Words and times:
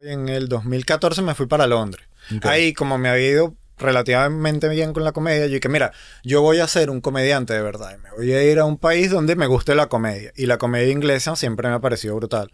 En 0.00 0.28
el 0.28 0.48
2014 0.48 1.22
me 1.22 1.34
fui 1.34 1.46
para 1.46 1.66
Londres. 1.66 2.06
Ahí, 2.42 2.72
como 2.72 2.98
me 2.98 3.08
había 3.08 3.30
ido 3.30 3.54
relativamente 3.78 4.68
bien 4.68 4.92
con 4.92 5.02
la 5.02 5.10
comedia, 5.10 5.46
yo 5.46 5.54
dije, 5.54 5.68
mira, 5.68 5.92
yo 6.22 6.40
voy 6.40 6.60
a 6.60 6.68
ser 6.68 6.88
un 6.90 7.00
comediante 7.00 7.54
de 7.54 7.62
verdad. 7.62 7.96
y 7.96 8.02
Me 8.02 8.10
voy 8.10 8.32
a 8.32 8.44
ir 8.44 8.60
a 8.60 8.64
un 8.64 8.78
país 8.78 9.10
donde 9.10 9.34
me 9.34 9.46
guste 9.46 9.74
la 9.74 9.88
comedia. 9.88 10.32
Y 10.36 10.46
la 10.46 10.58
comedia 10.58 10.92
inglesa 10.92 11.34
siempre 11.34 11.68
me 11.68 11.74
ha 11.74 11.80
parecido 11.80 12.14
brutal. 12.14 12.52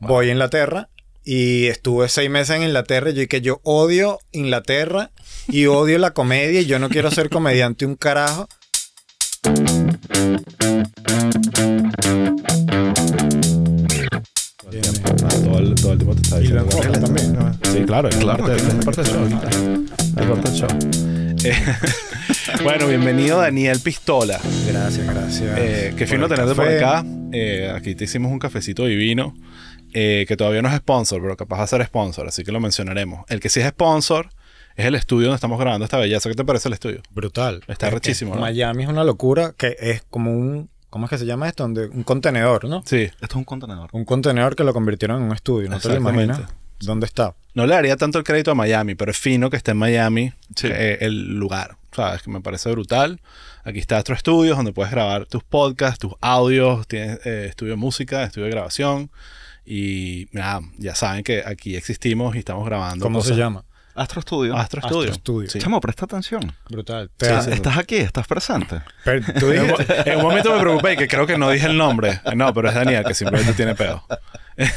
Voy 0.00 0.30
a 0.30 0.32
Inglaterra 0.32 0.88
y 1.22 1.66
estuve 1.66 2.08
seis 2.08 2.28
meses 2.28 2.56
en 2.56 2.62
Inglaterra 2.64 3.10
y 3.10 3.14
yo 3.14 3.20
dije, 3.20 3.40
yo 3.40 3.60
odio 3.62 4.18
Inglaterra 4.32 5.12
y 5.46 5.66
odio 5.66 5.98
la 5.98 6.10
comedia 6.12 6.60
y 6.60 6.66
yo 6.66 6.80
no 6.80 6.88
quiero 6.88 7.12
ser 7.12 7.30
comediante 7.30 7.86
un 7.86 7.94
carajo. 7.94 8.48
Todo, 15.90 15.92
el, 15.92 15.98
tiempo 15.98 16.14
te 16.14 16.22
está 16.22 16.36
Y 16.38 16.40
diciendo. 16.42 16.64
enfoca 16.64 16.92
que- 16.92 16.98
también. 16.98 17.36
Sí, 17.72 17.84
claro, 17.84 18.08
es 18.08 18.16
Claro, 18.16 18.44
parte, 18.46 18.62
es 18.62 18.84
parte 18.84 19.02
del 19.02 19.10
show. 19.12 19.26
Es 19.26 20.26
parte 20.26 20.50
del 20.50 20.58
show. 20.58 20.68
Eh, 21.44 21.54
bueno, 22.62 22.86
bienvenido 22.86 23.38
Daniel 23.38 23.80
Pistola. 23.80 24.38
Gracias, 24.66 25.06
gracias. 25.06 25.58
Eh, 25.58 25.94
qué 25.96 26.06
fino 26.06 26.28
tenerte 26.28 26.54
por 26.54 26.68
acá. 26.68 27.04
Eh, 27.32 27.72
aquí 27.74 27.94
te 27.94 28.04
hicimos 28.04 28.30
un 28.32 28.38
cafecito 28.38 28.84
divino. 28.86 29.34
eh, 29.92 30.24
que 30.28 30.36
todavía 30.36 30.62
no 30.62 30.68
es 30.68 30.76
sponsor, 30.76 31.20
pero 31.20 31.36
capaz 31.36 31.56
va 31.58 31.64
a 31.64 31.66
ser 31.66 31.84
sponsor, 31.84 32.28
así 32.28 32.44
que 32.44 32.52
lo 32.52 32.60
mencionaremos. 32.60 33.24
El 33.28 33.40
que 33.40 33.48
sí 33.48 33.58
es 33.58 33.66
sponsor 33.70 34.28
es 34.76 34.86
el 34.86 34.94
estudio 34.94 35.26
donde 35.26 35.34
estamos 35.34 35.58
grabando 35.58 35.84
esta 35.84 35.98
belleza. 35.98 36.28
¿Qué 36.28 36.36
te 36.36 36.44
parece 36.44 36.68
el 36.68 36.74
estudio? 36.74 37.02
Brutal. 37.10 37.62
Está 37.66 37.88
Es 37.88 37.94
rechísimo, 37.94 38.36
¿no? 38.36 38.40
Miami 38.40 38.84
es 38.84 38.88
una 38.88 39.02
locura 39.02 39.52
que 39.56 39.76
es 39.80 40.02
como 40.08 40.30
un. 40.32 40.70
¿Cómo 40.90 41.06
es 41.06 41.10
que 41.10 41.18
se 41.18 41.26
llama 41.26 41.48
esto? 41.48 41.62
Donde, 41.62 41.86
un 41.88 42.02
contenedor, 42.02 42.64
¿no? 42.68 42.82
Sí. 42.84 43.02
Esto 43.02 43.26
es 43.26 43.34
un 43.36 43.44
contenedor. 43.44 43.88
Un 43.92 44.04
contenedor 44.04 44.56
que 44.56 44.64
lo 44.64 44.72
convirtieron 44.72 45.18
en 45.18 45.28
un 45.28 45.32
estudio. 45.32 45.70
¿No 45.70 45.78
te 45.78 45.88
lo 45.88 45.94
Exactamente. 45.94 46.24
imaginas? 46.34 46.52
¿Dónde 46.80 47.06
está? 47.06 47.34
No 47.54 47.66
le 47.66 47.74
daría 47.74 47.96
tanto 47.96 48.18
el 48.18 48.24
crédito 48.24 48.50
a 48.50 48.54
Miami, 48.54 48.94
pero 48.94 49.10
es 49.10 49.18
fino 49.18 49.50
que 49.50 49.56
esté 49.56 49.70
en 49.72 49.76
Miami 49.76 50.32
Sí. 50.56 50.66
eh, 50.70 50.98
el 51.02 51.34
lugar. 51.38 51.76
¿Sabes? 51.92 52.22
Que 52.22 52.30
me 52.30 52.40
parece 52.40 52.70
brutal. 52.70 53.20
Aquí 53.64 53.78
está 53.80 53.98
Astro 53.98 54.16
Studios, 54.16 54.56
donde 54.56 54.72
puedes 54.72 54.90
grabar 54.92 55.26
tus 55.26 55.42
podcasts, 55.42 55.98
tus 55.98 56.12
audios. 56.20 56.86
Tienes 56.86 57.24
eh, 57.26 57.46
estudio 57.50 57.72
de 57.72 57.76
música, 57.76 58.22
estudio 58.24 58.44
de 58.46 58.52
grabación. 58.52 59.10
Y 59.66 60.28
nada, 60.32 60.60
ya 60.78 60.94
saben 60.94 61.22
que 61.24 61.42
aquí 61.44 61.76
existimos 61.76 62.34
y 62.36 62.38
estamos 62.38 62.64
grabando. 62.64 63.04
¿Cómo 63.04 63.18
cosas. 63.18 63.34
se 63.36 63.40
llama? 63.40 63.64
Astro 64.00 64.22
Studio. 64.22 64.56
Astro 64.56 64.80
Astro 64.80 65.00
Studio. 65.02 65.14
Studio. 65.14 65.50
Sí. 65.50 65.58
Chamo, 65.58 65.80
presta 65.80 66.04
atención. 66.06 66.52
Brutal. 66.68 67.10
Sí, 67.20 67.26
sí. 67.44 67.50
¿Estás 67.52 67.76
aquí? 67.78 67.96
¿Estás 67.96 68.26
presente? 68.26 68.80
Pero 69.04 69.24
tú 69.38 69.50
En 69.52 69.60
un, 69.62 69.68
dijiste- 69.68 70.10
en 70.10 70.16
un 70.16 70.22
momento 70.22 70.54
me 70.54 70.60
preocupé 70.60 70.96
que 70.96 71.06
creo 71.08 71.26
que 71.26 71.36
no 71.38 71.50
dije 71.50 71.66
el 71.66 71.76
nombre. 71.76 72.20
No, 72.34 72.52
pero 72.54 72.68
es 72.68 72.74
Daniel, 72.74 73.04
que 73.04 73.14
simplemente 73.14 73.52
tiene 73.54 73.74
pedo. 73.74 74.04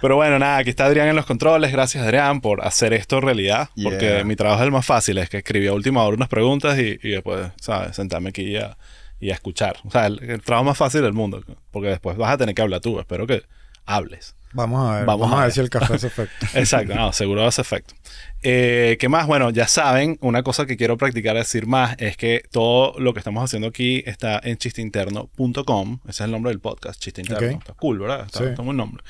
Pero 0.00 0.16
bueno, 0.16 0.38
nada, 0.38 0.56
aquí 0.58 0.70
está 0.70 0.86
Adrián 0.86 1.08
en 1.08 1.16
los 1.16 1.26
controles. 1.26 1.70
Gracias, 1.72 2.02
Adrián, 2.02 2.40
por 2.40 2.64
hacer 2.64 2.94
esto 2.94 3.20
realidad. 3.20 3.68
Porque 3.82 4.06
Yeah. 4.06 4.24
mi 4.24 4.34
trabajo 4.34 4.62
es 4.62 4.64
el 4.66 4.72
más 4.72 4.86
fácil. 4.86 5.18
Es 5.18 5.28
que 5.28 5.38
escribí 5.38 5.66
a 5.66 5.74
última 5.74 6.02
hora 6.04 6.16
unas 6.16 6.28
preguntas 6.28 6.78
y, 6.78 6.98
y 7.02 7.10
después, 7.10 7.48
¿sabes? 7.60 7.94
Sentarme 7.96 8.30
aquí 8.30 8.42
y 8.44 8.56
a, 8.56 8.76
y 9.20 9.30
a 9.30 9.34
escuchar. 9.34 9.76
O 9.84 9.90
sea, 9.90 10.06
el, 10.06 10.22
el 10.22 10.40
trabajo 10.40 10.64
más 10.64 10.78
fácil 10.78 11.02
del 11.02 11.12
mundo. 11.12 11.42
Porque 11.70 11.88
después 11.88 12.16
vas 12.16 12.32
a 12.32 12.38
tener 12.38 12.54
que 12.54 12.62
hablar 12.62 12.80
tú. 12.80 12.98
Espero 12.98 13.26
que 13.26 13.42
hables. 13.86 14.34
Vamos 14.54 14.86
a 14.86 14.96
ver. 14.98 15.06
Vamos 15.06 15.30
Vamos, 15.30 15.32
a 15.32 15.36
a 15.38 15.44
ver 15.44 15.46
ver. 15.46 15.54
si 15.54 15.60
el 15.60 15.70
café 15.70 15.94
hace 15.94 16.06
efecto. 16.08 16.46
Exacto, 16.54 16.94
no, 16.94 17.12
seguro 17.14 17.46
hace 17.46 17.62
efecto. 17.62 17.94
Eh, 18.42 18.98
¿Qué 19.00 19.08
más? 19.08 19.26
Bueno, 19.26 19.48
ya 19.50 19.66
saben, 19.66 20.18
una 20.20 20.42
cosa 20.42 20.66
que 20.66 20.76
quiero 20.76 20.98
practicar 20.98 21.36
decir 21.36 21.66
más 21.66 21.94
es 21.98 22.18
que 22.18 22.42
todo 22.50 22.94
lo 22.98 23.14
que 23.14 23.20
estamos 23.20 23.42
haciendo 23.42 23.68
aquí 23.68 24.02
está 24.04 24.40
en 24.44 24.58
chisteinterno.com. 24.58 26.00
Ese 26.04 26.10
es 26.10 26.20
el 26.20 26.30
nombre 26.30 26.50
del 26.50 26.60
podcast, 26.60 27.00
chiste 27.00 27.20
interno. 27.22 27.48
Ok. 27.48 27.60
Está 27.62 27.72
cool, 27.74 27.98
¿verdad? 28.00 28.26
Está, 28.26 28.38
Sí. 28.40 28.44
está 28.46 28.62
buen 28.62 28.76
nombre. 28.76 29.02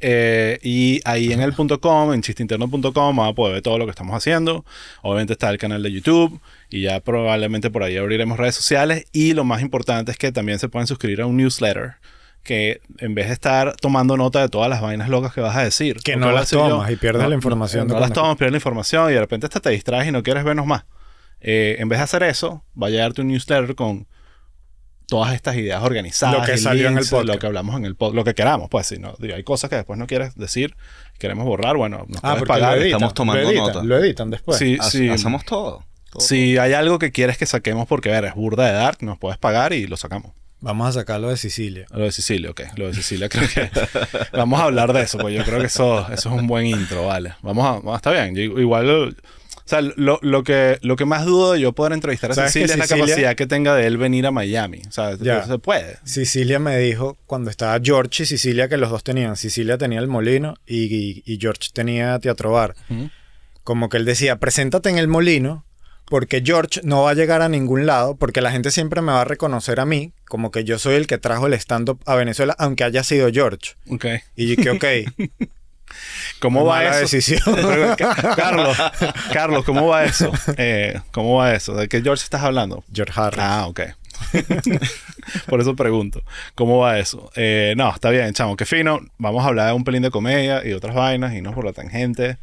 Eh, 0.00 0.58
y 0.62 1.00
ahí 1.04 1.32
en 1.32 1.40
el 1.40 1.54
.com, 1.54 2.12
en 2.12 2.20
chisteinterno.com, 2.22 3.16
van 3.16 3.28
a 3.28 3.32
poder 3.32 3.54
ver 3.54 3.62
todo 3.62 3.78
lo 3.78 3.86
que 3.86 3.90
estamos 3.90 4.14
haciendo. 4.14 4.64
Obviamente 5.02 5.32
está 5.34 5.50
el 5.50 5.58
canal 5.58 5.82
de 5.82 5.92
YouTube 5.92 6.40
y 6.68 6.82
ya 6.82 7.00
probablemente 7.00 7.70
por 7.70 7.84
ahí 7.84 7.96
abriremos 7.96 8.38
redes 8.38 8.54
sociales. 8.56 9.06
Y 9.12 9.32
lo 9.34 9.44
más 9.44 9.62
importante 9.62 10.12
es 10.12 10.18
que 10.18 10.30
también 10.32 10.58
se 10.58 10.68
pueden 10.68 10.86
suscribir 10.86 11.22
a 11.22 11.26
un 11.26 11.36
newsletter 11.38 11.94
que 12.42 12.80
en 12.98 13.14
vez 13.14 13.26
de 13.28 13.34
estar 13.34 13.76
tomando 13.76 14.16
nota 14.16 14.40
de 14.40 14.48
todas 14.48 14.68
las 14.70 14.80
vainas 14.80 15.08
locas 15.08 15.32
que 15.34 15.40
vas 15.40 15.56
a 15.56 15.62
decir, 15.62 15.96
Que 16.02 16.16
no 16.16 16.32
las 16.32 16.42
decir 16.50 16.58
yo- 16.58 16.68
tomas 16.68 16.90
y 16.90 16.96
pierdes 16.96 17.28
la 17.28 17.34
información 17.34 17.86
de 17.86 17.94
No, 17.94 18.00
las 18.00 18.12
tomas, 18.12 18.36
pierdes 18.36 18.52
la 18.52 18.58
información 18.58 19.10
y 19.10 19.14
de 19.14 19.20
repente 19.20 19.46
hasta 19.46 19.60
te 19.60 19.70
distraes 19.70 20.08
y 20.08 20.12
no 20.12 20.22
quieres 20.22 20.42
vernos 20.44 20.66
más. 20.66 20.84
Eh, 21.40 21.76
en 21.78 21.88
vez 21.88 21.98
de 21.98 22.04
hacer 22.04 22.22
eso, 22.22 22.64
va 22.80 22.86
a 22.88 22.90
llegarte 22.90 23.20
un 23.20 23.28
newsletter 23.28 23.74
con 23.74 24.06
todas 25.06 25.34
estas 25.34 25.56
ideas 25.56 25.82
organizadas. 25.82 26.38
Lo 26.38 26.44
que 26.44 26.56
salió 26.56 26.82
en 26.86 26.92
el 26.92 26.94
links 26.96 27.10
de 27.10 27.16
Lo 27.16 27.22
podcast. 27.22 27.40
que 27.40 27.46
hablamos 27.46 27.76
en 27.76 27.84
el 27.84 27.96
podcast. 27.96 28.14
Lo 28.16 28.24
que 28.24 28.34
queramos, 28.34 28.68
pues. 28.70 28.86
Si 28.86 28.98
no, 28.98 29.14
digo, 29.18 29.34
hay 29.34 29.42
cosas 29.44 29.68
que 29.70 29.76
después 29.76 29.98
no 29.98 30.06
quieres 30.06 30.34
decir, 30.36 30.76
queremos 31.18 31.44
borrar, 31.46 31.76
bueno, 31.76 32.04
nos 32.08 32.18
Ah, 32.18 32.20
puedes 32.20 32.38
porque 32.40 32.52
pagar. 32.52 32.76
lo 32.76 32.82
editan. 32.82 32.96
estamos 32.98 33.14
tomando 33.14 33.42
lo 33.42 33.48
editan, 33.50 33.66
nota. 33.66 33.82
Lo 33.84 33.98
editan 33.98 34.30
después. 34.30 34.58
Sí, 34.58 34.76
Ha- 34.80 34.84
sí. 34.84 35.08
Hacemos 35.08 35.44
todo. 35.44 35.84
Todo, 36.10 36.20
Si 36.20 36.58
hay 36.58 36.72
algo 36.72 36.98
que 36.98 37.12
quieres 37.12 37.38
que 37.38 37.46
saquemos 37.46 37.86
porque, 37.86 38.08
ver, 38.08 38.24
es 38.24 38.34
burda 38.34 38.66
de 38.66 38.72
Dark, 38.72 38.98
nos 39.02 39.18
puedes 39.18 39.38
pagar 39.38 39.72
y 39.72 39.86
lo 39.86 39.96
sacamos. 39.96 40.32
Vamos 40.60 40.88
a 40.88 40.92
sacarlo 41.00 41.28
de 41.30 41.36
Sicilia. 41.36 41.86
Lo 41.90 42.04
de 42.04 42.12
Sicilia, 42.12 42.50
ok. 42.50 42.60
Lo 42.76 42.86
de 42.88 42.94
Sicilia 42.94 43.28
creo 43.28 43.48
que... 43.48 43.70
vamos 44.32 44.60
a 44.60 44.64
hablar 44.64 44.92
de 44.92 45.02
eso, 45.02 45.16
pues 45.18 45.34
yo 45.34 45.42
creo 45.44 45.58
que 45.60 45.66
eso, 45.66 46.00
eso 46.12 46.28
es 46.34 46.40
un 46.40 46.46
buen 46.46 46.66
intro, 46.66 47.06
vale. 47.06 47.34
Vamos 47.42 47.82
a... 47.86 47.96
está 47.96 48.10
bien. 48.12 48.34
Yo 48.34 48.42
igual... 48.60 48.90
O 48.90 49.70
sea, 49.70 49.80
lo, 49.82 50.18
lo 50.22 50.42
que, 50.42 50.78
lo 50.82 50.96
que 50.96 51.04
más 51.04 51.24
dudo 51.24 51.52
de 51.52 51.60
yo 51.60 51.72
poder 51.72 51.92
entrevistar 51.92 52.32
a 52.32 52.34
¿Sabes 52.34 52.52
que 52.52 52.58
Sicilia 52.60 52.82
es 52.84 52.90
la 52.90 52.96
capacidad 52.96 53.36
que 53.36 53.46
tenga 53.46 53.74
de 53.76 53.86
él 53.86 53.98
venir 53.98 54.26
a 54.26 54.32
Miami. 54.32 54.82
O 54.88 54.90
sea, 54.90 55.16
Ya. 55.16 55.44
se 55.44 55.58
puede. 55.58 55.96
Sicilia 56.02 56.58
me 56.58 56.76
dijo 56.76 57.16
cuando 57.26 57.50
estaba 57.50 57.78
George 57.80 58.24
y 58.24 58.26
Sicilia 58.26 58.68
que 58.68 58.76
los 58.76 58.90
dos 58.90 59.04
tenían. 59.04 59.36
Sicilia 59.36 59.78
tenía 59.78 60.00
el 60.00 60.08
molino 60.08 60.56
y, 60.66 60.92
y- 60.94 61.22
y 61.24 61.38
George 61.40 61.68
tenía 61.72 62.18
Teatro 62.18 62.50
Bar. 62.50 62.74
Como 63.62 63.88
que 63.88 63.98
él 63.98 64.04
decía, 64.04 64.36
preséntate 64.40 64.90
en 64.90 64.98
el 64.98 65.06
molino 65.06 65.64
porque 66.10 66.42
George 66.44 66.80
no 66.82 67.04
va 67.04 67.10
a 67.10 67.14
llegar 67.14 67.40
a 67.40 67.48
ningún 67.48 67.86
lado 67.86 68.16
porque 68.16 68.42
la 68.42 68.50
gente 68.50 68.70
siempre 68.70 69.00
me 69.00 69.12
va 69.12 69.22
a 69.22 69.24
reconocer 69.24 69.80
a 69.80 69.86
mí 69.86 70.12
como 70.26 70.50
que 70.50 70.64
yo 70.64 70.78
soy 70.78 70.96
el 70.96 71.06
que 71.06 71.16
trajo 71.16 71.46
el 71.46 71.54
stand-up 71.54 72.00
a 72.04 72.16
Venezuela 72.16 72.54
aunque 72.58 72.84
haya 72.84 73.02
sido 73.04 73.30
George. 73.32 73.76
Ok. 73.88 74.06
Y 74.36 74.56
que, 74.56 74.70
ok, 74.70 74.84
¿Cómo 76.40 76.64
va 76.64 76.84
eso? 76.84 77.00
decisión. 77.00 77.40
Carlos, 78.36 78.76
Carlos, 79.32 79.64
¿cómo 79.64 79.86
va 79.86 80.04
eso? 80.04 80.32
Eh, 80.56 81.00
¿Cómo 81.12 81.36
va 81.36 81.54
eso? 81.54 81.74
¿De 81.74 81.88
qué 81.88 82.02
George 82.02 82.24
estás 82.24 82.42
hablando? 82.42 82.84
George 82.92 83.12
Harris. 83.18 83.40
Ah, 83.40 83.66
ok. 83.66 83.80
Por 85.46 85.60
eso 85.60 85.74
pregunto, 85.76 86.22
¿cómo 86.54 86.78
va 86.78 86.98
eso? 86.98 87.30
Eh, 87.36 87.74
no, 87.76 87.90
está 87.92 88.10
bien, 88.10 88.32
chamo, 88.34 88.56
qué 88.56 88.66
fino. 88.66 89.00
Vamos 89.18 89.44
a 89.44 89.48
hablar 89.48 89.68
de 89.68 89.72
un 89.72 89.84
pelín 89.84 90.02
de 90.02 90.10
comedia 90.10 90.66
y 90.66 90.72
otras 90.72 90.94
vainas 90.94 91.34
y 91.34 91.40
no 91.40 91.52
por 91.52 91.64
la 91.64 91.72
tangente. 91.72 92.36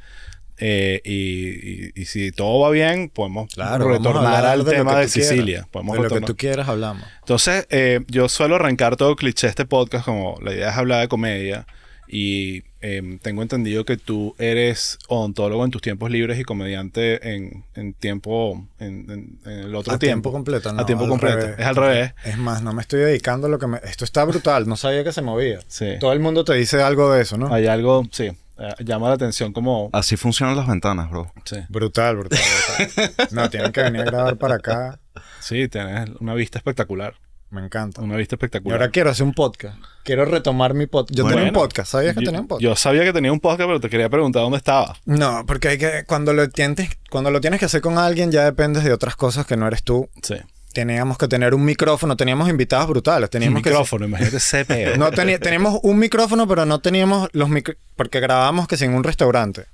Eh, 0.60 1.02
y, 1.04 1.88
y- 1.88 1.92
y 2.02 2.06
si 2.06 2.32
todo 2.32 2.60
va 2.60 2.70
bien, 2.72 3.10
podemos 3.10 3.54
Claro, 3.54 3.88
retornar 3.90 4.46
al 4.46 4.66
de 4.66 4.72
tema 4.72 5.00
de. 5.00 5.08
Sicilia. 5.08 5.68
Podemos 5.72 5.98
de 5.98 6.04
lo 6.04 6.10
que 6.10 6.22
tú 6.22 6.36
quieras 6.36 6.68
hablamos. 6.68 7.04
Entonces, 7.20 7.68
eh, 7.70 8.00
yo 8.08 8.28
suelo 8.30 8.56
arrancar 8.56 8.96
todo 8.96 9.16
cliché 9.16 9.48
este 9.48 9.66
podcast 9.66 10.06
como 10.06 10.38
la 10.42 10.54
idea 10.54 10.70
es 10.72 10.76
hablar 10.78 11.02
de 11.02 11.08
comedia 11.08 11.68
y 12.10 12.64
eh, 12.82 13.20
tengo 13.22 13.42
entendido 13.42 13.84
que 13.84 13.98
tú 13.98 14.34
eres 14.40 14.98
odontólogo 15.10 15.66
en 15.66 15.72
tus 15.72 15.82
tiempos 15.82 16.10
libres 16.10 16.40
y 16.40 16.44
comediante 16.44 17.36
en, 17.36 17.66
en 17.76 17.94
tiempo, 17.94 18.66
en, 18.80 19.06
en- 19.12 19.40
en 19.46 19.60
el 19.66 19.76
otro 19.76 19.94
a 19.94 20.00
tiempo, 20.00 20.32
completo, 20.32 20.72
no, 20.72 20.82
a 20.82 20.86
tiempo 20.86 21.08
completo. 21.08 21.38
revés. 21.38 21.60
Es 21.60 21.66
al 21.66 21.76
revés. 21.76 22.14
Es 22.24 22.38
más, 22.38 22.62
no 22.64 22.74
me 22.74 22.82
estoy 22.82 23.02
dedicando 23.02 23.48
a 23.48 23.50
lo 23.50 23.60
que 23.60 23.68
me... 23.68 23.80
Esto 23.84 24.06
está 24.06 24.24
brutal, 24.24 24.68
no 24.70 24.78
sabía 24.78 25.04
que 25.04 25.12
se 25.12 25.22
movía. 25.22 25.60
Sí. 25.68 25.96
Todo 26.00 26.14
el 26.14 26.20
mundo 26.20 26.44
te 26.46 26.54
dice 26.54 26.82
algo 26.82 27.12
de 27.12 27.22
eso, 27.24 27.38
¿no? 27.38 27.54
Hay 27.54 27.68
algo, 27.68 28.06
sí, 28.12 28.30
eh, 28.60 28.74
llama 28.84 29.08
la 29.10 29.16
atención 29.16 29.54
como... 29.54 29.90
Así 29.94 30.18
funcionan 30.18 30.56
las 30.56 30.68
ventanas, 30.68 31.10
bro. 31.10 31.32
Sí, 31.46 31.58
Brutal, 31.70 32.18
brutal, 32.18 32.40
brutal. 32.86 33.28
No, 33.32 33.50
tienen 33.50 33.72
que 33.72 33.82
venir 33.84 34.02
a 34.02 34.06
grabar 34.06 34.38
para 34.38 34.56
acá. 34.56 35.00
sí, 35.40 35.68
tienes 35.68 36.10
una 36.20 36.34
vista 36.34 36.58
espectacular. 36.58 37.16
Me 37.50 37.64
encanta. 37.64 38.02
Una 38.02 38.18
vista 38.18 38.36
Y 38.36 38.38
espectacular. 38.38 38.78
ahora 38.80 38.92
quiero 38.92 39.10
hacer 39.10 39.26
un 39.26 39.34
podcast. 39.34 39.78
Quiero 40.04 40.26
retomar 40.26 40.74
mi 40.74 40.86
podcast. 40.86 41.16
Yo 41.18 41.24
Bueno. 41.24 41.38
tenía 41.38 41.52
un 41.52 41.56
podcast, 41.56 41.92
¿sabías 41.92 42.14
que 42.14 42.22
yo, 42.22 42.26
tenía 42.26 42.42
un 42.42 42.48
podcast? 42.48 42.62
yo 42.64 42.76
sabía 42.76 43.04
que 43.06 43.14
tenía 43.14 43.32
un 43.32 43.40
podcast, 43.40 43.68
pero 43.68 43.80
te 43.80 43.90
quería 43.90 44.10
preguntar 44.10 44.42
dónde 44.42 44.58
estaba. 44.58 44.98
No, 45.06 45.46
porque 45.46 45.70
hay 45.70 45.78
que... 45.78 46.04
Cuando 46.06 46.34
lo, 46.34 46.50
tienes, 46.50 46.90
cuando 47.10 47.32
lo 47.32 47.40
tienes 47.40 47.60
que 47.62 47.66
hacer 47.68 47.80
con 47.80 47.98
alguien 47.98 48.32
ya 48.34 48.44
dependes 48.44 48.84
de 48.84 48.92
otras 48.92 49.16
cosas 49.16 49.46
que 49.46 49.56
no 49.56 49.66
eres 49.66 49.84
tú. 49.84 50.10
Sí. 50.22 50.36
Teníamos 50.78 51.18
que 51.18 51.28
tener 51.28 51.56
un 51.56 51.66
micrófono, 51.66 52.16
teníamos 52.16 52.48
invitados 52.50 52.88
brutales. 52.88 53.30
Un 53.30 53.32
Teníamos 53.32 53.64
que... 53.64 53.72
micrófono, 53.72 54.06
imagínate 54.06 54.38
ese. 54.38 54.96
No 54.96 55.10
teníamos 55.10 55.80
un 55.82 55.98
micrófono, 55.98 56.48
pero 56.48 56.68
no 56.68 56.78
teníamos 56.82 57.30
los 57.34 57.50
micrófonos... 57.50 57.82
Porque 57.96 58.20
grabábamos 58.20 58.68
que 58.68 58.78
sin 58.78 58.94
un 58.94 59.04
restaurante. 59.04 59.66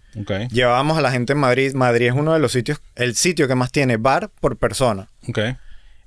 Llevábamos 0.50 0.97
a 0.97 1.01
la 1.01 1.11
gente 1.11 1.33
en 1.33 1.39
Madrid. 1.39 1.73
Madrid 1.73 2.07
es 2.07 2.13
uno 2.13 2.31
de 2.31 2.39
los 2.39 2.53
sitios, 2.53 2.79
el 2.95 3.15
sitio 3.17 3.50
que 3.50 3.55
más 3.55 3.73
tiene 3.73 3.97
bar 3.97 4.29
por 4.39 4.55
persona. 4.55 5.09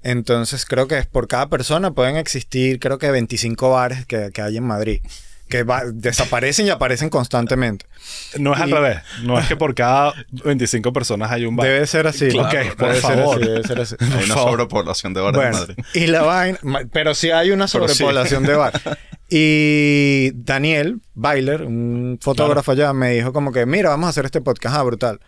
Entonces 0.02 0.64
creo 0.64 0.88
que 0.88 1.02
por 1.02 1.28
cada 1.28 1.50
persona 1.50 1.90
pueden 1.90 2.16
existir, 2.16 2.78
creo 2.81 2.96
que 2.96 3.10
25 3.10 3.69
bares 3.69 4.06
que, 4.06 4.31
que 4.32 4.40
hay 4.40 4.56
en 4.56 4.64
Madrid. 4.64 5.02
Que 5.48 5.62
va- 5.62 5.82
desaparecen 5.87 6.66
y 6.66 6.70
aparecen 6.70 7.08
constantemente. 7.08 7.87
No 8.38 8.54
es 8.54 8.60
al 8.60 8.70
revés. 8.70 8.98
No 9.22 9.38
es 9.38 9.46
que 9.46 9.56
por 9.56 9.75
cada 9.75 10.12
25 10.44 10.93
personas 10.93 11.31
hay 11.31 11.44
un 11.46 11.54
bar. 11.56 11.66
Debe 11.69 11.87
ser 11.87 12.06
así. 12.06 12.28
Claro, 12.28 12.48
Ok, 12.48 12.76
por 12.76 12.88
debe 12.88 13.00
ser 13.00 13.16
favor. 13.19 13.37
así, 13.38 13.48
debe 13.48 13.62
ser 13.62 13.81
así. 13.81 13.96
Hay 14.00 14.25
una 14.25 14.34
sobrepoblación 14.34 15.14
de 15.14 15.20
bares 15.20 15.37
Bueno, 15.37 15.56
en 15.56 15.60
Madrid. 15.60 15.84
y 15.94 16.06
la 16.08 16.22
vaina, 16.22 16.58
pero 16.93 17.14
sí 17.14 17.31
hay 17.31 17.50
una 17.52 17.69
sí. 17.69 17.72
sobrepoblación 17.78 18.43
de 18.44 18.54
bar. 18.54 18.72
Y 19.28 20.31
Daniel 20.34 21.00
Bailer, 21.14 21.62
un 21.62 22.19
fotógrafo 22.20 22.72
allá, 22.72 22.93
me 22.93 23.10
dijo 23.10 23.32
como 23.32 23.52
que, 23.52 23.66
mira, 23.66 23.90
vamos 23.90 24.06
a 24.06 24.10
hacer 24.10 24.25
este 24.25 24.40
podcast, 24.40 24.76
ah, 24.76 24.82
brutal. 24.82 25.20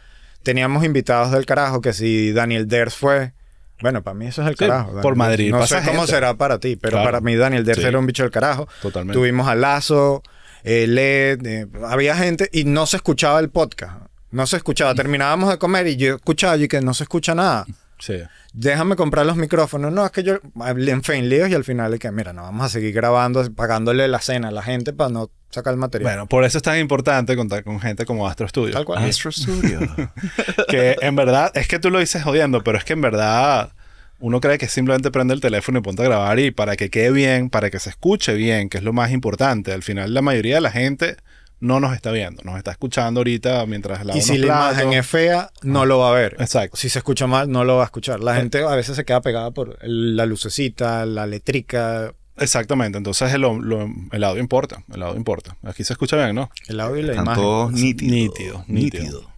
Teníamos 0.43 0.85
invitados 0.85 1.33
del 1.33 1.47
carajo, 1.47 1.81
que 1.81 1.93
si 1.93 2.33
Daniel 2.33 2.69
Ders 2.69 2.95
fue, 2.95 3.33
bueno, 3.81 4.03
para 4.03 4.15
mí 4.15 4.27
eso 4.27 4.43
es 4.43 4.49
el 4.49 4.55
Sí, 4.55 4.61
carajo. 4.67 5.01
por 5.01 5.17
Madrid. 5.17 5.51
No 5.51 5.67
sé 5.67 5.77
cómo 5.85 6.01
gente. 6.01 6.07
será 6.13 6.35
para 6.35 6.59
ti, 6.59 6.77
pero 6.77 6.93
Claro. 6.93 7.05
para 7.07 7.21
mí 7.21 7.37
Daniel 7.37 7.65
Ders 7.65 7.81
Sí. 7.81 7.87
era 7.87 7.99
un 7.99 8.07
bicho 8.07 8.23
del 8.23 8.33
carajo. 8.33 8.69
Totalmente. 8.83 9.15
Tuvimos 9.19 9.47
a 9.49 9.55
Lazo, 9.55 10.23
eh, 10.65 10.87
Led, 10.87 11.47
eh, 11.47 11.67
había 11.87 12.17
gente 12.17 12.49
y 12.53 12.65
no 12.65 12.87
se 12.87 12.97
escuchaba 12.97 13.39
el 13.41 13.51
podcast. 13.51 14.03
No 14.31 14.47
se 14.47 14.57
escuchaba. 14.59 14.95
Terminábamos 14.95 15.49
de 15.51 15.59
comer 15.59 15.87
y 15.87 15.97
yo 15.97 16.17
escuchaba 16.17 16.57
y 16.57 16.69
que 16.69 16.81
no 16.81 16.93
se 16.95 17.05
escucha 17.05 17.35
nada 17.35 17.65
Sí. 17.99 18.23
déjame 18.53 18.97
comprar 18.97 19.27
los 19.27 19.37
micrófonos. 19.37 19.93
No, 19.93 20.05
es 20.05 20.13
que 20.13 20.23
yo 20.23 20.39
en 20.65 21.03
fin, 21.03 21.29
líos 21.29 21.49
y 21.49 21.55
al 21.55 21.65
final 21.65 21.95
es 21.95 22.01
que, 22.01 22.11
mira, 22.11 22.33
no 22.33 22.43
vamos 22.43 22.67
a 22.67 22.69
seguir 22.69 22.93
grabando, 22.93 23.45
pagándole 23.55 24.07
la 24.09 24.21
cena 24.21 24.49
a 24.49 24.51
la 24.51 24.63
gente 24.63 24.93
para 24.93 25.11
no 25.11 25.31
sacar 25.51 25.73
el 25.73 25.79
material. 25.79 26.13
Bueno, 26.13 26.29
por 26.29 26.45
eso 26.45 26.59
es 26.59 26.63
tan 26.63 26.79
importante 26.79 27.37
contar 27.37 27.65
con 27.65 27.81
gente 27.81 28.05
como 28.05 28.27
Astro 28.29 28.49
Studio. 28.49 28.73
Tal 28.73 28.85
cual. 28.85 29.05
Astro 29.05 29.33
Studio. 29.33 29.81
que 30.69 30.97
en 31.01 31.17
verdad, 31.17 31.51
es 31.55 31.69
que 31.69 31.79
tú 31.79 31.91
lo 31.91 31.99
dices 31.99 32.23
jodiendo, 32.23 32.63
pero 32.63 32.79
es 32.79 32.85
que 32.85 32.93
en 32.93 33.01
verdad 33.01 33.73
uno 34.21 34.41
cree 34.41 34.59
que 34.59 34.69
simplemente 34.69 35.11
prende 35.11 35.35
el 35.35 35.41
teléfono 35.41 35.79
y 35.79 35.83
ponte 35.83 36.03
a 36.03 36.07
grabar 36.07 36.39
y 36.41 36.51
para 36.51 36.77
que 36.77 36.91
quede 36.91 37.13
bien, 37.13 37.51
para 37.51 37.71
que 37.71 37.79
se 37.79 37.91
escuche 37.91 38.35
bien, 38.35 38.69
que 38.69 38.79
es 38.79 38.85
lo 38.85 38.93
más 38.93 39.13
importante. 39.13 39.73
Al 39.73 39.83
final 39.83 40.13
la 40.13 40.23
mayoría 40.23 40.57
de 40.57 40.61
la 40.61 40.71
gente 40.71 41.17
no 41.61 41.81
nos 41.81 41.95
está 41.95 42.11
viendo, 42.13 42.43
nos 42.45 42.57
está 42.57 42.71
escuchando 42.71 43.21
ahorita 43.21 43.67
mientras 43.67 44.05
la 44.05 44.17
y 44.17 44.21
si 44.21 44.39
la 44.39 44.47
imagen 44.47 44.93
es 44.93 45.07
fea, 45.07 45.51
no 45.63 45.87
lo 45.87 45.99
va 45.99 46.11
a 46.11 46.13
ver. 46.13 46.37
Exacto. 46.39 46.77
Si 46.77 46.89
se 46.89 46.99
escucha 47.01 47.27
mal, 47.27 47.51
no 47.51 47.65
lo 47.65 47.77
va 47.77 47.83
a 47.83 47.87
escuchar. 47.87 48.21
La 48.21 48.37
gente 48.37 48.63
a 48.63 48.75
veces 48.77 48.95
se 48.97 49.05
queda 49.05 49.21
pegada 49.21 49.51
por 49.51 49.77
la 49.83 50.25
lucecita, 50.27 51.05
la 51.07 51.27
letrica, 51.27 52.13
Exactamente, 52.41 52.97
entonces 52.99 53.33
el, 53.35 53.41
lo- 53.41 53.89
el 54.13 54.23
audio 54.23 54.41
importa, 54.41 54.85
el 54.95 55.03
audio 55.03 55.17
importa. 55.17 55.57
Aquí 55.65 55.83
se 55.83 55.93
escucha 55.93 56.15
bien, 56.17 56.37
¿no? 56.37 56.49
el 56.69 56.79
audio 56.79 56.99
y 57.01 57.03
la 57.03 57.11
Están 57.15 57.25
imagen. 57.25 57.43
todos 57.43 57.73
nítidos. 57.73 58.13
Nítido, 58.13 58.65
nítido. 58.69 59.31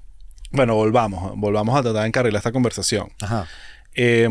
Bueno, 0.50 0.74
volvamos, 0.74 1.32
volvamos 1.36 1.78
a 1.78 1.82
tratar 1.82 2.02
de 2.02 2.08
encarrilar 2.08 2.40
esta 2.40 2.52
conversación. 2.52 3.08
Ajá. 3.22 3.46
Eh, 3.94 4.28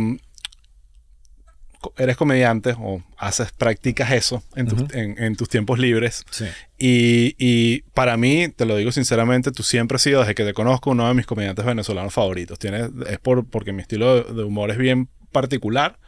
eres 1.97 2.17
comediante 2.17 2.75
o 2.77 3.01
haces, 3.17 3.51
practicas 3.51 4.11
eso 4.11 4.43
en, 4.55 4.67
tus- 4.67 4.81
Ujú. 4.81 4.97
en- 4.97 5.21
en 5.23 5.35
tus 5.35 5.47
tiempos 5.49 5.79
libres. 5.79 6.25
Sí. 6.29 6.45
Y, 6.77 7.35
y 7.37 7.81
para 7.93 8.17
mí, 8.17 8.49
te 8.49 8.65
lo 8.65 8.75
digo 8.75 8.91
sinceramente, 8.91 9.51
tú 9.51 9.63
siempre 9.63 9.95
has 9.95 10.01
sido, 10.01 10.19
desde 10.21 10.35
que 10.35 10.43
te 10.45 10.53
conozco, 10.53 10.91
uno 10.91 11.07
de 11.07 11.13
mis 11.13 11.25
comediantes 11.25 11.65
venezolanos 11.65 12.13
favoritos. 12.13 12.59
Tienes, 12.59 12.89
es 13.09 13.19
por, 13.19 13.45
porque 13.49 13.71
mi 13.73 13.81
estilo 13.81 14.23
de, 14.23 14.33
de 14.33 14.43
humor 14.43 14.71
es 14.71 14.77
bien 14.77 15.07
particular, 15.31 15.99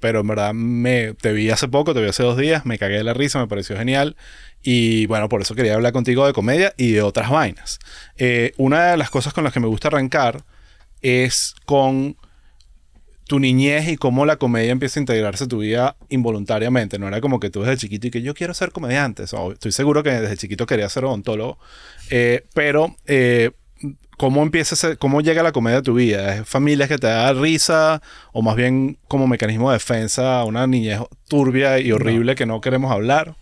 pero 0.00 0.20
en 0.20 0.26
verdad 0.26 0.52
me, 0.52 1.14
te 1.14 1.32
vi 1.32 1.48
hace 1.50 1.68
poco, 1.68 1.94
te 1.94 2.02
vi 2.02 2.08
hace 2.08 2.22
dos 2.22 2.36
días, 2.36 2.66
me 2.66 2.76
cagué 2.78 2.96
de 2.98 3.04
la 3.04 3.14
risa, 3.14 3.38
me 3.38 3.46
pareció 3.46 3.76
genial. 3.76 4.16
Y 4.62 5.06
bueno, 5.06 5.28
por 5.30 5.40
eso 5.40 5.54
quería 5.54 5.74
hablar 5.74 5.92
contigo 5.92 6.26
de 6.26 6.32
comedia 6.34 6.74
y 6.76 6.92
de 6.92 7.00
otras 7.02 7.30
vainas. 7.30 7.78
Eh, 8.16 8.52
una 8.58 8.90
de 8.90 8.96
las 8.98 9.08
cosas 9.10 9.32
con 9.32 9.44
las 9.44 9.52
que 9.54 9.60
me 9.60 9.66
gusta 9.68 9.88
arrancar 9.88 10.42
es 11.02 11.54
con 11.64 12.16
tu 13.26 13.38
niñez 13.40 13.88
y 13.88 13.96
cómo 13.96 14.26
la 14.26 14.36
comedia 14.36 14.70
empieza 14.72 15.00
a 15.00 15.02
integrarse 15.02 15.44
a 15.44 15.48
tu 15.48 15.58
vida 15.58 15.96
involuntariamente. 16.10 16.98
No 16.98 17.08
era 17.08 17.20
como 17.20 17.40
que 17.40 17.50
tú 17.50 17.62
desde 17.62 17.76
chiquito 17.78 18.06
y 18.06 18.10
que 18.10 18.22
yo 18.22 18.34
quiero 18.34 18.52
ser 18.54 18.70
comediante. 18.70 19.22
O 19.22 19.26
sea, 19.26 19.40
estoy 19.52 19.72
seguro 19.72 20.02
que 20.02 20.10
desde 20.10 20.36
chiquito 20.36 20.66
quería 20.66 20.88
ser 20.88 21.04
odontólogo. 21.04 21.58
Eh, 22.10 22.44
pero, 22.54 22.96
eh, 23.06 23.50
¿cómo 24.18 24.42
empieza 24.42 24.74
ese- 24.74 24.96
cómo 24.96 25.20
llega 25.22 25.42
la 25.42 25.52
comedia 25.52 25.78
a 25.78 25.82
tu 25.82 25.94
vida? 25.94 26.36
¿Es 26.36 26.48
familias 26.48 26.88
que 26.88 26.98
te 26.98 27.06
da 27.06 27.32
risa? 27.32 28.02
¿O 28.32 28.42
más 28.42 28.56
bien 28.56 28.98
como 29.08 29.26
mecanismo 29.26 29.70
de 29.70 29.76
defensa 29.76 30.40
a 30.40 30.44
una 30.44 30.66
niñez 30.66 31.00
turbia 31.28 31.78
y 31.80 31.92
horrible 31.92 32.34
que 32.34 32.46
no 32.46 32.60
queremos 32.60 32.92
hablar? 32.92 33.36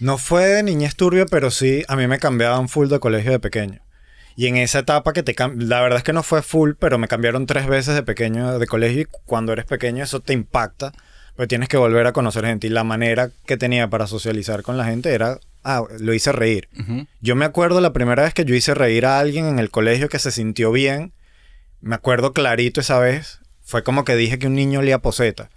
No 0.00 0.16
fue 0.16 0.46
de 0.46 0.62
niñez 0.62 0.94
turbia, 0.96 1.26
pero 1.30 1.50
sí, 1.50 1.84
a 1.88 1.96
mí 1.96 2.06
me 2.06 2.18
cambiaban 2.18 2.68
full 2.68 2.88
de 2.88 3.00
colegio 3.00 3.32
de 3.32 3.40
pequeño. 3.40 3.80
Y 4.38 4.46
en 4.46 4.56
esa 4.56 4.78
etapa 4.78 5.12
que 5.12 5.24
te 5.24 5.34
la 5.56 5.80
verdad 5.80 5.96
es 5.98 6.04
que 6.04 6.12
no 6.12 6.22
fue 6.22 6.42
full, 6.42 6.74
pero 6.78 6.96
me 6.96 7.08
cambiaron 7.08 7.46
tres 7.46 7.66
veces 7.66 7.96
de 7.96 8.04
pequeño 8.04 8.60
de 8.60 8.66
colegio 8.68 9.00
y 9.02 9.06
cuando 9.26 9.52
eres 9.52 9.64
pequeño 9.64 10.04
eso 10.04 10.20
te 10.20 10.32
impacta, 10.32 10.92
porque 11.34 11.48
tienes 11.48 11.68
que 11.68 11.76
volver 11.76 12.06
a 12.06 12.12
conocer 12.12 12.44
gente 12.44 12.68
y 12.68 12.70
la 12.70 12.84
manera 12.84 13.30
que 13.46 13.56
tenía 13.56 13.90
para 13.90 14.06
socializar 14.06 14.62
con 14.62 14.76
la 14.76 14.84
gente 14.84 15.12
era, 15.12 15.40
ah, 15.64 15.82
lo 15.98 16.14
hice 16.14 16.30
reír. 16.30 16.68
Yo 17.20 17.34
me 17.34 17.46
acuerdo 17.46 17.80
la 17.80 17.92
primera 17.92 18.22
vez 18.22 18.32
que 18.32 18.44
yo 18.44 18.54
hice 18.54 18.74
reír 18.74 19.06
a 19.06 19.18
alguien 19.18 19.46
en 19.46 19.58
el 19.58 19.70
colegio 19.70 20.08
que 20.08 20.20
se 20.20 20.30
sintió 20.30 20.70
bien, 20.70 21.12
me 21.80 21.96
acuerdo 21.96 22.32
clarito 22.32 22.80
esa 22.80 23.00
vez, 23.00 23.40
fue 23.64 23.82
como 23.82 24.04
que 24.04 24.14
dije 24.14 24.38
que 24.38 24.46
un 24.46 24.54
niño 24.54 24.78
olía 24.78 25.00
poseta. 25.00 25.50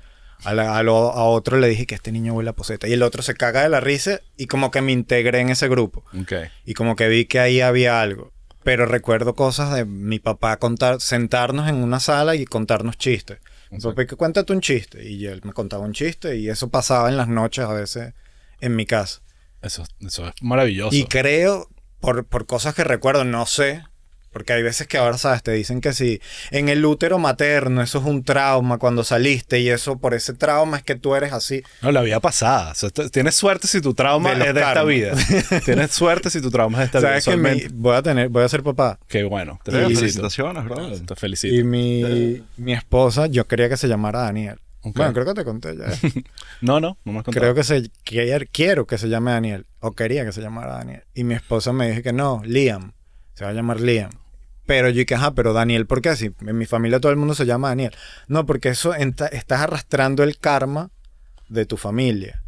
A, 0.44 0.56
la- 0.56 0.76
a 0.76 0.82
lo- 0.82 1.12
a 1.14 1.26
otro 1.26 1.60
le 1.60 1.68
dije 1.68 1.86
que 1.86 1.94
este 1.94 2.12
niño 2.12 2.34
huele 2.34 2.50
a 2.50 2.54
poseta. 2.54 2.88
Y 2.88 2.94
el 2.94 3.04
otro 3.04 3.22
se 3.22 3.36
caga 3.36 3.62
de 3.62 3.70
la 3.70 3.80
risa 3.80 4.22
y 4.38 4.48
como 4.48 4.72
que 4.72 4.82
me 4.82 4.92
integré 4.92 5.40
en 5.40 5.50
ese 5.50 5.68
grupo. 5.68 6.04
Ok. 6.20 6.34
Y 6.66 6.74
como 6.74 6.96
que 6.96 7.08
vi 7.10 7.26
que 7.26 7.40
ahí 7.40 7.62
había 7.62 8.02
algo. 8.02 8.32
Pero 8.64 8.86
recuerdo 8.86 9.36
cosas 9.36 9.74
de 9.74 9.86
mi 9.86 10.20
papá 10.20 10.58
contar, 10.58 11.02
sentarnos 11.02 11.68
en 11.68 11.76
una 11.76 12.00
sala 12.00 12.36
y 12.36 12.46
contarnos 12.46 12.98
chistes. 12.98 13.40
Mi 13.72 13.80
papá, 13.80 14.06
que 14.06 14.16
cuéntate 14.16 14.54
un 14.54 14.62
chiste. 14.62 15.10
Y 15.10 15.26
él 15.26 15.42
me 15.44 15.54
contaba 15.54 15.84
un 15.84 15.94
chiste 15.94 16.38
y 16.38 16.50
eso 16.50 16.70
pasaba 16.70 17.10
en 17.10 17.18
las 17.18 17.28
noches 17.28 17.66
a 17.66 17.74
veces 17.74 18.14
en 18.60 18.76
mi 18.76 18.86
casa. 18.86 19.22
Eso, 19.62 19.84
eso 20.00 20.28
es 20.28 20.34
maravilloso. 20.42 20.96
Y 20.96 21.06
creo, 21.06 21.70
por, 22.00 22.26
por 22.26 22.46
cosas 22.46 22.76
que 22.76 22.84
recuerdo, 22.84 23.24
no 23.24 23.46
sé, 23.46 23.84
porque 24.32 24.54
hay 24.54 24.64
veces 24.64 24.88
que 24.88 24.98
ahora, 24.98 25.18
¿sabes? 25.18 25.44
Te 25.44 25.52
dicen 25.52 25.82
que 25.82 25.94
si 25.94 26.22
en 26.52 26.70
el 26.70 26.84
útero 26.86 27.20
materno 27.20 27.82
eso 27.82 28.00
es 28.00 28.06
un 28.06 28.24
trauma 28.24 28.78
cuando 28.78 29.04
saliste 29.04 29.60
y 29.60 29.70
eso 29.70 29.98
por 30.00 30.14
ese 30.14 30.34
trauma 30.34 30.78
es 30.78 30.84
que 30.84 30.96
tú 30.96 31.16
eres 31.16 31.34
así. 31.34 31.64
No, 31.82 31.92
la 31.92 32.02
vida 32.02 32.20
pasada. 32.20 32.72
O 32.72 32.76
sea, 32.76 32.90
t- 32.90 33.10
tienes 33.10 33.36
suerte 33.36 33.68
si 33.68 33.82
tu 33.82 33.94
trauma 33.94 34.34
De 34.34 34.48
es 34.50 34.54
de 34.54 34.62
esta 34.62 34.84
vida. 34.84 35.14
tienes 35.66 35.92
suerte 35.92 36.30
si 36.30 36.42
tu 36.42 36.50
trauma 36.50 36.78
es 36.78 36.92
de 36.92 36.98
esta 36.98 37.00
vida. 37.00 37.22
¿Sabes 37.22 37.26
que 37.26 37.38
mi- 37.38 37.68
voy 37.74 37.96
a 37.96 38.02
tener, 38.02 38.30
voy 38.30 38.44
a 38.44 38.50
ser 38.50 38.64
papá? 38.64 39.00
Qué 39.08 39.24
bueno. 39.24 39.60
Te 39.64 39.72
Y-. 39.72 39.96
Felicitaciones, 39.96 40.64
bro. 40.66 40.92
Te 41.02 41.16
felicito. 41.16 41.54
Y 41.56 41.64
mi, 41.64 42.42
mi 42.58 42.74
esposa, 42.74 43.28
yo 43.28 43.48
quería 43.48 43.70
que 43.70 43.78
se 43.78 43.88
llamara 43.88 44.22
Daniel. 44.22 44.60
Bueno, 44.84 45.14
creo 45.14 45.26
que 45.26 45.34
te 45.36 45.44
conté 45.46 45.76
ya. 45.78 45.86
No, 46.62 46.80
no, 46.80 46.98
no 47.06 47.12
me 47.14 47.20
has 47.20 47.26
contado. 47.26 47.42
creo 47.44 47.56
que 47.56 47.64
se 47.64 47.90
quier- 48.04 48.48
quiero 48.52 48.88
que 48.88 48.98
se 48.98 49.10
llame 49.10 49.32
Daniel. 49.32 49.66
O 49.80 49.92
quería 49.92 50.26
que 50.26 50.32
se 50.32 50.42
llamara 50.42 50.74
Daniel. 50.74 51.04
Y 51.14 51.24
mi 51.24 51.34
esposa 51.36 51.72
me 51.74 51.90
dijo 51.90 52.02
que 52.02 52.14
no, 52.14 52.42
Liam. 52.46 52.94
Se 53.42 53.46
va 53.46 53.50
a 53.50 53.54
llamar 53.56 53.80
Liam. 53.80 54.12
Pero 54.68 54.88
yo 54.90 55.00
dije, 55.00 55.16
ajá, 55.16 55.34
pero 55.34 55.52
Daniel, 55.52 55.88
¿por 55.88 56.00
qué? 56.04 56.16
Si 56.16 56.32
en 56.46 56.58
mi 56.60 56.68
familia 56.68 57.00
todo 57.00 57.12
el 57.12 57.18
mundo 57.18 57.34
se 57.34 57.48
llama 57.48 57.70
Daniel. 57.70 57.92
No, 58.28 58.46
porque 58.46 58.70
eso 58.70 58.94
estás 58.94 59.62
arrastrando 59.62 60.22
el 60.22 60.38
karma 60.38 60.92
de 61.50 61.66
tu 61.66 61.76
familia. 61.76 62.44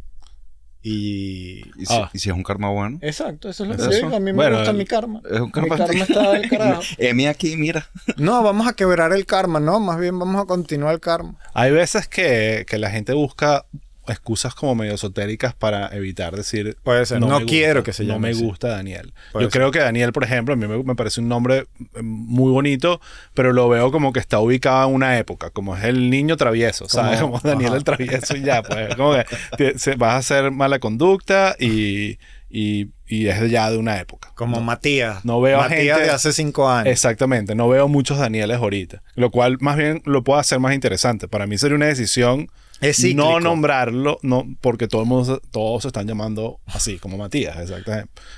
Y. 0.82 1.62
¿Y 1.76 1.86
si, 1.86 1.94
Ah. 1.94 2.10
y 2.12 2.18
si 2.20 2.28
es 2.30 2.36
un 2.36 2.44
karma 2.44 2.68
bueno? 2.70 2.98
Exacto, 3.02 3.48
eso 3.48 3.64
es 3.64 3.70
lo 3.70 3.74
que 3.76 3.82
Eso. 3.82 3.90
yo 3.90 3.96
digo. 4.06 4.16
A 4.16 4.20
mí 4.20 4.26
me 4.26 4.32
Bueno, 4.34 4.56
gusta 4.58 4.70
el- 4.70 4.76
mi 4.76 4.84
karma. 4.84 5.20
Es 5.28 5.40
un 5.40 5.46
Mi 5.46 5.50
karma. 5.50 5.76
karma 5.78 5.94
está 6.04 6.30
del 6.32 6.48
carajo. 6.50 6.82
Emi 6.98 7.26
aquí, 7.26 7.56
mira. 7.56 7.88
No, 8.16 8.40
vamos 8.44 8.68
a 8.68 8.74
quebrar 8.74 9.12
el 9.12 9.26
karma, 9.26 9.58
no, 9.58 9.80
más 9.80 9.98
bien 9.98 10.16
vamos 10.16 10.40
a 10.40 10.46
continuar 10.46 10.94
el 10.94 11.00
karma. 11.00 11.36
Hay 11.54 11.72
veces 11.72 12.06
que, 12.06 12.64
que 12.68 12.78
la 12.78 12.90
gente 12.90 13.12
busca 13.14 13.64
excusas 14.08 14.54
como 14.54 14.74
medio 14.74 14.94
esotéricas 14.94 15.54
para 15.54 15.88
evitar 15.94 16.34
decir 16.36 16.76
Puede 16.82 17.06
ser. 17.06 17.20
No 17.20 17.40
me 17.40 17.46
quiero 17.46 17.80
gusta, 17.80 17.84
que 17.84 17.92
se 17.92 18.04
no 18.04 18.14
llame 18.14 18.28
me 18.28 18.34
así. 18.34 18.44
gusta 18.44 18.68
Daniel 18.68 19.14
Puede 19.32 19.44
yo 19.46 19.50
creo 19.50 19.70
que 19.70 19.78
Daniel 19.78 20.12
por 20.12 20.24
ejemplo 20.24 20.54
a 20.54 20.56
mí 20.56 20.66
me, 20.66 20.82
me 20.82 20.94
parece 20.94 21.20
un 21.20 21.28
nombre 21.28 21.66
eh, 21.94 22.02
muy 22.02 22.50
bonito 22.52 23.00
pero 23.34 23.52
lo 23.52 23.68
veo 23.68 23.90
como 23.90 24.12
que 24.12 24.20
está 24.20 24.38
ubicado 24.40 24.88
en 24.88 24.94
una 24.94 25.18
época 25.18 25.50
como 25.50 25.76
es 25.76 25.84
el 25.84 26.10
niño 26.10 26.36
travieso 26.36 26.88
sabes 26.88 27.20
Como- 27.24 27.40
Daniel 27.42 27.68
ajá. 27.68 27.76
el 27.76 27.84
travieso 27.84 28.36
y 28.36 28.42
ya 28.42 28.62
pues 28.62 28.94
como 28.96 29.12
que 29.14 29.24
te- 29.56 29.78
se- 29.78 29.94
vas 29.96 30.14
a 30.14 30.16
hacer 30.18 30.50
mala 30.50 30.78
conducta 30.78 31.56
y, 31.58 32.18
y, 32.50 32.88
y 33.06 33.26
es 33.28 33.50
ya 33.50 33.70
de 33.70 33.78
una 33.78 33.98
época 34.00 34.30
Como 34.34 34.60
Matías. 34.60 35.24
No 35.24 35.40
veo 35.40 35.58
Matías 35.58 35.96
gente- 35.98 36.02
de 36.02 36.10
hace 36.10 36.32
cinco 36.32 36.68
años. 36.70 36.92
Exactamente, 36.92 37.54
no 37.54 37.68
veo 37.68 37.88
muchos 37.88 38.18
Danieles 38.18 38.58
ahorita, 38.58 39.02
lo 39.14 39.30
cual 39.30 39.58
más 39.60 39.76
bien 39.76 40.02
lo 40.04 40.22
puedo 40.24 40.38
hacer 40.38 40.58
más 40.60 40.74
interesante. 40.74 41.26
Para 41.28 41.46
mí 41.46 41.56
sería 41.58 41.76
una 41.76 41.86
decisión 41.86 42.48
Es 42.84 43.14
no 43.14 43.40
nombrarlo, 43.40 44.18
no, 44.22 44.44
porque 44.60 44.88
todo 44.88 45.02
el 45.02 45.08
mundo, 45.08 45.40
todos 45.50 45.82
se 45.82 45.88
están 45.88 46.06
llamando 46.06 46.60
así, 46.66 46.98
como 46.98 47.16
Matías, 47.18 47.56
exacto, 47.58 47.92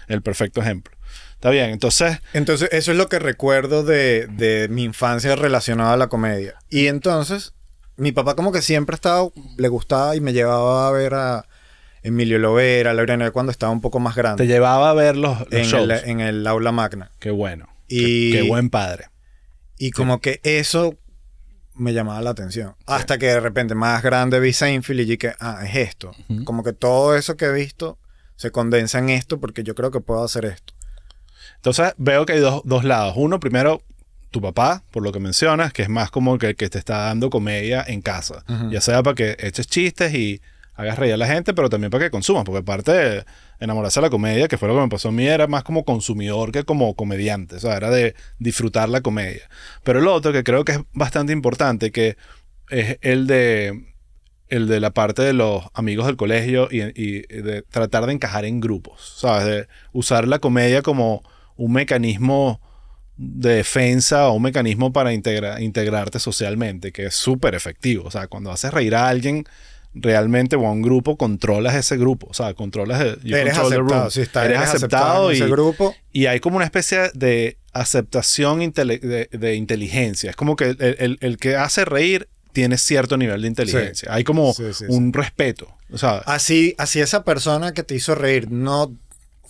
el 0.08 0.22
perfecto 0.22 0.60
ejemplo. 0.60 0.94
Está 1.34 1.50
bien, 1.50 1.70
entonces, 1.70 2.18
Entonces, 2.32 2.68
eso 2.72 2.92
es 2.92 2.96
lo 2.98 3.08
que 3.08 3.18
recuerdo 3.18 3.82
de, 3.84 4.26
de 4.26 4.68
mi 4.68 4.84
infancia 4.84 5.36
relacionada 5.36 5.92
a 5.92 5.96
la 5.96 6.08
comedia. 6.08 6.54
Y 6.70 6.86
entonces, 6.86 7.52
mi 7.96 8.12
papá 8.12 8.34
como 8.36 8.52
que 8.52 8.62
siempre 8.62 8.94
estaba, 8.94 9.28
le 9.58 9.68
gustaba 9.68 10.16
y 10.16 10.20
me 10.20 10.32
llevaba 10.32 10.88
a 10.88 10.90
ver 10.92 11.14
a 11.14 11.46
Emilio 12.02 12.38
Lovera, 12.38 12.92
a 12.92 12.94
Laura 12.94 13.30
cuando 13.32 13.52
estaba 13.52 13.72
un 13.72 13.80
poco 13.80 13.98
más 14.00 14.14
te 14.14 14.20
grande. 14.22 14.46
llevaba 14.46 14.90
a 14.90 14.94
ver 14.94 15.16
los, 15.16 15.40
los 15.40 15.52
En 15.52 15.64
shows. 15.64 15.90
el, 15.90 16.08
en 16.10 16.20
el 16.20 16.46
aula 16.46 16.72
magna. 16.72 17.10
Qué 17.18 17.30
bueno. 17.30 17.68
Y- 17.88 18.32
Qué, 18.32 18.42
qué 18.42 18.48
buen 18.48 18.70
padre. 18.70 19.06
Y 19.78 19.90
como 19.90 20.20
que 20.20 20.40
eso 20.42 20.96
me 21.76 21.92
llamaba 21.92 22.20
la 22.22 22.30
atención. 22.30 22.74
Hasta 22.86 23.18
que 23.18 23.26
de 23.26 23.40
repente 23.40 23.74
más 23.74 24.02
grande 24.02 24.40
vi 24.40 24.52
Seinfeld 24.52 25.00
y 25.00 25.04
dije, 25.04 25.34
ah, 25.40 25.60
es 25.64 25.76
esto. 25.76 26.12
Como 26.44 26.62
que 26.62 26.72
todo 26.72 27.16
eso 27.16 27.36
que 27.36 27.46
he 27.46 27.52
visto 27.52 27.98
se 28.36 28.50
condensa 28.50 28.98
en 28.98 29.10
esto 29.10 29.38
porque 29.38 29.62
yo 29.62 29.74
creo 29.74 29.90
que 29.90 30.00
puedo 30.00 30.22
hacer 30.24 30.44
esto. 30.44 30.74
Entonces 31.56 31.94
veo 31.96 32.26
que 32.26 32.34
hay 32.34 32.40
dos, 32.40 32.62
dos 32.64 32.84
lados. 32.84 33.14
Uno, 33.16 33.40
primero, 33.40 33.82
tu 34.30 34.40
papá, 34.40 34.84
por 34.90 35.02
lo 35.02 35.12
que 35.12 35.20
mencionas, 35.20 35.72
que 35.72 35.82
es 35.82 35.88
más 35.88 36.10
como 36.10 36.38
que, 36.38 36.54
que 36.54 36.68
te 36.68 36.78
está 36.78 36.98
dando 36.98 37.30
comedia 37.30 37.84
en 37.86 38.02
casa. 38.02 38.44
Ya 38.70 38.80
sea 38.80 39.02
para 39.02 39.14
que 39.14 39.36
eches 39.40 39.66
chistes 39.66 40.14
y 40.14 40.40
hagas 40.76 40.98
reír 40.98 41.14
a 41.14 41.16
la 41.16 41.26
gente, 41.26 41.54
pero 41.54 41.68
también 41.68 41.90
para 41.90 42.04
que 42.04 42.10
consumas, 42.10 42.44
porque 42.44 42.60
aparte 42.60 42.92
de 42.92 43.24
enamorarse 43.58 44.00
de 44.00 44.06
la 44.06 44.10
comedia, 44.10 44.48
que 44.48 44.58
fue 44.58 44.68
lo 44.68 44.74
que 44.74 44.82
me 44.82 44.88
pasó 44.88 45.08
a 45.08 45.12
mí, 45.12 45.26
era 45.26 45.46
más 45.46 45.64
como 45.64 45.84
consumidor 45.84 46.52
que 46.52 46.64
como 46.64 46.94
comediante, 46.94 47.56
o 47.56 47.60
sea, 47.60 47.76
era 47.76 47.90
de 47.90 48.14
disfrutar 48.38 48.88
la 48.88 49.00
comedia. 49.00 49.48
Pero 49.82 50.00
el 50.00 50.06
otro 50.08 50.32
que 50.32 50.44
creo 50.44 50.64
que 50.64 50.72
es 50.72 50.80
bastante 50.92 51.32
importante, 51.32 51.90
que 51.90 52.16
es 52.68 52.98
el 53.00 53.26
de 53.26 53.94
el 54.48 54.68
de 54.68 54.78
la 54.78 54.90
parte 54.90 55.22
de 55.22 55.32
los 55.32 55.64
amigos 55.74 56.06
del 56.06 56.16
colegio 56.16 56.68
y, 56.70 56.78
de 56.78 57.62
tratar 57.62 58.06
de 58.06 58.12
encajar 58.12 58.44
en 58.44 58.60
grupos, 58.60 59.16
¿sabes? 59.18 59.44
De 59.44 59.68
usar 59.92 60.28
la 60.28 60.38
comedia 60.38 60.82
como 60.82 61.22
un 61.56 61.72
mecanismo 61.72 62.60
de 63.16 63.56
defensa 63.56 64.28
o 64.28 64.34
un 64.34 64.42
mecanismo 64.42 64.92
para 64.92 65.12
integra- 65.12 65.60
integrarte 65.60 66.18
socialmente, 66.20 66.92
que 66.92 67.06
es 67.06 67.14
súper 67.14 67.54
efectivo. 67.54 68.04
O 68.06 68.10
sea, 68.10 68.28
cuando 68.28 68.52
haces 68.52 68.72
reír 68.72 68.94
a 68.94 69.08
alguien 69.08 69.44
realmente 69.98 70.56
o 70.56 70.66
a 70.66 70.70
un 70.70 70.82
grupo, 70.82 71.16
controlas 71.16 71.74
ese 71.74 71.96
grupo. 71.96 72.26
O 72.30 72.34
sea, 72.34 72.54
controlas 72.54 73.00
el, 73.00 73.34
eres 73.34 73.56
aceptado, 73.58 74.08
está, 74.08 74.44
eres, 74.44 74.58
aceptado, 74.60 75.30
en 75.30 75.36
y, 75.36 75.40
ese 75.40 75.48
grupo. 75.50 75.94
y 76.12 76.26
hay 76.26 76.38
como 76.40 76.56
una 76.56 76.64
especie 76.66 77.10
de 77.14 77.58
aceptación 77.72 78.60
intele- 78.60 79.00
de, 79.00 79.28
de 79.32 79.54
inteligencia. 79.54 80.30
Es 80.30 80.36
como 80.36 80.56
que 80.56 80.64
el, 80.78 80.96
el- 80.98 81.18
el 81.20 81.36
que 81.38 81.56
hace 81.56 81.84
reír 81.84 82.28
tiene 82.52 82.78
cierto 82.78 83.16
nivel 83.16 83.42
de 83.42 83.48
inteligencia. 83.48 84.12
Hay 84.12 84.24
como 84.24 84.52
Sí, 84.54 84.64
sí, 84.72 84.72
sí. 84.72 84.84
un 84.88 85.12
respeto. 85.12 85.68
O 85.92 85.98
sea, 85.98 86.18
Así, 86.26 86.74
así 86.78 87.00
esa 87.00 87.22
persona 87.24 87.72
que 87.72 87.82
te 87.82 87.94
hizo 87.94 88.14
reír 88.14 88.50
no 88.50 88.94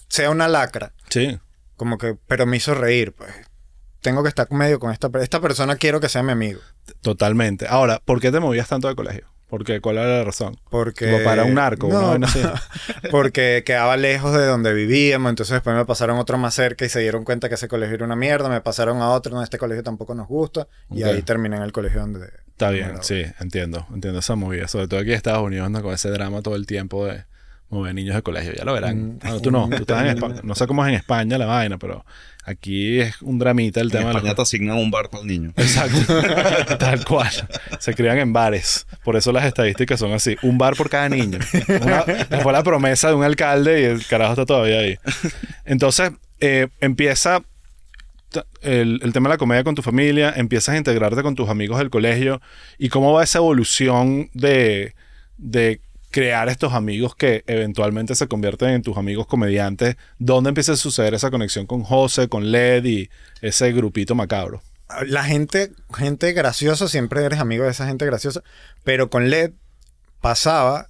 sea 0.08 0.30
una 0.30 0.48
lacra, 0.48 0.92
sí. 1.08 1.38
como 1.76 1.98
que, 1.98 2.16
pero 2.26 2.46
me 2.46 2.56
hizo 2.56 2.74
reír, 2.74 3.12
pues. 3.12 3.30
Tengo 4.00 4.22
que 4.22 4.28
estar 4.28 4.50
medio 4.52 4.78
con 4.78 4.92
esta, 4.92 5.10
esta 5.20 5.40
persona 5.40 5.76
quiero 5.76 5.98
que 6.00 6.08
sea 6.08 6.22
mi 6.22 6.30
amigo. 6.32 6.60
Totalmente. 7.00 7.66
Ahora, 7.68 8.00
¿por 8.04 8.20
qué 8.20 8.30
te 8.30 8.38
movías 8.38 8.68
tanto 8.68 8.86
de 8.88 8.94
colegio? 8.94 9.26
Porque, 9.48 9.80
¿cuál 9.80 9.98
era 9.98 10.18
la 10.18 10.24
razón? 10.24 10.56
Porque. 10.70 11.18
Papá 11.18 11.34
era 11.34 11.44
un 11.44 11.54
narco, 11.54 11.88
No, 11.88 12.18
porque 13.10 13.62
quedaba 13.64 13.96
lejos 13.96 14.32
de 14.32 14.44
donde 14.44 14.74
vivíamos, 14.74 15.30
entonces 15.30 15.54
después 15.54 15.76
me 15.76 15.84
pasaron 15.84 16.18
otro 16.18 16.36
más 16.36 16.54
cerca 16.54 16.84
y 16.84 16.88
se 16.88 17.00
dieron 17.00 17.24
cuenta 17.24 17.48
que 17.48 17.54
ese 17.54 17.68
colegio 17.68 17.94
era 17.94 18.04
una 18.04 18.16
mierda, 18.16 18.48
me 18.48 18.60
pasaron 18.60 19.00
a 19.02 19.10
otro, 19.10 19.34
no, 19.34 19.42
este 19.42 19.58
colegio 19.58 19.84
tampoco 19.84 20.14
nos 20.14 20.26
gusta, 20.26 20.66
y 20.90 21.04
ahí 21.04 21.22
terminé 21.22 21.56
en 21.56 21.62
el 21.62 21.72
colegio 21.72 22.00
donde... 22.00 22.28
Está 22.48 22.70
bien, 22.70 22.94
sí, 23.02 23.22
entiendo. 23.38 23.86
Entiendo 23.92 24.20
esa 24.20 24.34
movida. 24.34 24.66
Sobre 24.66 24.88
todo 24.88 25.00
aquí 25.00 25.10
en 25.10 25.16
Estados 25.16 25.42
Unidos 25.42 25.70
con 25.82 25.92
ese 25.92 26.08
drama 26.08 26.40
todo 26.40 26.56
el 26.56 26.64
tiempo 26.66 27.04
de 27.04 27.24
mover 27.68 27.94
niños 27.94 28.14
de 28.14 28.22
colegio. 28.22 28.52
Ya 28.54 28.64
lo 28.64 28.72
verán. 28.72 29.14
Mm. 29.16 29.18
Bueno, 29.20 29.40
tú 29.40 29.50
no, 29.50 29.68
tú 29.68 29.76
estás 29.76 30.02
en 30.02 30.06
España. 30.16 30.40
No 30.42 30.54
sé 30.54 30.66
cómo 30.66 30.84
es 30.84 30.88
en 30.90 30.94
España 30.96 31.36
la 31.38 31.46
vaina, 31.46 31.78
pero 31.78 32.04
aquí 32.44 33.00
es 33.00 33.20
un 33.22 33.38
dramita 33.38 33.80
el 33.80 33.86
En 33.88 33.90
tema 33.90 34.04
de 34.04 34.10
España 34.10 34.26
los... 34.28 34.36
te 34.36 34.42
asignan 34.42 34.76
un 34.78 34.90
bar 34.90 35.10
para 35.10 35.22
el 35.22 35.26
niño. 35.28 35.52
Exacto. 35.56 36.76
Tal 36.78 37.04
cual. 37.04 37.30
Se 37.80 37.94
crían 37.94 38.18
en 38.18 38.32
bares. 38.32 38.86
Por 39.04 39.16
eso 39.16 39.32
las 39.32 39.44
estadísticas 39.44 39.98
son 39.98 40.12
así. 40.12 40.36
Un 40.42 40.58
bar 40.58 40.76
por 40.76 40.88
cada 40.88 41.08
niño. 41.08 41.38
Una- 41.82 42.02
fue 42.42 42.52
la 42.52 42.62
promesa 42.62 43.08
de 43.08 43.14
un 43.14 43.24
alcalde 43.24 43.80
y 43.80 43.84
el 43.84 44.06
carajo 44.06 44.32
está 44.34 44.46
todavía 44.46 44.78
ahí. 44.80 44.96
Entonces, 45.64 46.12
eh, 46.40 46.68
empieza 46.80 47.42
el, 48.62 49.00
el 49.02 49.12
tema 49.12 49.28
de 49.28 49.34
la 49.34 49.38
comedia 49.38 49.64
con 49.64 49.74
tu 49.74 49.82
familia, 49.82 50.32
empiezas 50.36 50.74
a 50.74 50.78
integrarte 50.78 51.22
con 51.22 51.34
tus 51.34 51.48
amigos 51.48 51.78
del 51.78 51.90
colegio. 51.90 52.40
¿Y 52.78 52.90
cómo 52.90 53.12
va 53.12 53.24
esa 53.24 53.38
evolución 53.38 54.28
de, 54.34 54.94
de 55.38 55.80
crear 56.16 56.48
estos 56.48 56.72
amigos 56.72 57.14
que 57.14 57.44
eventualmente 57.46 58.14
se 58.14 58.26
convierten 58.26 58.70
en 58.70 58.82
tus 58.82 58.96
amigos 58.96 59.26
comediantes? 59.26 59.96
¿Dónde 60.18 60.48
empieza 60.48 60.72
a 60.72 60.76
suceder 60.76 61.12
esa 61.12 61.30
conexión 61.30 61.66
con 61.66 61.82
José, 61.82 62.28
con 62.28 62.50
Led 62.50 62.86
y 62.86 63.10
ese 63.42 63.70
grupito 63.72 64.14
macabro? 64.14 64.62
La 65.06 65.24
gente, 65.24 65.72
gente 65.94 66.32
graciosa, 66.32 66.88
siempre 66.88 67.22
eres 67.22 67.38
amigo 67.38 67.64
de 67.64 67.70
esa 67.72 67.86
gente 67.86 68.06
graciosa, 68.06 68.42
pero 68.82 69.10
con 69.10 69.28
LED 69.28 69.50
pasaba, 70.22 70.88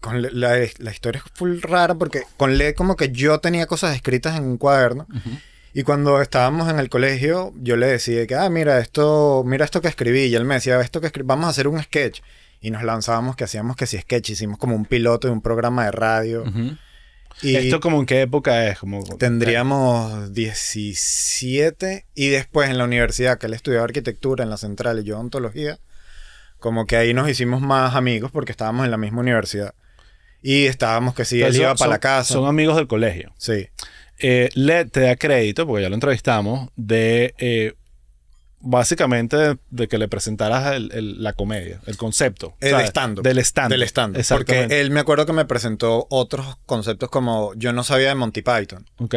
con 0.00 0.20
LED- 0.20 0.32
la, 0.32 0.56
la 0.78 0.90
historia 0.90 1.22
es 1.24 1.30
full 1.34 1.60
rara 1.62 1.94
porque 1.94 2.22
con 2.36 2.58
LED 2.58 2.74
como 2.74 2.96
que 2.96 3.12
yo 3.12 3.38
tenía 3.38 3.66
cosas 3.66 3.94
escritas 3.94 4.36
en 4.36 4.44
un 4.46 4.58
cuaderno 4.58 5.06
y 5.74 5.84
cuando 5.84 6.20
estábamos 6.20 6.68
en 6.70 6.80
el 6.80 6.88
colegio 6.88 7.52
yo 7.62 7.76
le 7.76 7.86
decía 7.86 8.26
que, 8.26 8.34
ah, 8.34 8.50
mira 8.50 8.80
esto, 8.80 9.44
mira 9.46 9.64
esto 9.64 9.80
que 9.80 9.88
escribí 9.88 10.22
y 10.24 10.34
él 10.34 10.44
me 10.44 10.54
decía, 10.54 10.80
esto 10.80 11.00
que 11.00 11.06
escribí, 11.06 11.26
vamos 11.28 11.46
a 11.46 11.50
hacer 11.50 11.68
un 11.68 11.80
sketch 11.80 12.20
y 12.60 12.70
nos 12.70 12.82
lanzábamos 12.82 13.36
que 13.36 13.44
hacíamos 13.44 13.76
que 13.76 13.86
si 13.86 13.98
sketch, 13.98 14.30
hicimos 14.30 14.58
como 14.58 14.74
un 14.74 14.84
piloto 14.86 15.28
de 15.28 15.32
un 15.32 15.42
programa 15.42 15.84
de 15.84 15.90
radio 15.92 16.44
y 17.42 17.54
¿Esto 17.56 17.80
como 17.80 18.00
en 18.00 18.06
qué 18.06 18.22
época 18.22 18.66
es? 18.68 18.78
Como, 18.78 19.04
Tendríamos 19.18 20.32
17 20.32 22.06
y 22.14 22.28
después 22.28 22.70
en 22.70 22.78
la 22.78 22.84
universidad, 22.84 23.38
que 23.38 23.46
él 23.46 23.52
estudiaba 23.54 23.84
arquitectura 23.84 24.42
en 24.42 24.50
la 24.50 24.56
central 24.56 25.00
y 25.00 25.04
yo 25.04 25.18
ontología, 25.18 25.78
como 26.58 26.86
que 26.86 26.96
ahí 26.96 27.12
nos 27.12 27.28
hicimos 27.28 27.60
más 27.60 27.94
amigos 27.94 28.30
porque 28.32 28.52
estábamos 28.52 28.84
en 28.86 28.90
la 28.90 28.96
misma 28.96 29.20
universidad. 29.20 29.74
Y 30.42 30.66
estábamos 30.66 31.14
que 31.14 31.24
si 31.24 31.36
él 31.36 31.42
Entonces, 31.42 31.60
iba 31.60 31.70
son- 31.70 31.78
para 31.78 31.90
la 31.90 31.98
casa. 31.98 32.32
Son 32.34 32.46
amigos 32.46 32.76
del 32.76 32.86
colegio. 32.86 33.34
Sí. 33.36 33.68
Eh, 34.18 34.48
Led 34.54 34.88
te 34.90 35.00
da 35.00 35.16
crédito, 35.16 35.66
porque 35.66 35.82
ya 35.82 35.88
lo 35.90 35.94
entrevistamos, 35.94 36.70
de 36.76 37.34
eh, 37.38 37.74
básicamente 38.60 39.36
de, 39.36 39.58
de 39.70 39.88
que 39.88 39.98
le 39.98 40.08
presentaras 40.08 40.74
el- 40.74 40.90
el- 40.92 41.22
la 41.22 41.32
comedia, 41.34 41.80
el 41.86 41.96
concepto. 41.96 42.54
El 42.60 42.70
¿sabes? 42.70 42.88
stand-up. 42.88 43.22
Del 43.22 43.38
stand 43.38 43.70
Del 43.70 43.82
stand 43.84 44.14
Porque 44.14 44.20
Exactamente. 44.20 44.80
él 44.80 44.90
me 44.90 45.00
acuerdo 45.00 45.26
que 45.26 45.32
me 45.32 45.44
presentó 45.44 46.06
otros 46.10 46.56
conceptos 46.66 47.08
como 47.10 47.52
yo 47.54 47.72
no 47.72 47.84
sabía 47.84 48.08
de 48.08 48.14
Monty 48.14 48.42
Python. 48.42 48.86
Ok. 48.98 49.14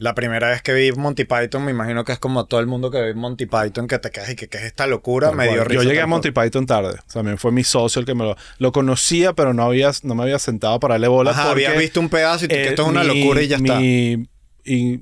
La 0.00 0.14
primera 0.14 0.48
vez 0.50 0.62
que 0.62 0.72
vi 0.74 0.92
Monty 0.92 1.24
Python, 1.24 1.64
me 1.64 1.72
imagino 1.72 2.04
que 2.04 2.12
es 2.12 2.20
como 2.20 2.46
todo 2.46 2.60
el 2.60 2.68
mundo 2.68 2.88
que 2.90 3.00
ve 3.00 3.14
Monty 3.14 3.46
Python, 3.46 3.88
que 3.88 3.98
te 3.98 4.12
quedas 4.12 4.30
y 4.30 4.36
que, 4.36 4.46
que 4.48 4.58
es 4.58 4.62
esta 4.62 4.86
locura, 4.86 5.32
me 5.32 5.48
dio 5.48 5.64
risa. 5.64 5.82
Yo 5.82 5.88
llegué 5.88 6.00
a 6.00 6.06
Monty 6.06 6.30
Python 6.30 6.66
tarde. 6.66 6.98
También 7.12 7.36
fue 7.36 7.50
mi 7.50 7.64
socio 7.64 7.98
el 7.98 8.06
que 8.06 8.14
me 8.14 8.22
lo... 8.22 8.36
Lo 8.58 8.70
conocía, 8.70 9.32
pero 9.32 9.54
no, 9.54 9.64
había, 9.64 9.90
no 10.04 10.14
me 10.14 10.22
había 10.22 10.38
sentado 10.38 10.78
para 10.78 10.94
darle 10.94 11.08
bola. 11.08 11.32
Ajá, 11.32 11.48
porque, 11.48 11.66
habías 11.66 11.80
visto 11.80 11.98
un 11.98 12.08
pedazo 12.10 12.44
y 12.44 12.48
tú, 12.48 12.54
que 12.54 12.62
eh, 12.62 12.68
esto 12.68 12.82
es 12.82 12.88
una 12.88 13.02
mi- 13.02 13.20
locura 13.22 13.42
y 13.42 13.48
ya 13.48 13.56
está. 13.56 13.74
Mi 13.80 14.28
y- 14.64 15.00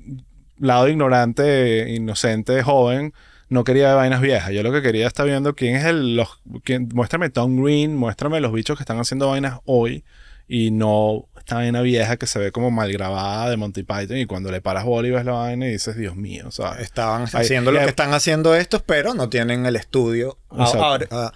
lado 0.59 0.87
ignorante, 0.87 1.89
inocente, 1.93 2.63
joven, 2.63 3.13
no 3.49 3.63
quería 3.63 3.93
vainas 3.95 4.21
viejas. 4.21 4.51
Yo 4.51 4.63
lo 4.63 4.71
que 4.71 4.81
quería 4.81 5.07
estar 5.07 5.25
viendo 5.25 5.55
quién 5.55 5.75
es 5.75 5.85
el... 5.85 6.15
Los, 6.15 6.39
quién, 6.63 6.89
muéstrame 6.93 7.29
Tom 7.29 7.61
Green, 7.63 7.95
muéstrame 7.95 8.39
los 8.41 8.51
bichos 8.51 8.77
que 8.77 8.83
están 8.83 8.99
haciendo 8.99 9.29
vainas 9.29 9.59
hoy 9.65 10.03
y 10.49 10.71
no 10.71 11.25
esta 11.37 11.55
vaina 11.55 11.81
vieja 11.81 12.17
que 12.17 12.27
se 12.27 12.39
ve 12.39 12.51
como 12.51 12.71
mal 12.71 12.91
grabada 12.91 13.49
de 13.49 13.57
Monty 13.57 13.83
Python 13.83 14.17
y 14.17 14.25
cuando 14.25 14.51
le 14.51 14.59
paras 14.61 14.83
bola 14.85 15.07
y 15.07 15.11
ves 15.11 15.23
la 15.25 15.31
vaina 15.33 15.65
y 15.67 15.71
dices, 15.71 15.95
Dios 15.95 16.15
mío, 16.15 16.51
¿sabes? 16.51 16.81
Estaban 16.83 17.25
haciendo 17.41 17.71
lo 17.71 17.79
que 17.79 17.89
están 17.89 18.13
haciendo 18.13 18.53
estos, 18.55 18.81
pero 18.81 19.13
no 19.13 19.29
tienen 19.29 19.65
el 19.65 19.75
estudio. 19.77 20.37
Ahora- 20.49 21.07
ah, 21.11 21.31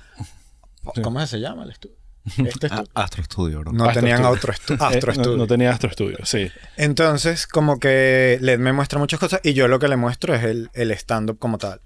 ¿Cómo 1.04 1.26
se 1.26 1.40
llama 1.40 1.64
el 1.64 1.72
estudio? 1.72 1.96
Este 2.26 2.68
estudio. 2.68 2.88
Astro 2.94 3.24
Studio, 3.24 3.60
bro. 3.62 3.74
No 3.74 3.86
Astro 3.86 4.02
tenían 4.02 4.20
Studio. 4.20 4.32
otro 4.34 4.54
estu- 4.54 4.74
Eh, 4.74 4.78
Astro 4.98 5.14
no- 5.14 5.24
Studio. 5.24 5.38
no, 5.38 5.48
tenía 5.48 5.72
Astro 5.72 5.90
Studio, 5.92 6.18
sí. 6.24 6.52
Entonces, 6.78 7.48
como 7.48 7.80
que 7.80 8.38
Led 8.42 8.60
me 8.60 8.74
muestra 8.74 9.00
muchas 9.00 9.20
cosas 9.20 9.40
y 9.44 9.54
yo 9.54 9.68
lo 9.68 9.80
que 9.80 9.88
le 9.88 9.96
muestro 9.98 10.36
es 10.36 10.44
el, 10.44 10.70
el 10.74 10.92
stand-up 10.92 11.40
como 11.40 11.58
tal. 11.58 11.82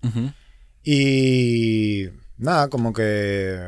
Y 0.84 2.10
nada, 2.38 2.68
como 2.70 2.94
que 2.94 3.60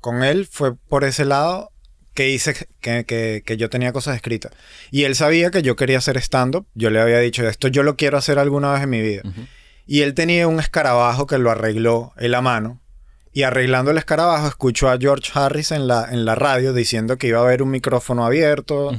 con 0.00 0.22
él 0.22 0.46
fue 0.50 0.76
por 0.76 1.04
ese 1.04 1.24
lado 1.24 1.70
que 2.12 2.30
hice 2.30 2.54
que, 2.80 3.04
que- 3.04 3.42
que 3.44 3.56
yo 3.56 3.70
tenía 3.70 3.92
cosas 3.92 4.14
escritas. 4.16 4.52
Y 4.90 5.04
él 5.04 5.14
sabía 5.16 5.50
que 5.50 5.62
yo 5.62 5.74
quería 5.76 5.98
hacer 5.98 6.16
stand-up. 6.18 6.66
Yo 6.74 6.90
le 6.90 7.00
había 7.00 7.18
dicho, 7.18 7.46
esto 7.48 7.68
yo 7.68 7.82
lo 7.82 7.96
quiero 7.96 8.18
hacer 8.18 8.38
alguna 8.38 8.72
vez 8.72 8.82
en 8.82 8.90
mi 8.90 9.00
vida. 9.00 9.22
Y 9.86 10.02
él 10.02 10.14
tenía 10.14 10.46
un 10.48 10.60
escarabajo 10.60 11.26
que 11.26 11.38
lo 11.38 11.50
arregló 11.50 12.12
él 12.18 12.34
a 12.34 12.40
mano. 12.40 12.80
Y 13.34 13.42
arreglando 13.42 13.90
el 13.90 13.98
escarabajo, 13.98 14.46
escuchó 14.46 14.88
a 14.88 14.96
George 14.96 15.32
Harris 15.34 15.72
en 15.72 15.88
la, 15.88 16.08
en 16.10 16.24
la 16.24 16.36
radio 16.36 16.72
diciendo 16.72 17.18
que 17.18 17.26
iba 17.26 17.40
a 17.40 17.42
haber 17.42 17.62
un 17.62 17.70
micrófono 17.70 18.24
abierto, 18.24 18.92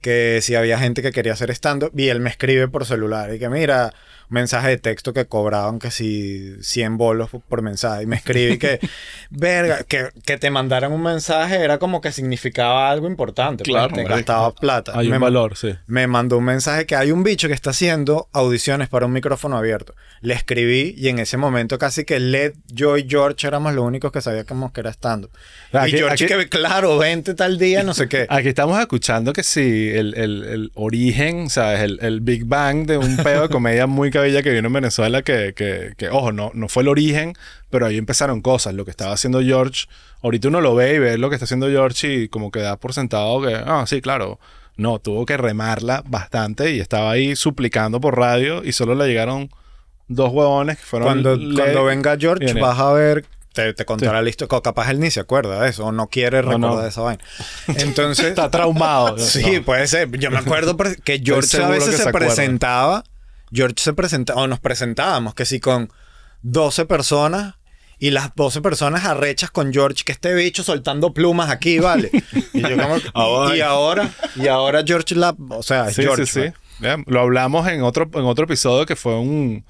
que 0.00 0.40
si 0.42 0.56
había 0.56 0.76
gente 0.78 1.02
que 1.02 1.12
quería 1.12 1.34
hacer 1.34 1.50
stand-up. 1.52 1.92
Y 1.96 2.08
él 2.08 2.18
me 2.18 2.30
escribe 2.30 2.66
por 2.66 2.84
celular 2.84 3.32
y 3.32 3.38
que 3.38 3.48
mira, 3.48 3.94
un 4.30 4.34
mensaje 4.34 4.68
de 4.68 4.76
texto 4.78 5.12
que 5.12 5.26
cobraban 5.26 5.78
que 5.78 5.90
si 5.90 6.54
100 6.62 6.96
bolos 6.96 7.30
por 7.48 7.62
mensaje. 7.62 8.04
Y 8.04 8.06
me 8.06 8.16
escribe 8.16 8.52
y 8.54 8.58
que, 8.58 8.78
verga, 9.30 9.82
que, 9.84 10.08
que 10.24 10.38
te 10.38 10.50
mandaran 10.50 10.92
un 10.92 11.02
mensaje 11.02 11.56
era 11.56 11.78
como 11.78 12.00
que 12.00 12.12
significaba 12.12 12.90
algo 12.90 13.06
importante. 13.08 13.64
pues, 13.64 13.74
Claro, 13.74 13.94
te 13.94 14.04
gastaba 14.04 14.54
plata. 14.54 14.92
Hay 14.94 15.08
Me- 15.08 15.16
un 15.16 15.22
valor, 15.22 15.56
sí. 15.56 15.74
me 15.86 16.06
mandó 16.06 16.38
un 16.38 16.44
mensaje 16.44 16.86
que 16.86 16.96
hay 16.96 17.10
un 17.10 17.22
bicho 17.24 17.48
que 17.48 17.54
está 17.54 17.70
haciendo 17.70 18.28
audiciones 18.32 18.88
para 18.88 19.06
un 19.06 19.12
micrófono 19.12 19.56
abierto. 19.56 19.94
Le 20.20 20.34
escribí 20.34 20.94
y 20.96 21.08
en 21.08 21.18
ese 21.18 21.36
momento 21.36 21.78
casi 21.78 22.04
que 22.04 22.20
Led, 22.20 22.54
yo 22.68 22.96
y 22.98 23.06
George 23.08 23.46
éramos 23.46 23.74
los 23.74 23.84
únicos 23.84 24.12
que 24.12 24.20
sabíamos 24.20 24.72
que 24.72 24.80
era 24.80 24.90
stand 24.90 25.26
Ah, 25.72 25.88
y 25.88 25.92
George 25.92 26.24
aquí- 26.24 26.26
que, 26.26 26.48
claro, 26.48 26.98
vente 26.98 27.34
tal 27.34 27.58
día, 27.58 27.82
no 27.82 27.94
sé 27.94 28.08
qué. 28.08 28.26
Aquí 28.30 28.48
estamos 28.48 28.78
escuchando 28.80 29.32
que 29.32 29.42
sí, 29.42 29.90
el, 29.92 30.14
el- 30.14 30.44
el 30.44 30.70
origen, 30.74 31.46
o 31.46 31.50
sea, 31.50 31.82
el, 31.82 31.98
el 32.02 32.20
Big 32.20 32.44
Bang 32.44 32.86
de 32.86 32.96
un 32.98 33.16
pedo 33.16 33.42
de 33.42 33.48
comedia 33.48 33.86
muy 33.86 34.10
cabilla 34.20 34.42
que 34.42 34.50
vino 34.50 34.68
en 34.68 34.72
Venezuela 34.72 35.22
que, 35.22 35.52
que, 35.54 35.92
que, 35.96 36.08
ojo, 36.08 36.32
no, 36.32 36.50
no 36.54 36.68
fue 36.68 36.82
el 36.82 36.88
origen, 36.88 37.34
pero 37.70 37.86
ahí 37.86 37.96
empezaron 37.98 38.40
cosas. 38.40 38.74
Lo 38.74 38.84
que 38.84 38.90
estaba 38.90 39.12
haciendo 39.12 39.40
George, 39.42 39.86
ahorita 40.22 40.48
uno 40.48 40.60
lo 40.60 40.74
ve 40.74 40.94
y 40.94 40.98
ve 40.98 41.18
lo 41.18 41.28
que 41.28 41.36
está 41.36 41.44
haciendo 41.44 41.68
George 41.68 42.12
y 42.12 42.28
como 42.28 42.50
que 42.50 42.60
da 42.60 42.76
por 42.76 42.92
sentado 42.94 43.40
que, 43.42 43.54
ah, 43.54 43.84
sí, 43.86 44.00
claro. 44.00 44.38
No, 44.76 44.98
tuvo 44.98 45.26
que 45.26 45.36
remarla 45.36 46.02
bastante 46.06 46.70
y 46.70 46.80
estaba 46.80 47.10
ahí 47.10 47.36
suplicando 47.36 48.00
por 48.00 48.16
radio 48.18 48.64
y 48.64 48.72
solo 48.72 48.94
le 48.94 49.06
llegaron 49.08 49.50
dos 50.08 50.30
huevones 50.32 50.78
que 50.78 50.84
fueron... 50.84 51.06
Cuando, 51.08 51.36
Le- 51.36 51.54
cuando 51.60 51.84
venga 51.84 52.16
George, 52.18 52.46
Viene. 52.46 52.60
vas 52.62 52.78
a 52.78 52.90
ver, 52.92 53.26
te, 53.52 53.74
te 53.74 53.84
contará 53.84 54.22
la 54.22 54.28
historia. 54.30 54.60
Capaz 54.62 54.90
él 54.90 54.98
ni 55.00 55.10
se 55.10 55.20
acuerda 55.20 55.60
de 55.60 55.68
eso, 55.68 55.84
o 55.84 55.92
no 55.92 56.06
quiere 56.06 56.40
No, 56.42 56.52
recordar 56.52 56.82
no. 56.82 56.86
esa 56.86 57.00
vaina. 57.02 57.22
Entonces, 57.76 58.24
Está 58.28 58.50
traumado. 58.50 59.18
sí, 59.18 59.56
No. 59.56 59.62
puede 59.64 59.86
ser. 59.86 60.10
Yo 60.18 60.30
me 60.30 60.38
acuerdo 60.38 60.76
que 61.04 61.20
George 61.22 61.62
a 61.62 61.68
veces 61.68 61.96
se, 61.98 62.04
se 62.04 62.12
presentaba, 62.12 63.04
George 63.52 63.76
se 63.78 63.92
presentaba, 63.92 64.42
o 64.42 64.46
nos 64.46 64.60
presentábamos, 64.60 65.34
que 65.34 65.44
sí, 65.44 65.60
con 65.60 65.90
12 66.42 66.86
personas. 66.86 67.54
Y 68.02 68.12
las 68.12 68.34
12 68.34 68.62
personas 68.62 69.04
arrechas 69.04 69.50
con 69.50 69.74
George, 69.74 70.04
que 70.06 70.12
este 70.12 70.32
bicho 70.32 70.62
soltando 70.62 71.12
plumas 71.12 71.50
aquí, 71.50 71.78
¿vale? 71.80 72.10
Y, 72.54 72.62
yo 72.62 72.76
como 72.78 72.94
que- 72.96 73.10
Ah, 73.14 73.52
y 73.54 73.60
ahora, 73.60 74.10
y 74.36 74.46
ahora 74.48 74.82
George 74.86 75.14
la, 75.16 75.36
o 75.50 75.62
sea, 75.62 75.88
es 75.88 75.96
Sí, 75.96 76.02
George. 76.02 76.24
sí, 76.24 76.32
sí. 76.32 76.40
pues. 76.40 76.54
Ya, 76.80 76.96
Lo 77.06 77.20
hablamos 77.20 77.68
en 77.68 77.82
otro, 77.82 78.08
en 78.14 78.24
otro 78.24 78.46
episodio 78.46 78.86
que 78.86 78.96
fue 78.96 79.18
un, 79.18 79.66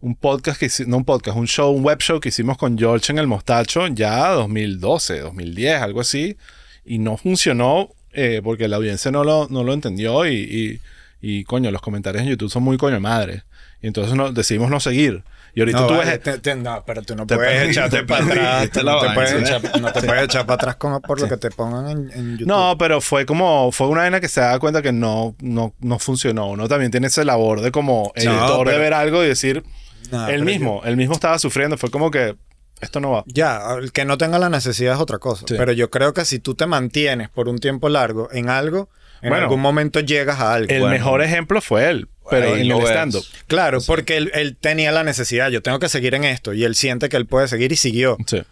un 0.00 0.16
podcast 0.16 0.58
que 0.58 0.68
no 0.88 0.96
un 0.96 1.04
podcast, 1.04 1.36
un 1.36 1.46
show, 1.46 1.70
un 1.70 1.84
web 1.84 2.00
show 2.00 2.18
que 2.18 2.30
hicimos 2.30 2.58
con 2.58 2.76
George 2.76 3.12
en 3.12 3.18
el 3.20 3.28
Mostacho 3.28 3.86
ya 3.86 4.30
2012, 4.32 5.20
2010, 5.20 5.80
algo 5.80 6.00
así. 6.00 6.36
Y 6.84 6.98
no 6.98 7.16
funcionó 7.16 7.90
eh, 8.12 8.40
porque 8.42 8.66
la 8.66 8.74
audiencia 8.78 9.12
no 9.12 9.22
lo, 9.22 9.46
no 9.50 9.62
lo 9.62 9.72
entendió 9.72 10.26
y, 10.26 10.34
y, 10.34 10.80
y, 11.20 11.44
coño, 11.44 11.70
los 11.70 11.82
comentarios 11.82 12.22
en 12.22 12.28
YouTube 12.30 12.50
son 12.50 12.62
muy 12.62 12.76
coño 12.76 13.00
madre. 13.00 13.44
Y 13.80 13.86
entonces 13.86 14.14
no, 14.14 14.32
decidimos 14.32 14.70
no 14.70 14.80
seguir. 14.80 15.22
Y 15.54 15.60
ahorita 15.60 15.80
No, 15.80 15.86
tú 15.86 15.94
vale, 15.94 16.10
ves... 16.12 16.22
te- 16.22 16.38
te- 16.38 16.54
no, 16.56 16.84
pero 16.86 17.02
tú 17.02 17.16
no 17.16 17.26
Te 17.26 17.34
puedes 17.36 17.70
echarte 17.70 17.98
te 17.98 18.04
para 18.04 18.24
atrás. 18.24 18.70
la 18.84 18.92
No 18.92 19.00
te, 19.00 19.10
puedes 19.14 19.30
¿sí? 19.30 19.36
echar, 19.38 19.80
no 19.80 19.92
te 19.92 20.02
puedes 20.02 20.22
echar 20.24 20.46
para 20.46 20.54
atrás 20.54 20.76
como 20.76 21.00
por 21.00 21.20
lo 21.20 21.28
que 21.28 21.36
te 21.36 21.50
pongan 21.50 21.88
en, 21.88 22.10
en 22.12 22.32
YouTube. 22.38 22.46
No, 22.48 22.76
pero 22.78 23.00
fue 23.00 23.24
como, 23.26 23.72
fue 23.72 23.88
una 23.88 24.02
vaina 24.02 24.20
que 24.20 24.28
se 24.28 24.40
da 24.40 24.58
cuenta 24.58 24.82
que 24.82 24.92
no, 24.92 25.34
no, 25.40 25.74
no 25.80 25.98
funcionó. 25.98 26.48
Uno 26.50 26.68
también 26.68 26.90
tiene 26.90 27.06
esa 27.06 27.24
labor 27.24 27.60
de 27.60 27.70
como 27.72 28.12
editor 28.14 28.58
de 28.66 28.72
pero- 28.72 28.78
ver 28.82 28.94
algo 28.94 29.24
y 29.24 29.28
decir, 29.28 29.64
pero 30.10 30.44
mismo, 30.44 30.82
él 30.84 30.96
mismo 30.96 31.14
estaba 31.14 31.38
sufriendo. 31.38 31.76
Fue 31.78 31.90
como 31.90 32.10
que 32.10 32.36
esto 32.80 33.00
no 33.00 33.10
va. 33.10 33.24
Ya, 33.26 33.60
el 33.80 33.90
que 33.92 34.04
no 34.04 34.18
tenga 34.18 34.38
la 34.38 34.48
necesidad 34.50 34.94
es 34.94 35.00
otra 35.00 35.18
cosa. 35.18 35.44
Sí. 35.48 35.54
Pero 35.56 35.72
yo 35.72 35.90
creo 35.90 36.14
que 36.14 36.24
si 36.24 36.38
tú 36.38 36.54
te 36.54 36.66
mantienes 36.66 37.28
por 37.28 37.48
un 37.48 37.58
tiempo 37.58 37.88
largo 37.88 38.28
en 38.32 38.48
algo, 38.50 38.88
en 39.22 39.30
Bueno, 39.30 39.44
algún 39.44 39.60
momento 39.60 40.00
llegas 40.00 40.40
a 40.40 40.54
algo. 40.54 40.70
El 40.70 40.80
Bueno. 40.80 40.94
mejor 40.94 41.22
ejemplo 41.22 41.60
fue 41.60 41.88
él, 41.90 42.08
pero 42.30 42.56
en 42.56 42.70
el 42.70 42.82
stand-up. 42.86 43.24
Claro, 43.46 43.78
porque 43.86 44.16
él, 44.16 44.30
él 44.34 44.56
tenía 44.56 44.92
la 44.92 45.04
necesidad. 45.04 45.50
Yo 45.50 45.62
tengo 45.62 45.78
que 45.78 45.88
seguir 45.88 46.14
en 46.14 46.24
esto. 46.24 46.52
Y 46.54 46.64
él 46.64 46.74
siente 46.74 47.08
que 47.08 47.16
él 47.16 47.26
puede 47.26 47.48
seguir 47.48 47.72
y 47.72 47.76
siguió. 47.76 48.16
Sí. 48.26 48.42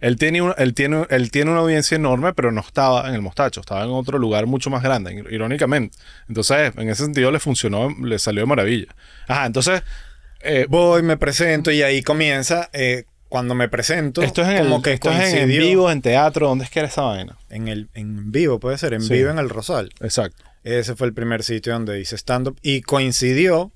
Él 0.00 0.14
tiene, 0.16 0.40
un- 0.42 0.54
él, 0.58 0.74
tiene, 0.74 1.06
él 1.10 1.30
tiene 1.32 1.50
una 1.50 1.58
audiencia 1.60 1.96
enorme, 1.96 2.32
pero 2.32 2.52
no 2.52 2.60
estaba 2.60 3.08
en 3.08 3.14
el 3.16 3.20
Mostacho, 3.20 3.60
estaba 3.60 3.82
en 3.82 3.90
otro 3.90 4.18
lugar 4.18 4.46
mucho 4.46 4.70
más 4.70 4.80
grande, 4.82 5.12
ir- 5.12 5.32
irónicamente. 5.32 5.98
Entonces, 6.28 6.72
en 6.76 6.88
ese 6.88 7.02
sentido 7.04 7.32
le 7.32 7.40
funcionó, 7.40 7.92
le 8.00 8.18
salió 8.20 8.42
de 8.42 8.46
maravilla. 8.46 8.94
Ajá, 9.26 9.46
entonces, 9.46 9.82
eh, 10.40 10.66
Voy, 10.68 11.02
me 11.02 11.16
presento 11.16 11.72
y 11.72 11.82
ahí 11.82 12.02
comienza. 12.02 12.70
eh, 12.72 13.06
cuando 13.28 13.54
me 13.54 13.68
presento, 13.68 14.22
esto 14.22 14.42
es 14.42 14.48
en, 14.48 14.58
como 14.64 14.76
el, 14.76 14.82
que 14.82 14.92
esto 14.94 15.10
es 15.10 15.34
en, 15.34 15.48
vivo, 15.48 15.90
en 15.90 16.00
teatro, 16.02 16.48
¿dónde 16.48 16.64
es 16.64 16.70
que 16.70 16.78
era 16.80 16.88
esa 16.88 17.02
vaina? 17.02 17.36
En, 17.50 17.68
el, 17.68 17.88
en 17.94 18.32
vivo, 18.32 18.58
puede 18.58 18.78
ser, 18.78 18.94
en 18.94 19.02
Sí. 19.02 19.12
vivo 19.14 19.30
en 19.30 19.38
el 19.38 19.48
Rosal. 19.50 19.90
Exacto. 20.00 20.44
Ese 20.64 20.94
fue 20.96 21.06
el 21.06 21.14
primer 21.14 21.42
sitio 21.44 21.72
donde 21.72 22.00
hice 22.00 22.16
stand-up. 22.16 22.58
Y 22.62 22.82
coincidió 22.82 23.72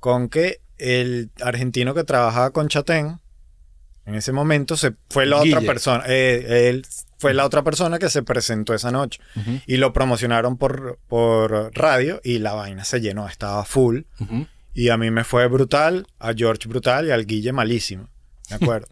con 0.00 0.28
que 0.28 0.60
el 0.78 1.30
argentino 1.40 1.94
que 1.94 2.04
trabajaba 2.04 2.50
con 2.50 2.68
Chatén, 2.68 3.20
en 4.06 4.14
ese 4.14 4.32
momento, 4.32 4.76
se 4.76 4.92
fue 5.08 5.24
la 5.26 5.38
otra 5.40 5.60
persona. 5.62 6.04
eh, 6.06 6.68
él 6.68 6.84
fue 7.18 7.32
la 7.32 7.46
otra 7.46 7.62
persona 7.62 7.98
que 7.98 8.10
se 8.10 8.22
presentó 8.22 8.74
esa 8.74 8.90
noche. 8.90 9.20
Y 9.66 9.78
lo 9.78 9.92
promocionaron 9.94 10.58
por, 10.58 10.98
por 11.08 11.70
radio 11.74 12.20
y 12.22 12.38
la 12.38 12.52
vaina 12.52 12.84
se 12.84 13.00
llenó, 13.00 13.26
estaba 13.28 13.64
full. 13.64 14.02
Ujú. 14.20 14.46
Y 14.74 14.88
a 14.90 14.96
mí 14.98 15.10
me 15.10 15.24
fue 15.24 15.46
brutal, 15.46 16.06
a 16.18 16.34
George 16.34 16.68
brutal 16.68 17.06
y 17.06 17.12
al 17.12 17.24
Guille 17.24 17.52
malísimo. 17.52 18.08
¿De 18.48 18.56
acuerdo? 18.56 18.88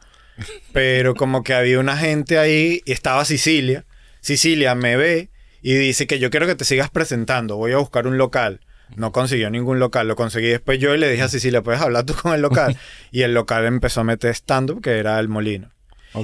Pero 0.73 1.15
como 1.15 1.43
que 1.43 1.55
había 1.55 1.79
una 1.79 1.97
gente 1.97 2.39
ahí, 2.39 2.81
y 2.85 2.93
estaba 2.93 3.25
Sicilia. 3.25 3.85
Sicilia 4.21 4.75
me 4.75 4.97
ve 4.97 5.31
y 5.61 5.75
dice 5.75 6.07
que 6.07 6.19
yo 6.19 6.31
quiero 6.31 6.47
que 6.47 6.55
te 6.55 6.65
sigas 6.65 6.91
presentando, 6.91 7.57
voy 7.57 7.73
a 7.73 7.79
buscar 7.79 8.07
un 8.07 8.19
local. 8.19 8.61
No 8.97 9.11
consiguió 9.11 9.49
ningún 9.51 9.79
local, 9.79 10.07
lo 10.07 10.17
conseguí 10.17 10.49
después 10.49 10.79
yo 10.79 10.95
y 10.95 10.99
le 10.99 11.11
dije 11.11 11.23
a 11.23 11.29
Sicilia, 11.29 11.63
¿puedes 11.63 11.81
hablar 11.81 12.05
tú 12.05 12.15
con 12.15 12.35
el 12.35 12.43
local? 12.43 12.77
Y 13.11 13.23
el 13.23 13.33
local 13.35 13.65
empezó 13.67 14.01
a 14.01 14.05
meter 14.05 14.31
stand-up, 14.33 14.83
que 14.83 14.99
era 14.99 15.19
el 15.19 15.29
Molino. 15.29 15.71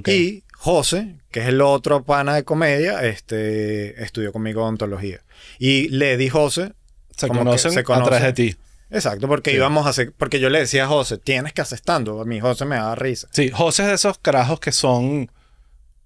Y 0.07 0.45
José, 0.53 1.17
que 1.31 1.41
es 1.41 1.47
el 1.47 1.61
otro 1.63 2.05
pana 2.05 2.35
de 2.35 2.45
comedia, 2.45 3.03
este, 3.07 4.03
estudió 4.03 4.33
conmigo 4.33 4.63
odontología. 4.63 5.21
Y 5.59 5.89
Lady 5.89 6.29
José, 6.29 6.73
se 7.17 7.29
conocen, 7.29 7.73
se 7.73 7.81
a 7.81 7.85
través 7.85 8.05
conocen. 8.05 8.23
de 8.27 8.33
ti. 8.33 8.57
Exacto, 8.91 9.29
porque 9.29 9.51
Sí. 9.51 9.57
íbamos 9.57 9.87
a 9.87 9.91
hacer, 9.91 10.13
porque 10.17 10.41
yo 10.41 10.49
le 10.51 10.61
decía 10.61 10.85
a 10.85 10.89
José, 10.89 11.19
tienes 11.19 11.53
que 11.53 11.61
hacer 11.61 11.79
stand 11.79 12.09
A 12.09 12.25
mí 12.25 12.41
José 12.41 12.65
me 12.65 12.77
daba 12.77 12.95
risa. 12.95 13.29
Sí, 13.33 13.51
José 13.51 13.83
es 13.83 13.89
de 13.89 13.95
esos 13.95 14.19
carajos 14.19 14.61
que 14.61 14.73
son 14.73 15.31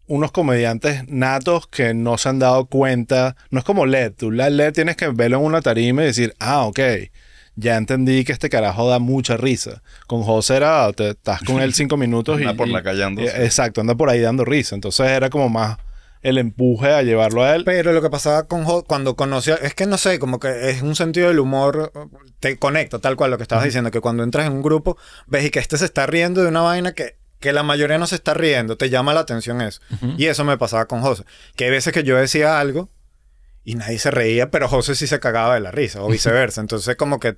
unos 0.09 0.33
comediantes 0.33 1.09
natos 1.09 1.66
que 1.68 1.95
no 1.95 2.18
se 2.18 2.29
han 2.29 2.38
dado 2.38 2.66
cuenta. 2.66 3.37
No 3.51 3.61
es 3.61 3.64
como 3.64 3.87
LED. 3.87 4.12
Tú 4.18 4.31
la 4.31 4.51
LED 4.51 4.73
tienes 4.73 4.97
que 4.97 5.09
verlo 5.09 5.38
en 5.38 5.45
una 5.45 5.62
tarima 5.62 6.03
y 6.03 6.07
decir, 6.07 6.35
ah, 6.40 6.64
ok, 6.64 6.81
ya 7.55 7.77
entendí 7.77 8.25
que 8.25 8.33
este 8.33 8.49
carajo 8.51 8.88
da 8.88 8.99
mucha 8.99 9.37
risa. 9.37 9.83
Con 10.09 10.23
José 10.23 10.57
era, 10.57 10.92
te, 10.92 11.11
estás 11.11 11.40
con 11.42 11.62
él 11.62 11.73
cinco 11.75 11.97
minutos 11.97 12.38
y... 12.40 12.42
Anda 12.42 12.55
por 12.55 12.68
la 12.68 12.83
calle 12.83 13.07
y- 13.16 13.27
Exacto, 13.27 13.81
anda 13.81 13.95
por 13.95 14.11
ahí 14.11 14.21
dando 14.21 14.45
risa. 14.45 14.75
Entonces 14.75 15.07
era 15.09 15.31
como 15.31 15.49
más 15.49 15.79
el 16.22 16.38
empuje 16.38 16.92
a 16.92 17.02
llevarlo 17.02 17.42
a 17.42 17.54
él. 17.54 17.64
Pero 17.64 17.92
lo 17.92 18.00
que 18.00 18.11
pasaba 18.11 18.44
con 18.44 18.64
José, 18.64 18.85
cuando 18.87 19.16
conocía, 19.16 19.56
es 19.56 19.74
que 19.74 19.87
no 19.87 19.98
sé, 19.98 20.18
como 20.18 20.38
que 20.40 20.70
es 20.70 20.82
un 20.82 20.96
sentido 20.96 21.28
del 21.28 21.40
humor, 21.40 21.92
te 22.40 22.56
conecta 22.58 22.98
tal 22.98 23.16
cual 23.16 23.30
lo 23.30 23.37
que 23.37 23.42
estabas 23.42 23.64
diciendo, 23.64 23.90
que 23.90 24.00
cuando 24.00 24.22
entras 24.22 24.46
en 24.46 24.52
un 24.52 24.62
grupo, 24.62 24.96
ves 25.26 25.44
y 25.44 25.50
que 25.50 25.58
este 25.58 25.76
se 25.76 25.85
está 25.85 26.06
riendo 26.06 26.42
de 26.42 26.48
una 26.48 26.62
vaina 26.62 26.92
que, 26.92 27.16
que 27.40 27.52
la 27.52 27.62
mayoría 27.62 27.98
no 27.98 28.06
se 28.06 28.14
está 28.14 28.35
riendo, 28.35 28.76
te 28.76 28.88
llama 28.88 29.12
la 29.12 29.20
atención 29.20 29.61
eso. 29.61 29.80
Y 30.16 30.26
eso 30.26 30.44
me 30.44 30.56
pasaba 30.56 30.87
con 30.87 31.02
José, 31.02 31.24
que 31.56 31.64
hay 31.64 31.70
veces 31.70 31.92
que 31.92 32.04
yo 32.04 32.16
decía 32.16 32.61
algo 32.61 32.88
y 33.64 33.74
nadie 33.74 33.98
se 33.98 34.11
reía, 34.11 34.50
pero 34.50 34.68
José 34.68 34.94
sí 34.94 35.06
se 35.06 35.20
cagaba 35.20 35.54
de 35.54 35.61
la 35.61 35.70
risa, 35.70 36.02
o 36.02 36.08
viceversa. 36.08 36.61
Entonces 36.62 36.96
como 36.96 37.20
que, 37.20 37.37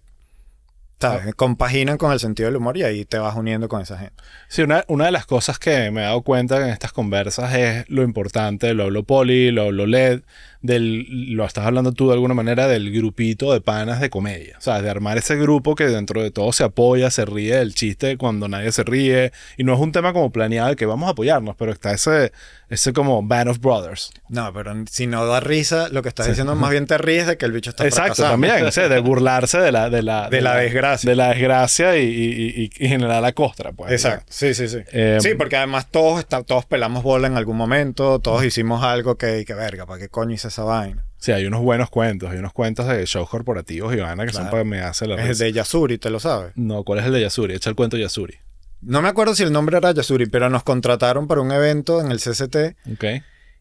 ¿sabes? 1.01 1.35
Compaginan 1.35 1.99
con 1.99 2.13
el 2.13 2.21
sentido 2.21 2.49
del 2.49 2.57
humor 2.57 2.77
y 2.77 2.83
ahí 2.83 3.05
te 3.05 3.19
vas 3.19 3.37
uniendo 3.37 3.69
con 3.69 3.83
esa 3.83 3.99
gente. 3.99 4.23
Sí, 4.49 4.63
una, 4.63 4.85
una 4.89 5.07
de 5.07 5.13
las 5.13 5.27
cosas 5.27 5.59
que 5.59 5.91
me 5.91 6.01
he 6.01 6.05
dado 6.05 6.23
cuenta 6.23 6.57
en 6.59 6.69
estas 6.69 6.93
conversas 6.93 7.55
es 7.55 7.89
lo 7.89 8.03
importante, 8.03 8.75
lo 8.75 8.85
hablo 8.85 9.05
Poli, 9.05 9.51
lo 9.51 9.63
hablo 9.63 9.87
LED, 9.87 10.23
del, 10.64 11.35
lo 11.37 11.44
estás 11.44 11.66
hablando 11.66 11.92
tú 11.92 12.07
de 12.09 12.14
alguna 12.14 12.33
manera 12.33 12.66
del 12.66 12.90
grupito 12.90 13.53
de 13.53 13.61
panas 13.61 14.00
de 14.00 14.09
comedia. 14.09 14.57
O 14.57 14.62
sea, 14.62 14.81
de 14.81 14.88
armar 14.88 15.18
ese 15.18 15.37
grupo 15.37 15.74
que 15.74 15.85
dentro 15.87 16.22
de 16.22 16.31
todo 16.31 16.53
se 16.55 16.64
apoya, 16.64 17.11
se 17.11 17.27
ríe 17.27 17.57
del 17.57 17.74
chiste 17.74 18.16
cuando 18.16 18.48
nadie 18.48 18.72
se 18.72 18.83
ríe. 18.83 19.31
Y 19.59 19.64
no 19.64 19.74
es 19.74 19.81
un 19.81 19.92
tema 19.92 20.14
como 20.14 20.33
planeado 20.33 20.70
de 20.70 20.77
que 20.77 20.87
vamos 20.87 21.07
a 21.07 21.11
apoyarnos, 21.11 21.55
pero 21.57 21.70
está 21.70 21.92
ese, 21.92 22.33
ese 22.70 22.94
como 22.94 23.22
Band 23.22 23.50
of 23.50 23.59
Brothers. 23.59 24.11
No, 24.31 24.50
pero 24.55 24.74
si 24.90 25.07
no 25.07 25.27
da 25.27 25.40
risa, 25.40 25.90
lo 25.90 26.03
que 26.03 26.09
estás 26.09 26.29
diciendo 26.29 26.55
más 26.55 26.70
bien 26.70 26.87
te 26.87 26.96
ríes 26.96 27.27
de 27.27 27.37
que 27.37 27.44
el 27.44 27.53
bicho 27.53 27.68
está 27.68 27.85
Exacto, 27.85 28.22
también, 28.22 28.55
de 28.64 29.00
burlarse 29.00 29.59
de 29.59 29.70
la, 29.70 29.90
de 29.90 30.03
la, 30.03 30.31
De 30.31 30.40
la 30.40 30.57
desgracia. 30.57 31.11
De 31.11 31.14
la 31.14 31.29
desgracia 31.29 31.98
y, 31.98 32.05
y, 32.07 32.62
y- 32.64 32.70
y 32.79 32.88
generar 32.88 33.20
la 33.20 33.33
costra, 33.33 33.72
pues. 33.72 33.92
Exacto, 33.92 34.24
sí, 34.31 34.55
sí, 34.55 34.66
sí. 34.68 34.79
Eh, 34.92 35.18
sí, 35.20 35.35
porque 35.37 35.57
además 35.59 35.88
todos, 35.90 36.20
está- 36.20 36.42
todos 36.42 36.64
pelamos 36.64 37.03
bola 37.03 37.27
en 37.27 37.37
algún 37.37 37.59
momento, 37.59 38.18
todos 38.18 38.42
hicimos 38.46 38.83
algo 38.83 39.16
que, 39.18 39.44
que 39.46 39.53
verga, 39.53 39.85
¿para 39.85 40.00
qué 40.00 40.09
coño 40.09 40.33
hice 40.33 40.54
esa 40.55 40.64
vaina? 40.64 41.05
Sí, 41.19 41.33
hay 41.33 41.47
unos 41.47 41.62
buenos 41.62 41.88
cuentos, 41.90 42.31
hay 42.31 42.38
unos 42.38 42.53
cuentos 42.53 42.87
de 42.87 43.05
shows 43.07 43.29
corporativos 43.29 43.95
y 43.95 43.97
vaina 43.99 44.27
que 44.27 44.33
son 44.33 44.43
Claro. 44.43 44.51
para 44.51 44.62
que 44.62 44.69
me 44.69 44.81
hace 44.81 45.07
la 45.07 45.14
Es 45.17 45.21
el 45.23 45.29
risa. 45.29 45.45
de 45.45 45.53
Yasuri, 45.53 45.99
¿te 45.99 46.11
lo 46.11 46.21
sabes? 46.21 46.53
No, 46.55 46.85
¿cuál 46.85 46.99
es 47.01 47.07
el 47.07 47.12
de 47.12 47.21
Yasuri? 47.23 47.55
Echa 47.55 47.71
el 47.71 47.77
cuento 47.77 47.97
de 47.97 48.03
Yasuri. 48.03 48.35
No 48.83 49.01
me 49.01 49.09
acuerdo 49.09 49.35
si 49.35 49.43
el 49.43 49.51
nombre 49.53 49.79
era 49.79 49.93
Yasuri, 49.93 50.27
pero 50.27 50.51
nos 50.51 50.62
contrataron 50.62 51.27
para 51.27 51.40
un 51.40 51.51
evento 51.53 52.01
en 52.03 52.11
el 52.12 52.19
CCT 52.21 52.77
¿Ok? 52.93 53.05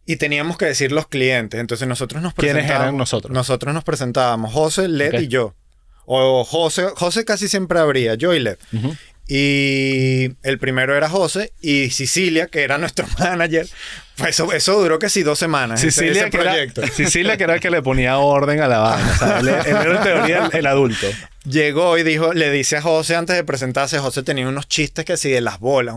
y 0.05 0.17
teníamos 0.17 0.57
que 0.57 0.65
decir 0.65 0.91
los 0.91 1.07
clientes. 1.07 1.59
Entonces 1.59 1.87
nosotros 1.87 2.21
nos 2.21 2.33
¿Quiénes 2.33 2.55
presentábamos. 2.55 2.83
eran 2.87 2.97
nosotros? 2.97 3.33
Nosotros 3.33 3.73
nos 3.73 3.83
presentábamos, 3.85 4.51
José, 4.51 4.89
Led 4.89 5.17
y 5.21 5.27
yo. 5.29 5.55
O 6.05 6.43
José, 6.43 6.87
José 6.97 7.23
casi 7.23 7.47
siempre 7.47 7.79
abría, 7.79 8.15
yo 8.15 8.33
y 8.33 8.39
Led. 8.39 8.57
Ujú. 8.73 8.93
Y 9.27 10.31
el 10.43 10.59
primero 10.59 10.95
era 10.95 11.09
José 11.09 11.53
y 11.61 11.91
Sicilia, 11.91 12.47
que 12.47 12.63
era 12.63 12.77
nuestro 12.77 13.07
manager. 13.19 13.67
Pues 14.17 14.29
eso, 14.31 14.53
eso 14.53 14.79
duró 14.79 14.99
que 14.99 15.09
sí 15.09 15.23
dos 15.23 15.39
semanas. 15.39 15.81
Sicilia, 15.81 16.23
ese 16.23 16.29
que 16.29 16.37
era, 16.37 16.51
proyecto. 16.51 16.87
Sicilia, 16.93 17.37
que 17.37 17.45
era 17.45 17.55
el 17.55 17.59
que 17.59 17.71
le 17.71 17.81
ponía 17.81 18.17
orden 18.17 18.61
a 18.61 18.67
la 18.67 18.79
vaina. 18.79 19.11
O 19.11 19.17
sea, 19.17 19.39
él, 19.39 19.47
él 19.47 19.65
era 19.65 19.97
en 19.97 20.03
teoría 20.03 20.49
el, 20.51 20.59
el 20.59 20.67
adulto. 20.67 21.07
Llegó 21.45 21.97
y 21.97 22.03
dijo, 22.03 22.33
le 22.33 22.51
dice 22.51 22.77
a 22.77 22.81
José 22.81 23.15
antes 23.15 23.35
de 23.35 23.43
presentarse, 23.43 23.97
José 23.99 24.23
tenía 24.23 24.47
unos 24.47 24.67
chistes 24.67 25.05
que 25.05 25.17
sí 25.17 25.29
de 25.29 25.41
las 25.41 25.59
bolas. 25.59 25.95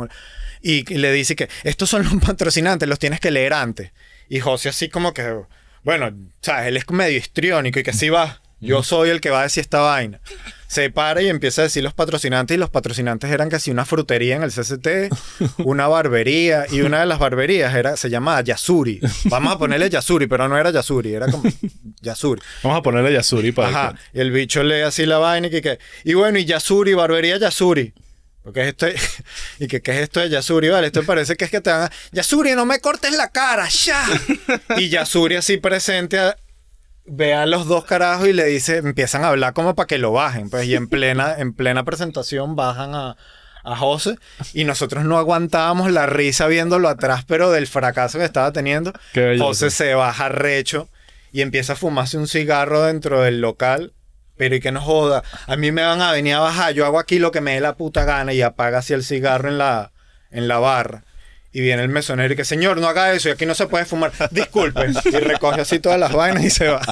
Y, 0.63 0.85
le 0.97 1.13
dice 1.13 1.37
que 1.37 1.49
estos 1.65 1.91
son 1.91 2.05
los 2.05 2.15
patrocinantes, 2.25 2.89
los 2.89 2.99
tienes 2.99 3.21
que 3.21 3.31
leer 3.31 3.53
antes. 3.53 3.93
Y 4.29 4.41
José 4.41 4.71
así 4.71 4.89
como 4.89 5.13
que 5.13 5.45
bueno, 5.87 6.13
sabes, 6.41 6.67
él 6.67 6.77
es 6.77 6.91
medio 6.91 7.17
histriónico 7.17 7.79
y 7.79 7.85
que 7.85 7.93
si 7.93 8.09
va, 8.09 8.43
yo 8.61 8.83
soy 8.83 9.11
el 9.11 9.21
que 9.21 9.31
va 9.31 9.41
a 9.41 9.43
decir 9.45 9.61
esta 9.61 9.81
vaina. 9.81 10.21
Se 10.69 10.91
para 10.91 11.23
y 11.23 11.29
empieza 11.29 11.63
a 11.63 11.65
decir 11.65 11.85
los 11.85 11.95
patrocinantes 11.95 12.57
y 12.57 12.59
los 12.59 12.71
patrocinantes 12.71 13.31
eran 13.31 13.49
casi 13.49 13.71
una 13.71 13.85
frutería 13.85 14.35
en 14.37 14.43
el 14.43 14.51
CCT, 14.51 15.15
una 15.65 15.87
barbería 15.87 16.67
y 16.71 16.81
una 16.81 17.01
de 17.01 17.07
las 17.07 17.19
barberías 17.21 17.75
era 17.75 17.97
se 17.97 18.11
llamaba 18.11 18.41
Yasuri. 18.41 19.01
Vamos 19.27 19.55
a 19.55 19.59
ponerle 19.59 19.89
Yasuri, 19.91 20.27
pero 20.27 20.49
no 20.49 20.59
era 20.59 20.71
Yasuri, 20.71 21.15
era 21.15 21.31
como 21.31 21.45
Yasuri. 22.01 22.43
Vamos 22.65 22.79
a 22.79 22.83
ponerle 22.83 23.13
Yasuri 23.13 23.53
para 23.53 23.69
Ajá. 23.69 23.95
Y 24.13 24.21
el 24.21 24.33
bicho 24.33 24.65
lee 24.65 24.81
así 24.81 25.07
la 25.07 25.19
vaina 25.19 25.47
y 25.47 25.51
que, 25.51 25.63
que 25.63 25.79
y 26.05 26.15
bueno, 26.15 26.39
y 26.39 26.45
Yasuri, 26.45 26.95
barbería 26.95 27.39
Yasuri. 27.39 27.95
Porque 28.43 28.63
es 28.63 28.69
esto, 28.69 28.87
y 29.61 29.67
que 29.69 29.83
qué 29.83 29.93
es 29.93 29.99
esto 30.03 30.21
de 30.21 30.29
Yasuri, 30.31 30.69
vale, 30.69 30.89
esto 30.89 31.03
parece 31.05 31.37
que 31.37 31.45
es 31.45 31.51
que 31.51 31.61
te 31.61 31.71
van 31.71 31.83
a, 31.83 31.91
Yasuri, 32.13 32.55
no 32.55 32.65
me 32.67 32.81
cortes 32.81 33.13
la 33.13 33.31
cara, 33.31 33.69
ya. 33.69 34.05
Y 34.79 34.89
Yasuri 34.89 35.37
así 35.37 35.57
presente 35.59 36.19
a- 36.19 36.37
ve 37.07 37.35
a 37.35 37.47
los 37.47 37.67
dos 37.67 37.85
carajos 37.85 38.29
y 38.29 38.33
le 38.33 38.45
dice, 38.45 38.79
empiezan 38.79 39.25
a 39.25 39.29
hablar 39.29 39.53
como 39.53 39.75
para 39.75 39.87
que 39.87 39.99
lo 39.99 40.13
bajen, 40.13 40.51
pues, 40.51 40.67
y 40.67 40.75
en 40.75 40.89
plena, 40.89 41.35
en 41.39 41.53
plena 41.53 41.85
presentación 41.85 42.57
bajan 42.57 42.95
a, 42.95 43.17
a 43.67 43.77
José 43.77 44.17
y 44.55 44.65
nosotros 44.65 45.05
no 45.05 45.19
aguantábamos 45.19 45.91
la 45.91 46.07
risa 46.07 46.47
viéndolo 46.47 46.89
atrás, 46.89 47.25
pero 47.27 47.51
del 47.51 47.67
fracaso 47.67 48.19
que 48.19 48.25
estaba 48.25 48.53
teniendo. 48.53 48.93
José 49.39 49.71
se 49.71 49.95
baja 49.95 50.29
recho 50.29 50.89
y 51.33 51.43
empieza 51.43 51.75
a 51.75 51.77
fumarse 51.77 52.17
un 52.17 52.29
cigarro 52.29 52.83
dentro 52.83 53.21
del 53.23 53.41
local. 53.41 53.93
Pero 54.39 54.55
y 54.55 54.61
que 54.61 54.71
no 54.71 54.83
joda, 54.83 55.23
a 55.47 55.57
mí 55.57 55.73
me 55.73 55.83
van 55.83 56.03
a 56.03 56.13
venir 56.13 56.35
a 56.35 56.41
bajar, 56.41 56.75
yo 56.75 56.85
hago 56.85 56.99
aquí 56.99 57.19
lo 57.19 57.33
que 57.33 57.41
me 57.41 57.55
dé 57.55 57.61
la 57.61 57.75
puta 57.75 58.05
gana 58.05 58.35
y 58.35 58.43
apaga 58.43 58.79
así 58.79 58.93
el 58.93 59.03
cigarro 59.03 59.49
en 59.49 59.57
la, 59.57 59.93
en 60.31 60.47
la 60.47 60.59
barra. 60.59 61.05
Y 61.57 61.63
viene 61.63 61.83
el 61.83 61.89
mesonero 61.89 62.35
y 62.35 62.37
que, 62.37 62.45
señor, 62.45 62.79
no 62.83 62.87
haga 62.87 63.13
eso 63.15 63.31
y 63.31 63.33
aquí 63.33 63.47
no 63.47 63.55
se 63.55 63.67
puede 63.67 63.87
fumar. 63.87 64.13
Disculpe. 64.31 64.89
Y 65.07 65.11
recoge 65.21 65.63
así 65.63 65.79
todas 65.79 65.99
las 65.99 66.13
vainas 66.13 66.45
y 66.45 66.51
se 66.51 66.69
va. 66.69 66.83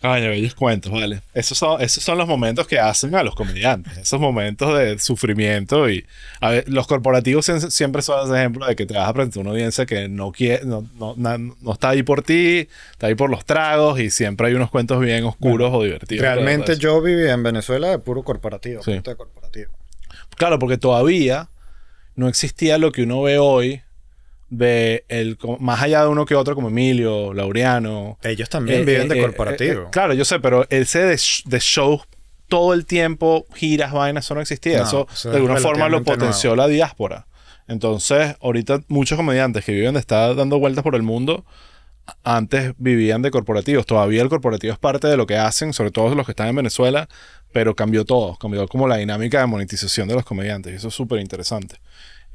Coño, 0.00 0.28
bellos 0.30 0.54
cuentos, 0.54 0.92
vale. 0.92 1.20
Esos 1.34 1.58
son, 1.58 1.82
esos 1.82 2.04
son 2.04 2.16
los 2.18 2.28
momentos 2.28 2.66
que 2.68 2.78
hacen 2.78 3.14
a 3.16 3.22
los 3.24 3.34
comediantes. 3.34 3.98
Esos 3.98 4.20
momentos 4.20 4.78
de 4.78 4.98
sufrimiento 5.00 5.90
y 5.90 6.06
a 6.40 6.50
ver, 6.50 6.64
los 6.68 6.86
corporativos 6.86 7.44
siempre 7.68 8.00
son 8.00 8.24
ese 8.24 8.38
ejemplo 8.38 8.64
de 8.64 8.76
que 8.76 8.86
te 8.86 8.94
vas 8.94 9.08
a 9.08 9.12
presentar 9.12 9.38
a 9.38 9.42
una 9.42 9.50
audiencia 9.50 9.86
que 9.86 10.08
no 10.08 10.30
quiere, 10.30 10.64
no, 10.64 10.88
no, 10.98 11.14
na- 11.18 11.36
no 11.36 11.72
está 11.72 11.90
ahí 11.90 12.04
por 12.04 12.22
ti, 12.22 12.68
está 12.92 13.08
ahí 13.08 13.16
por 13.16 13.28
los 13.28 13.44
tragos 13.44 13.98
y 14.00 14.10
siempre 14.10 14.46
hay 14.46 14.54
unos 14.54 14.70
cuentos 14.70 15.00
bien 15.00 15.24
oscuros 15.24 15.70
o 15.74 15.82
divertidos. 15.82 16.22
Realmente 16.22 16.72
eso. 16.72 16.80
yo 16.80 17.02
vivía 17.02 17.32
en 17.32 17.42
Venezuela 17.42 17.88
de 17.90 17.98
puro 17.98 18.22
corporativo. 18.22 18.82
Sí. 18.84 19.00
de 19.00 19.16
corporativo. 19.16 19.72
Claro, 20.36 20.60
porque 20.60 20.78
todavía 20.78 21.48
no 22.18 22.28
existía 22.28 22.78
lo 22.78 22.90
que 22.92 23.02
uno 23.04 23.22
ve 23.22 23.38
hoy 23.38 23.82
de 24.50 25.04
el 25.08 25.38
más 25.60 25.82
allá 25.82 26.02
de 26.02 26.08
uno 26.08 26.24
que 26.26 26.34
otro 26.34 26.54
como 26.54 26.68
Emilio, 26.68 27.32
Laureano, 27.34 28.18
Ellos 28.22 28.48
también 28.48 28.80
Eh, 28.80 28.84
viven 28.84 29.02
eh, 29.10 29.14
de 29.14 29.18
eh, 29.20 29.22
corporativo. 29.22 29.82
eh, 29.82 29.84
eh, 29.84 29.90
claro, 29.92 30.14
yo 30.14 30.24
sé, 30.24 30.40
pero 30.40 30.66
ese 30.70 31.00
de, 31.00 31.20
de 31.44 31.60
show 31.60 32.02
todo 32.48 32.72
el 32.74 32.86
tiempo, 32.86 33.46
giras, 33.54 33.92
vainas, 33.92 34.24
eso 34.24 34.34
no 34.34 34.40
existía. 34.40 34.78
No, 34.78 34.84
eso, 34.84 35.06
eso 35.12 35.30
de 35.30 35.36
alguna 35.36 35.56
forma 35.58 35.88
lo 35.88 36.02
potenció 36.02 36.56
la 36.56 36.66
diáspora. 36.66 37.26
Entonces, 37.68 38.36
ahorita 38.40 38.80
muchos 38.88 39.16
comediantes 39.16 39.64
que 39.64 39.72
viven 39.72 39.92
de 39.94 40.00
estar 40.00 40.34
dando 40.34 40.58
vueltas 40.58 40.82
por 40.82 40.94
el 40.94 41.02
mundo, 41.02 41.44
antes 42.24 42.72
vivían 42.78 43.20
de 43.20 43.30
corporativos. 43.30 43.84
Todavía 43.84 44.22
el 44.22 44.30
corporativo 44.30 44.72
es 44.72 44.78
parte 44.78 45.06
de 45.08 45.18
lo 45.18 45.26
que 45.26 45.36
hacen, 45.36 45.74
sobre 45.74 45.90
todo 45.90 46.14
los 46.14 46.24
que 46.24 46.32
están 46.32 46.48
en 46.48 46.56
Venezuela, 46.56 47.06
pero 47.52 47.74
cambió 47.76 48.06
todo. 48.06 48.36
Cambió 48.36 48.66
como 48.66 48.88
la 48.88 48.96
dinámica 48.96 49.40
de 49.40 49.46
monetización 49.46 50.08
de 50.08 50.14
los 50.14 50.24
comediantes. 50.24 50.72
Y 50.72 50.76
eso 50.76 50.88
es 50.88 50.94
súper 50.94 51.20
interesante. 51.20 51.76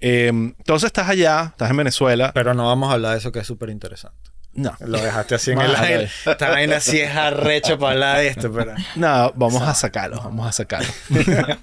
Eh, 0.06 0.28
entonces 0.28 0.88
estás 0.88 1.08
allá, 1.08 1.52
estás 1.52 1.72
en 1.72 1.78
Venezuela. 1.78 2.32
Pero 2.34 2.54
no 2.54 2.68
vamos 2.68 2.90
a 2.90 2.94
hablar 2.94 3.14
de 3.14 3.20
eso 3.20 3.32
que 3.32 3.40
es 3.40 3.48
súper 3.48 3.70
interesante. 3.70 4.32
No. 4.54 4.76
Lo 4.82 5.02
dejaste 5.02 5.36
así 5.36 5.52
en 5.52 5.62
el 5.62 5.74
aire. 5.76 6.10
Esta 6.26 6.50
vaina 6.50 6.82
sí 6.82 7.00
es 7.00 7.16
arrecho 7.16 7.80
para 7.80 7.94
hablar 7.94 8.18
de 8.18 8.28
esto, 8.28 8.52
pero... 8.52 8.74
No, 8.98 9.32
vamos 9.36 9.62
a 9.64 9.74
sacarlo, 9.74 10.18
vamos 10.18 10.46
a 10.48 10.52
sacarlo. 10.52 10.90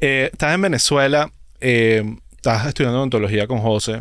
Eh, 0.00 0.30
estás 0.32 0.54
en 0.54 0.62
Venezuela, 0.62 1.32
eh, 1.60 2.04
estás 2.36 2.68
estudiando 2.68 2.98
odontología 2.98 3.48
con 3.48 3.58
José. 3.58 4.00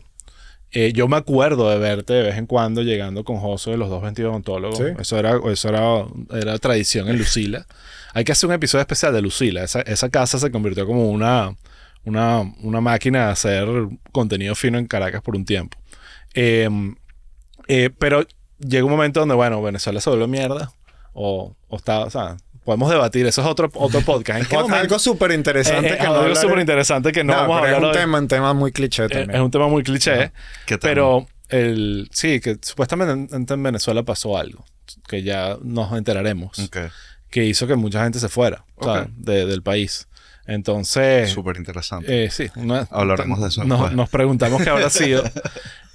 Eh, 0.71 0.93
yo 0.93 1.07
me 1.07 1.17
acuerdo 1.17 1.71
de 1.71 1.79
verte 1.79 2.13
de 2.13 2.21
vez 2.21 2.37
en 2.37 2.45
cuando 2.45 2.83
llegando 2.83 3.23
con 3.23 3.37
José 3.37 3.71
de 3.71 3.77
los 3.77 3.89
dos 3.89 4.03
22 4.03 4.29
odontólogos. 4.29 4.77
Sí. 4.77 4.83
Eso, 4.99 5.17
era, 5.17 5.39
eso 5.51 5.69
era, 5.69 6.05
era 6.39 6.57
tradición 6.59 7.09
en 7.09 7.17
Lucila. 7.17 7.65
Hay 8.13 8.23
que 8.23 8.31
hacer 8.31 8.47
un 8.47 8.53
episodio 8.53 8.81
especial 8.81 9.11
de 9.11 9.23
Lucila. 9.23 9.63
Esa, 9.63 9.81
esa 9.81 10.09
casa 10.09 10.37
se 10.37 10.51
convirtió 10.51 10.85
como 10.85 11.09
una, 11.09 11.55
una, 12.05 12.41
una 12.61 12.81
máquina 12.81 13.25
de 13.27 13.31
hacer 13.31 13.67
contenido 14.11 14.55
fino 14.55 14.77
en 14.77 14.87
Caracas 14.87 15.21
por 15.21 15.35
un 15.35 15.45
tiempo. 15.45 15.77
Eh, 16.33 16.69
eh, 17.67 17.89
pero 17.97 18.25
llega 18.59 18.85
un 18.85 18.91
momento 18.91 19.19
donde, 19.19 19.35
bueno, 19.35 19.61
Venezuela 19.61 20.01
se 20.01 20.09
vuelve 20.09 20.27
mierda. 20.27 20.71
O, 21.13 21.55
o 21.67 21.75
está, 21.77 22.01
o 22.01 22.09
sea, 22.09 22.37
podemos 22.63 22.89
debatir. 22.89 23.25
Eso 23.25 23.41
es 23.41 23.47
otro, 23.47 23.69
otro 23.73 24.01
podcast. 24.01 24.41
¿En 24.41 24.45
qué 24.47 24.55
momento? 24.55 24.75
Algo 24.75 24.99
súper 24.99 25.31
interesante 25.31 25.89
Eh, 25.89 25.93
eh, 25.93 25.97
que 25.97 26.03
no 26.05 26.15
algo 26.19 26.35
súper 26.35 26.59
interesante 26.59 27.11
que 27.11 27.23
no, 27.23 27.33
No, 27.33 27.39
vamos 27.41 27.55
a 27.55 27.59
hablar 27.59 27.73
es 27.73 27.79
un 27.79 27.85
hoy. 27.85 27.91
tema, 27.93 28.19
un 28.19 28.27
tema 28.27 28.53
muy 28.53 28.71
cliché 28.71 29.05
Eh, 29.05 29.09
también. 29.09 29.31
es 29.35 29.41
un 29.41 29.51
tema 29.51 29.67
muy 29.67 29.83
cliché. 29.83 30.31
¿Qué 30.65 30.77
tema? 30.77 30.89
Pero 30.91 31.27
el, 31.49 32.09
sí, 32.11 32.39
que 32.39 32.57
supuestamente 32.61 33.35
en, 33.35 33.45
en 33.49 33.63
Venezuela 33.63 34.03
pasó 34.03 34.37
algo. 34.37 34.65
Que 35.07 35.23
ya 35.23 35.57
nos 35.61 35.91
enteraremos. 35.97 36.57
Ok. 36.59 36.77
Que 37.29 37.45
hizo 37.45 37.67
que 37.67 37.75
mucha 37.75 38.03
gente 38.03 38.17
se 38.19 38.27
fuera 38.29 38.65
¿sabes? 38.81 39.03
Ok. 39.05 39.09
de- 39.17 39.45
del 39.45 39.61
país. 39.61 40.07
Entonces... 40.49 41.29
Súper 41.29 41.57
interesante. 41.57 42.25
Eh, 42.25 42.29
sí, 42.31 42.47
no- 42.55 42.87
Hablaremos 42.91 43.39
de 43.41 43.47
eso 43.49 43.63
Nos, 43.63 43.93
nos 43.93 44.09
preguntamos 44.09 44.61
qué 44.61 44.69
habrá 44.69 44.89
sido. 44.89 45.23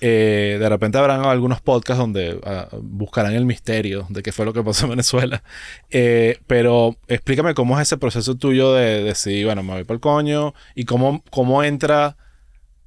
Eh, 0.07 0.59
de 0.61 0.69
repente 0.69 0.99
habrán 0.99 1.25
algunos 1.25 1.63
podcasts 1.63 1.99
donde 1.99 2.39
ah, 2.45 2.69
buscarán 2.83 3.33
el 3.33 3.47
misterio 3.47 4.07
de 4.11 4.23
qué 4.23 4.33
fue 4.33 4.45
lo 4.45 4.53
que 4.53 4.63
pasó 4.63 4.85
en 4.85 4.91
Venezuela. 4.91 5.43
Eh, 5.91 6.41
pero 6.47 6.97
explícame 7.09 7.55
cómo 7.55 7.79
es 7.81 7.89
ese 7.89 7.97
proceso 7.97 8.35
tuyo 8.35 8.75
de 8.75 9.03
decir, 9.03 9.47
bueno, 9.47 9.63
me 9.63 9.73
voy 9.73 9.85
para 9.85 9.95
el 9.95 10.01
coño 10.01 10.53
y 10.75 10.85
cómo, 10.85 11.23
cómo 11.31 11.63
entra 11.63 12.19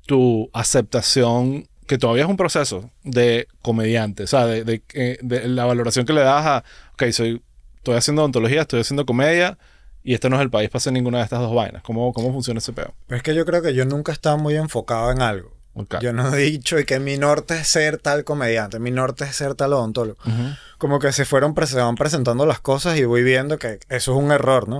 tu 0.05 0.51
aceptación, 0.53 1.67
que 1.87 1.97
todavía 1.97 2.23
es 2.25 2.29
un 2.29 2.37
proceso 2.37 2.91
de 3.03 3.47
comediante, 3.63 4.23
o 4.23 4.27
sea, 4.27 4.45
de, 4.45 4.63
de- 4.63 4.83
eh, 4.93 5.17
de 5.21 5.47
la 5.47 5.65
valoración 5.65 6.05
que 6.05 6.13
le 6.13 6.21
das 6.21 6.45
a, 6.45 6.63
ok, 6.93 7.09
soy, 7.11 7.41
estoy 7.77 7.95
haciendo 7.95 8.21
odontología, 8.21 8.61
estoy 8.61 8.81
haciendo 8.81 9.05
comedia. 9.07 9.57
Y 10.07 10.13
este 10.13 10.29
no 10.29 10.37
es 10.37 10.41
el 10.41 10.49
país 10.49 10.69
para 10.69 10.77
hacer 10.77 10.93
ninguna 10.93 11.17
de 11.17 11.25
estas 11.25 11.41
dos 11.41 11.53
vainas. 11.53 11.83
¿Cómo, 11.83 12.13
cómo 12.13 12.31
funciona 12.31 12.59
ese 12.59 12.71
peo? 12.71 12.93
Pero 13.07 13.17
es 13.17 13.23
que 13.23 13.35
yo 13.35 13.45
creo 13.45 13.61
que 13.61 13.73
yo 13.73 13.83
nunca 13.83 14.13
he 14.13 14.15
estado 14.15 14.37
muy 14.37 14.55
enfocado 14.55 15.11
en 15.11 15.21
algo. 15.21 15.51
Ok. 15.73 15.95
Yo 15.99 16.13
no 16.13 16.33
he 16.33 16.37
dicho 16.37 16.79
y 16.79 16.85
que 16.85 17.01
mi 17.01 17.17
norte 17.17 17.55
es 17.55 17.67
ser 17.67 17.97
tal 17.97 18.23
comediante, 18.23 18.79
mi 18.79 18.89
norte 18.89 19.25
es 19.25 19.35
ser 19.35 19.53
tal 19.55 19.73
odontólogo. 19.73 20.17
Como 20.77 20.99
que 20.99 21.11
se 21.11 21.25
fueron 21.25 21.53
se 21.67 21.75
van 21.75 21.95
presentando 21.95 22.45
las 22.45 22.61
cosas 22.61 22.97
y 22.97 23.03
voy 23.03 23.21
viendo 23.21 23.59
que 23.59 23.79
eso 23.89 24.13
es 24.17 24.23
un 24.23 24.31
error, 24.31 24.69
¿no? 24.69 24.79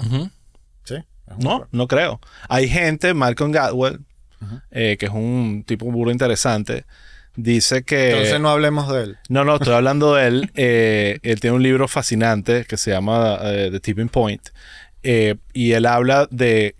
Sí. 0.86 0.96
No, 1.38 1.56
error. 1.56 1.68
no 1.74 1.88
creo. 1.90 2.22
Hay 2.48 2.70
gente, 2.70 3.14
Malcolm 3.14 3.52
Gladwell, 3.52 4.00
Ujú. 4.42 4.62
eh, 4.72 4.96
que 4.98 5.08
es 5.08 5.12
un 5.12 5.66
tipo 5.68 5.92
burro 5.92 6.10
interesante, 6.12 6.86
dice 7.36 7.84
que... 7.84 8.12
Entonces 8.12 8.40
no 8.40 8.50
hablemos 8.50 8.92
de 8.92 9.04
él. 9.04 9.18
No, 9.28 9.44
no, 9.44 9.56
estoy 9.56 9.74
hablando 9.74 10.16
de 10.16 10.28
él. 10.28 10.52
Eh, 10.56 11.20
él 11.22 11.40
tiene 11.42 11.58
un 11.58 11.64
libro 11.64 11.90
fascinante 11.90 12.64
que 12.66 12.78
se 12.78 12.92
llama 12.92 13.40
eh, 13.44 13.70
The 13.74 13.80
Tipping 13.82 14.10
Point. 14.10 14.50
Eh, 15.10 15.36
y 15.54 15.72
él 15.72 15.86
habla 15.86 16.28
de 16.32 16.76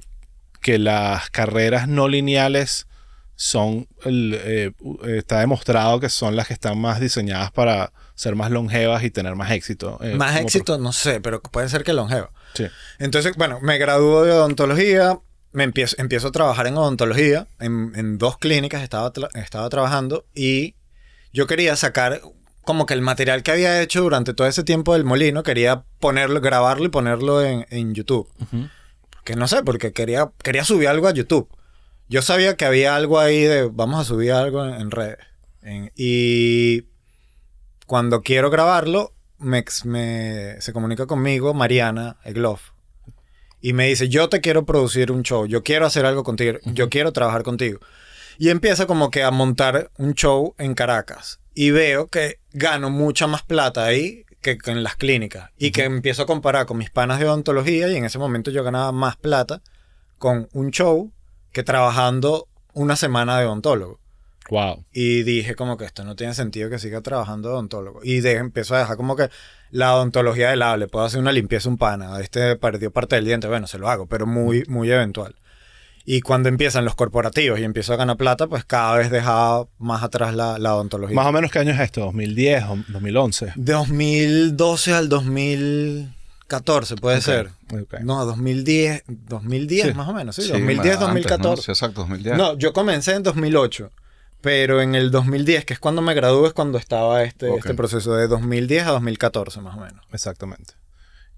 que 0.62 0.78
las 0.80 1.30
carreras 1.30 1.88
no 1.88 2.08
lineales 2.10 2.88
son, 3.36 3.88
eh, 4.06 4.72
está 5.06 5.40
demostrado 5.40 6.00
que 6.00 6.10
son 6.10 6.36
las 6.36 6.48
que 6.48 6.54
están 6.54 6.78
más 6.80 7.00
diseñadas 7.00 7.52
para 7.52 7.94
ser 8.16 8.36
más 8.36 8.50
longevas 8.52 9.04
y 9.04 9.12
tener 9.12 9.36
más 9.36 9.52
éxito. 9.52 10.00
eh, 10.02 10.16
Más 10.16 10.36
éxito, 10.42 10.78
no 10.80 10.92
sé, 10.92 11.22
pero 11.22 11.42
puede 11.42 11.70
ser 11.70 11.84
que 11.84 11.94
longevo. 11.94 12.28
pro- 12.28 12.38
Sí. 12.56 12.66
Entonces, 13.00 13.36
bueno, 13.38 13.60
me 13.62 13.78
graduó 13.78 14.24
de 14.26 14.32
odontología, 14.32 15.20
me 15.52 15.64
empiezo, 15.64 15.96
empiezo 16.00 16.30
a 16.30 16.32
trabajar 16.32 16.66
en 16.68 16.76
odontología, 16.78 17.48
en, 17.60 17.94
en 17.96 18.18
dos 18.18 18.38
clínicas 18.40 18.82
estaba, 18.82 19.14
tra- 19.14 19.30
estaba 19.36 19.70
trabajando 19.70 20.26
y 20.34 20.76
yo 21.32 21.46
quería 21.46 21.76
sacar 21.76 22.22
como 22.68 22.86
que 22.86 22.94
el 22.94 23.02
material 23.02 23.42
que 23.42 23.50
había 23.52 23.82
hecho 23.82 24.04
durante 24.04 24.36
todo 24.36 24.46
ese 24.46 24.64
tiempo 24.64 24.94
del 24.94 25.04
molino, 25.06 25.42
quería 25.42 25.84
ponerlo, 26.00 26.40
grabarlo 26.42 26.86
y 26.86 26.90
ponerlo 26.90 27.44
en, 27.44 27.66
en 27.72 27.96
YouTube. 27.96 28.30
Ujú. 28.40 28.68
Que 29.24 29.36
no 29.36 29.48
sé, 29.48 29.64
porque 29.64 29.92
quería, 29.94 30.32
quería 30.44 30.64
subir 30.64 30.88
algo 30.88 31.08
a 31.08 31.12
YouTube. 31.14 31.50
Yo 32.10 32.22
sabía 32.22 32.56
que 32.56 32.66
había 32.66 32.96
algo 32.96 33.20
ahí 33.20 33.42
de 33.42 33.68
vamos 33.74 34.00
a 34.00 34.04
subir 34.04 34.32
algo 34.34 34.64
en, 34.64 34.76
en 34.76 34.92
redes. 34.92 35.18
En- 35.64 35.92
y 35.96 36.84
cuando 37.86 38.22
quiero 38.22 38.50
grabarlo, 38.50 39.14
me, 39.40 39.64
me- 39.86 40.62
se 40.62 40.74
comunica 40.74 41.06
conmigo 41.08 41.54
Mariana 41.54 42.18
Egloff. 42.24 42.72
Y 43.60 43.74
me 43.74 43.88
dice, 43.88 44.08
yo 44.08 44.30
te 44.30 44.40
quiero 44.40 44.66
producir 44.66 45.12
un 45.12 45.24
show, 45.24 45.46
yo 45.48 45.64
quiero 45.64 45.86
hacer 45.86 46.06
algo 46.06 46.24
contigo, 46.24 46.60
yo 46.66 46.90
quiero 46.90 47.12
trabajar 47.12 47.44
contigo. 47.44 47.80
Y 48.38 48.50
empieza 48.50 48.86
como 48.86 49.10
que 49.10 49.24
a 49.24 49.32
montar 49.32 49.90
un 49.98 50.14
show 50.14 50.54
en 50.60 50.76
Caracas. 50.76 51.40
Y 51.56 51.72
veo 51.72 52.08
que 52.08 52.40
gano 52.58 52.90
mucha 52.90 53.28
más 53.28 53.44
plata 53.44 53.86
ahí 53.86 54.26
que, 54.42 54.58
que 54.58 54.72
en 54.72 54.84
las 54.84 54.96
clínicas. 54.96 55.52
Y 55.58 55.72
que 55.72 55.84
empiezo 55.84 56.24
a 56.24 56.26
comparar 56.26 56.66
con 56.66 56.78
mis 56.78 56.90
panas 56.90 57.20
de 57.20 57.26
odontología 57.26 57.88
y 57.90 57.96
en 57.96 58.06
ese 58.06 58.20
momento 58.20 58.52
yo 58.52 58.64
ganaba 58.64 58.92
más 58.92 59.16
plata 59.16 59.62
con 60.18 60.50
un 60.54 60.72
show 60.72 61.12
que 61.52 61.64
trabajando 61.64 62.48
una 62.74 62.96
semana 62.96 63.40
de 63.40 63.46
odontólogo. 63.46 64.00
Wow. 64.50 64.86
Y 64.94 65.24
dije 65.24 65.56
como 65.56 65.78
que 65.78 65.86
esto 65.86 66.04
no 66.04 66.16
tiene 66.16 66.34
sentido 66.34 66.70
que 66.70 66.80
siga 66.80 67.02
trabajando 67.02 67.50
de 67.50 67.56
odontólogo. 67.56 68.00
Y 68.04 68.22
de, 68.22 68.34
empezó 68.34 68.76
a 68.76 68.80
dejar 68.80 68.98
como 68.98 69.16
que 69.16 69.30
la 69.72 69.96
odontología 69.96 70.50
del 70.50 70.60
lado. 70.60 70.78
Le 70.78 70.88
puedo 70.88 71.06
hacer 71.06 71.20
una 71.20 71.32
limpieza 71.32 71.70
un 71.70 71.78
pana. 71.78 72.20
Este 72.20 72.56
perdió 72.56 72.92
parte 72.92 73.16
del 73.16 73.26
diente. 73.26 73.48
Bueno, 73.48 73.68
se 73.68 73.78
lo 73.78 73.90
hago, 73.90 74.08
pero 74.08 74.26
muy, 74.26 74.64
muy 74.68 74.90
eventual. 74.92 75.36
Y 76.10 76.22
cuando 76.22 76.48
empiezan 76.48 76.86
los 76.86 76.96
corporativos 76.96 77.60
y 77.60 77.66
empiezo 77.66 77.92
a 77.92 77.98
ganar 77.98 78.16
plata, 78.16 78.48
pues 78.48 78.64
cada 78.64 78.96
vez 78.98 79.12
dejaba 79.12 79.68
más 79.78 80.04
atrás 80.04 80.34
la, 80.34 80.58
la 80.58 80.74
odontología. 80.74 81.14
Más 81.14 81.26
o 81.28 81.34
menos, 81.34 81.52
¿qué 81.52 81.60
año 81.60 81.74
es 81.74 81.80
esto? 81.82 82.14
¿2010 82.14 82.70
o 82.70 82.78
2011? 82.94 83.54
De 83.58 83.74
2012 83.74 84.94
al 84.94 85.10
2014, 85.10 86.96
puede 86.96 87.22
ser. 87.22 87.50
No, 88.04 88.26
2010, 88.26 89.04
2010 89.08 89.88
Sí. 89.88 89.94
más 89.94 90.08
o 90.08 90.14
menos, 90.14 90.36
sí, 90.36 90.44
Sí, 90.44 90.50
2010, 90.50 90.80
antes, 90.80 91.00
¿no? 91.00 91.06
2014. 91.08 91.62
Sí, 91.64 91.72
exacto, 91.72 92.02
2010. 92.02 92.38
No, 92.38 92.58
yo 92.58 92.72
comencé 92.74 93.14
en 93.14 93.24
2008, 93.24 93.92
pero 94.42 94.82
en 94.82 94.96
el 94.96 95.12
2010, 95.12 95.66
que 95.66 95.74
es 95.74 95.80
cuando 95.80 96.02
me 96.02 96.14
gradué, 96.14 96.48
es 96.48 96.54
cuando 96.54 96.78
estaba 96.78 97.24
este, 97.24 97.54
este 97.54 97.74
proceso 97.74 98.16
de 98.16 98.28
2010 98.28 98.88
a 98.88 98.92
2014 98.92 99.60
más 99.62 99.76
o 99.76 99.82
menos. 99.82 100.06
Exactamente. 100.14 100.74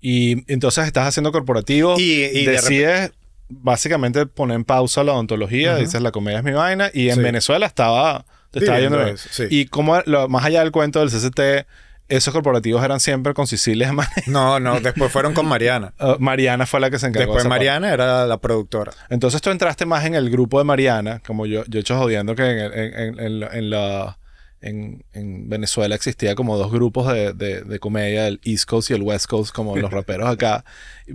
Y 0.02 0.52
entonces 0.52 0.86
estás 0.86 1.08
haciendo 1.08 1.32
corporativo 1.32 1.96
Y- 2.00 2.24
y 2.26 2.46
de 2.46 2.52
decides 2.54 3.12
básicamente 3.50 4.26
poner 4.26 4.56
en 4.56 4.64
pausa 4.64 5.04
la 5.04 5.14
odontología, 5.14 5.76
dices 5.76 6.02
la 6.02 6.12
comedia 6.12 6.40
es 6.40 6.44
mi 6.44 6.52
vaina, 6.52 6.90
y 6.94 7.10
en 7.10 7.16
Sí. 7.16 7.22
Venezuela 7.22 7.66
estaba, 7.66 8.26
te 8.52 8.60
estaba 8.60 8.80
yendo 8.80 9.04
bien. 9.04 9.18
sí. 9.18 9.44
Y 9.50 9.66
como 9.66 10.00
lo- 10.06 10.30
más 10.30 10.46
allá 10.46 10.62
del 10.62 10.72
cuento 10.72 11.00
del 11.00 11.10
CCT, 11.10 11.66
esos 12.10 12.34
corporativos 12.34 12.84
eran 12.84 13.00
siempre 13.00 13.34
con 13.36 13.46
Sicilia 13.46 13.94
No, 14.28 14.60
no, 14.60 14.80
después 14.80 15.12
fueron 15.12 15.34
con 15.36 15.48
Mariana. 15.48 15.94
Uh, 16.00 16.16
Mariana 16.20 16.66
fue 16.66 16.80
la 16.80 16.90
que 16.90 16.98
se 17.00 17.08
encargó. 17.08 17.34
de 17.34 17.38
Después 17.38 17.44
parte. 17.44 17.50
Mariana 17.50 17.94
era 17.94 18.26
la 18.26 18.38
productora. 18.40 18.92
Entonces 19.10 19.42
tú 19.42 19.50
entraste 19.52 19.86
más 19.86 20.06
en 20.06 20.16
el 20.16 20.30
grupo 20.32 20.58
de 20.58 20.64
Mariana, 20.66 21.22
como 21.26 21.46
yo, 21.46 21.64
yo 21.68 21.78
he 21.80 21.82
hecho 21.82 21.98
jodiendo 22.00 22.36
que 22.36 22.44
en, 22.44 22.60
en- 22.74 23.20
en- 23.20 23.44
en 23.44 23.70
la- 23.70 24.18
en 24.62 24.68
la- 24.70 24.70
en- 24.70 25.04
en 25.14 25.50
Venezuela 25.50 25.96
existía 25.96 26.36
como 26.36 26.58
dos 26.58 26.72
grupos 26.72 27.12
de, 27.14 27.34
de- 27.34 27.62
de 27.62 27.80
comedia, 27.80 28.28
el 28.28 28.40
East 28.44 28.66
Coast 28.66 28.90
y 28.92 28.94
el 28.94 29.02
West 29.04 29.28
Coast, 29.28 29.54
como 29.54 29.76
los 29.78 29.92
raperos 29.92 30.30
acá. 30.30 30.64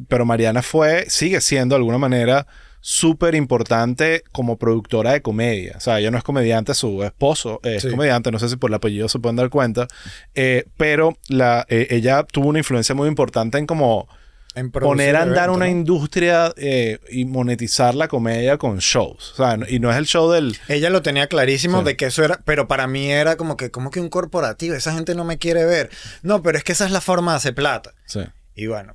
Pero 0.09 0.25
Mariana 0.25 0.63
fue, 0.63 1.05
sigue 1.09 1.41
siendo 1.41 1.75
de 1.75 1.79
alguna 1.79 1.99
manera 1.99 2.47
súper 2.81 3.35
importante 3.35 4.25
como 4.31 4.59
productora 4.59 5.13
de 5.13 5.23
comedia. 5.23 5.75
O 5.77 5.81
sea, 5.81 5.99
ella 6.01 6.11
no 6.11 6.19
es 6.19 6.25
comediante, 6.25 6.75
su 6.75 7.03
esposo 7.03 7.59
es 7.63 7.83
Sí. 7.83 7.89
comediante, 7.91 8.31
no 8.31 8.39
sé 8.39 8.49
si 8.51 8.57
por 8.57 8.69
el 8.71 8.75
apellido 8.75 9.09
se 9.09 9.19
pueden 9.19 9.37
dar 9.37 9.49
cuenta, 9.49 9.89
eh, 10.35 10.67
pero 10.77 11.17
la, 11.29 11.65
eh, 11.71 11.87
ella 11.91 12.25
tuvo 12.25 12.49
una 12.49 12.59
influencia 12.59 12.95
muy 12.95 13.09
importante 13.09 13.57
en 13.57 13.67
como 13.67 14.07
poner 14.73 15.17
a 15.17 15.23
andar 15.23 15.37
eventos, 15.49 15.57
una 15.57 15.65
¿no? 15.67 15.71
industria 15.71 16.53
eh, 16.57 16.99
y 17.11 17.25
monetizar 17.25 17.95
la 17.95 18.09
comedia 18.09 18.57
con 18.59 18.79
shows. 18.79 19.33
O 19.33 19.37
sea, 19.37 19.57
no- 19.57 19.67
y 19.69 19.79
no 19.81 19.91
es 19.91 19.97
el 19.97 20.07
show 20.07 20.31
del... 20.31 20.57
Ella 20.69 20.91
lo 20.91 21.03
tenía 21.03 21.27
clarísimo 21.27 21.81
Sí. 21.81 21.85
de 21.87 21.97
que 21.97 22.07
eso 22.07 22.25
era, 22.25 22.41
pero 22.45 22.69
para 22.69 22.87
mí 22.87 23.11
era 23.11 23.37
como 23.37 23.57
que, 23.57 23.71
como 23.71 23.91
que 23.91 24.01
un 24.01 24.09
corporativo, 24.09 24.75
esa 24.75 24.93
gente 24.95 25.15
no 25.15 25.25
me 25.25 25.39
quiere 25.39 25.65
ver. 25.65 25.91
No, 26.23 26.43
pero 26.43 26.59
es 26.59 26.65
que 26.65 26.73
esa 26.73 26.85
es 26.87 26.91
la 26.93 27.01
forma 27.01 27.33
de 27.33 27.37
hacer 27.39 27.55
plata. 27.55 27.93
Sí. 28.07 28.21
Y 28.55 28.67
bueno, 28.69 28.95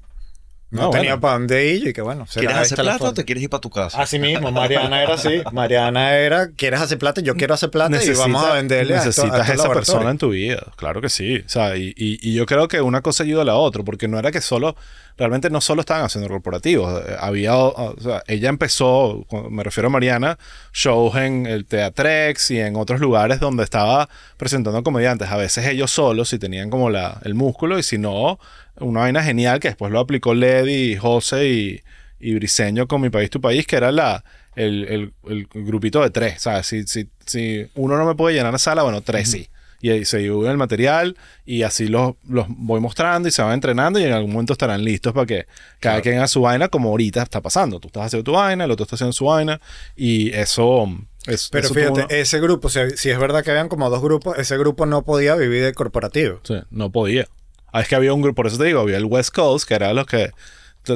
no, 0.72 0.84
No, 0.84 0.90
tenía 0.92 1.10
bueno. 1.16 1.22
para 1.22 1.34
dónde 1.34 1.66
ir 1.68 1.88
y 1.88 1.94
que 1.94 2.02
bueno, 2.02 2.28
¿Quieres 2.32 2.56
hacer 2.56 2.78
plata 2.78 3.06
o 3.10 3.14
te 3.14 3.26
quieres 3.26 3.44
ir 3.44 3.50
para 3.50 3.60
tu 3.60 3.72
casa? 3.72 4.00
Así 4.00 4.20
mismo, 4.20 4.52
Mariana 4.52 5.02
era 5.02 5.16
así. 5.16 5.42
Mariana 5.52 6.16
era, 6.16 6.52
¿quieres 6.52 6.80
hacer 6.80 7.00
plata? 7.00 7.22
Yo 7.22 7.36
quiero 7.36 7.56
hacer 7.56 7.72
plata 7.72 8.02
y 8.04 8.10
vamos 8.12 8.46
a 8.46 8.54
venderle 8.54 8.96
a 8.96 9.04
esto- 9.04 9.24
a 9.24 9.26
necesitas 9.26 9.50
esa 9.50 9.68
persona 9.74 10.12
en 10.12 10.20
tu 10.20 10.30
vida. 10.30 10.62
Claro 10.76 11.02
que 11.02 11.10
sí. 11.10 11.40
O 11.44 11.50
sea, 11.50 11.76
y, 11.76 11.88
y- 11.98 12.20
y 12.22 12.34
yo 12.36 12.46
creo 12.46 12.68
que 12.68 12.82
una 12.82 13.02
cosa 13.02 13.24
ayuda 13.24 13.42
a 13.42 13.46
la 13.46 13.56
otra, 13.56 13.84
porque 13.84 14.08
no 14.08 14.20
era 14.20 14.32
que 14.32 14.42
solo, 14.42 14.76
realmente 15.20 15.50
no 15.52 15.62
solo 15.62 15.82
estaban 15.82 16.04
haciendo 16.06 16.28
corporativos. 16.30 17.04
Eh, 17.06 17.16
Había, 17.20 17.56
o 17.56 17.96
sea, 18.02 18.24
ella 18.26 18.50
empezó, 18.50 19.26
me 19.52 19.64
refiero 19.64 19.88
a 19.88 19.90
Mariana, 19.92 20.40
shows 20.74 21.16
en 21.18 21.46
el 21.46 21.66
Teatrex 21.66 22.50
y 22.52 22.60
en 22.60 22.76
otros 22.76 23.00
lugares 23.00 23.40
donde 23.40 23.64
estaba 23.64 24.10
presentando 24.38 24.82
comediantes. 24.82 25.30
A 25.30 25.38
veces 25.38 25.68
ellos 25.68 25.92
solos, 25.92 26.30
si 26.30 26.40
tenían 26.40 26.70
como 26.72 26.90
la, 26.90 27.20
el 27.24 27.36
músculo, 27.36 27.78
y 27.78 27.84
si 27.84 27.98
no, 27.98 28.40
una 28.80 29.02
vaina 29.02 29.22
genial 29.22 29.60
que 29.60 29.68
después 29.68 29.92
lo 29.92 30.00
aplicó 30.00 30.34
Ledy, 30.34 30.96
José 30.96 31.50
y, 31.50 31.82
y 32.20 32.34
Briseño 32.36 32.88
con 32.88 33.02
Mi 33.02 33.10
País, 33.10 33.30
Tu 33.30 33.42
País, 33.42 33.68
que 33.68 33.76
era 33.76 33.92
la, 33.92 34.24
el, 34.56 34.86
el- 34.86 35.14
el 35.30 35.48
grupito 35.54 36.02
de 36.02 36.10
tres. 36.10 36.42
¿sabes? 36.42 36.66
Si, 36.68 36.84
si, 36.88 37.10
si 37.26 37.68
uno 37.76 37.98
no 37.98 38.06
me 38.06 38.16
puede 38.16 38.36
llenar 38.36 38.54
la 38.54 38.58
sala, 38.60 38.84
bueno, 38.84 39.02
tres 39.02 39.30
sí. 39.30 39.50
Y 39.82 39.92
ahí 39.92 40.04
se 40.06 40.18
divide 40.18 40.50
el 40.52 40.58
material 40.58 41.16
y 41.46 41.64
así 41.64 41.88
los, 41.88 42.14
los 42.28 42.46
voy 42.50 42.82
mostrando 42.82 43.28
y 43.30 43.32
se 43.32 43.42
van 43.42 43.54
entrenando 43.54 44.00
y 44.00 44.04
en 44.04 44.12
algún 44.14 44.32
momento 44.34 44.54
estarán 44.54 44.84
listos 44.84 45.14
para 45.14 45.26
que 45.26 45.46
cada 45.80 46.02
quien 46.02 46.18
haga 46.18 46.28
su 46.28 46.42
vaina 46.42 46.68
como 46.68 46.90
ahorita 46.90 47.22
está 47.24 47.40
pasando. 47.42 47.80
Tú 47.80 47.88
estás 47.88 48.08
haciendo 48.08 48.24
tu 48.26 48.34
vaina, 48.34 48.66
el 48.66 48.72
otro 48.72 48.84
está 48.84 48.96
haciendo 48.96 49.14
su 49.14 49.26
vaina 49.26 49.62
y 49.96 50.32
eso... 50.34 50.86
es- 51.28 51.50
Pero 51.52 51.66
eso 51.66 51.74
fíjate, 51.74 52.20
ese 52.20 52.40
grupo, 52.42 52.70
si, 52.70 52.80
si 52.98 53.10
es 53.10 53.18
verdad 53.20 53.44
que 53.44 53.52
habían 53.52 53.70
como 53.70 53.90
dos 53.90 54.02
grupos, 54.02 54.38
ese 54.38 54.58
grupo 54.58 54.86
no 54.86 55.04
podía 55.04 55.36
vivir 55.36 55.64
de 55.64 55.74
corporativo. 55.74 56.42
Sí, 56.44 56.56
no 56.72 56.92
podía. 56.92 57.28
Ah, 57.72 57.82
es 57.82 57.88
que 57.88 57.96
había 57.96 58.14
un 58.14 58.22
grupo, 58.22 58.36
por 58.36 58.48
eso 58.48 58.58
te 58.58 58.66
digo, 58.66 58.82
había 58.82 58.98
el 58.98 59.06
West 59.06 59.34
Coast, 59.34 59.68
que 59.68 59.76
era 59.76 59.94
los 59.94 60.06
que 60.08 60.32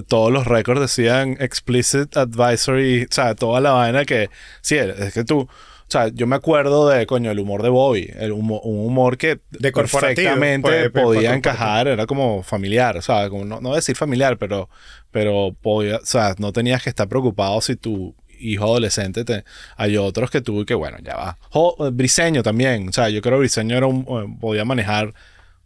todos 0.07 0.31
los 0.31 0.47
récords 0.47 0.81
decían 0.81 1.37
explicit 1.39 2.17
advisory, 2.17 3.03
o 3.03 3.07
sea, 3.13 3.35
toda 3.35 3.61
la 3.61 3.71
vaina 3.71 4.05
que, 4.05 4.29
sí, 4.61 4.75
es 4.75 5.13
que 5.13 5.23
tú, 5.23 5.47
sea, 5.93 6.07
yo 6.09 6.27
me 6.27 6.35
acuerdo 6.35 6.89
de, 6.89 7.05
coño, 7.05 7.31
el 7.31 7.39
humor 7.39 7.63
de 7.63 7.69
Bobby, 7.69 8.11
el 8.19 8.31
humo- 8.33 8.61
un 8.63 8.85
humor 8.85 9.17
que 9.17 9.39
De 9.51 9.71
perfectamente 9.71 10.89
pues, 10.89 11.03
podía 11.03 11.29
pues, 11.29 11.37
encajar, 11.37 11.87
era 11.87 12.05
como 12.05 12.43
familiar, 12.43 12.97
o 12.97 13.01
sea, 13.01 13.29
como 13.29 13.45
no, 13.45 13.61
no 13.61 13.73
decir 13.75 13.95
familiar, 13.95 14.37
pero, 14.37 14.69
pero 15.11 15.55
podía, 15.61 15.97
o 15.97 16.05
sea, 16.05 16.35
no 16.37 16.51
tenías 16.51 16.83
que 16.83 16.89
estar 16.89 17.07
preocupado 17.07 17.61
si 17.61 17.75
tu 17.75 18.15
hijo 18.39 18.65
adolescente 18.65 19.23
te, 19.23 19.45
hay 19.77 19.95
otros 19.95 20.29
que 20.29 20.41
tuve 20.41 20.65
que 20.65 20.73
bueno 20.73 20.97
ya 21.01 21.15
va 21.15 21.37
Jo- 21.51 21.77
Briseño 21.93 22.43
también 22.43 22.89
o 22.89 22.91
sea 22.91 23.07
yo 23.07 23.21
creo 23.21 23.35
que 23.35 23.39
Briseño 23.41 23.77
era 23.77 23.85
un, 23.85 24.01
eh, 24.01 24.37
podía 24.41 24.65
manejar 24.65 25.13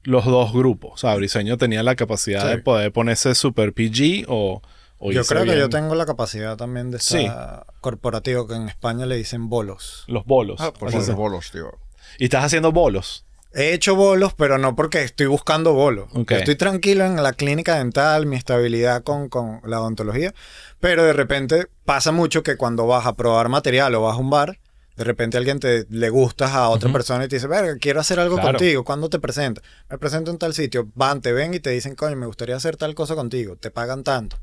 los 0.04 0.24
dos 0.26 0.54
grupos. 0.54 0.92
O 0.94 0.98
sea, 0.98 1.16
Briseño 1.16 1.58
tenía 1.58 1.82
la 1.84 1.96
capacidad 1.96 2.44
Sí. 2.44 2.48
de 2.50 2.58
poder 2.60 2.92
ponerse 2.94 3.34
super 3.36 3.74
PG 3.74 4.26
o, 4.30 4.62
o 5.00 5.12
Yo 5.12 5.24
creo 5.24 5.44
que 5.46 5.58
yo 5.58 5.70
tengo 5.70 5.96
la 5.96 6.06
capacidad 6.06 6.58
también 6.58 6.92
de 6.92 7.00
Sí. 7.00 7.26
estar 7.26 7.66
corporativo, 7.82 8.48
que 8.48 8.56
en 8.56 8.68
España 8.70 9.06
le 9.06 9.16
dicen 9.16 9.50
bolos. 9.50 10.04
Los 10.08 10.26
bolos. 10.26 10.60
Ah, 10.62 10.74
por 10.74 10.94
los 10.94 11.16
bolos, 11.16 11.52
tío. 11.52 11.72
Y 12.18 12.26
estás 12.26 12.44
haciendo 12.46 12.72
bolos. 12.72 13.24
He 13.54 13.74
hecho 13.74 13.96
bolos, 13.96 14.34
pero 14.36 14.58
no 14.58 14.76
porque 14.76 15.02
estoy 15.04 15.26
buscando 15.26 15.74
bolos. 15.74 16.10
Estoy 16.30 16.56
tranquilo 16.56 17.06
en 17.06 17.22
la 17.24 17.34
clínica 17.34 17.76
dental, 17.78 18.26
mi 18.26 18.36
estabilidad 18.36 19.04
con, 19.04 19.30
con 19.30 19.62
la 19.66 19.80
odontología, 19.82 20.34
pero 20.80 21.04
de 21.04 21.14
repente 21.14 21.68
pasa 21.86 22.12
mucho 22.12 22.44
que 22.44 22.56
cuando 22.58 22.86
vas 22.86 23.06
a 23.08 23.14
probar 23.16 23.50
material 23.50 23.96
o 23.96 24.02
vas 24.04 24.16
a 24.16 24.20
un 24.20 24.30
bar, 24.30 24.60
de 24.98 25.04
repente 25.04 25.38
alguien 25.38 25.60
te 25.60 25.86
le 25.90 26.10
gustas 26.10 26.52
a 26.54 26.70
otra 26.70 26.92
persona 26.92 27.24
y 27.26 27.28
te 27.28 27.36
dice, 27.36 27.48
verga, 27.48 27.78
quiero 27.80 28.00
hacer 28.00 28.20
algo 28.20 28.36
Claro. 28.36 28.58
contigo. 28.58 28.84
¿Cuándo 28.84 29.10
te 29.10 29.20
presentas? 29.20 29.64
Me 29.90 29.98
presento 30.00 30.32
en 30.32 30.40
tal 30.40 30.54
sitio. 30.56 30.90
Van, 30.96 31.22
te 31.22 31.32
ven 31.34 31.54
y 31.54 31.60
te 31.60 31.70
dicen, 31.70 31.94
coño, 31.96 32.16
me 32.16 32.26
gustaría 32.26 32.56
hacer 32.56 32.78
tal 32.78 32.96
cosa 32.96 33.14
contigo. 33.16 33.56
Te 33.56 33.70
pagan 33.72 34.04
tanto. 34.04 34.38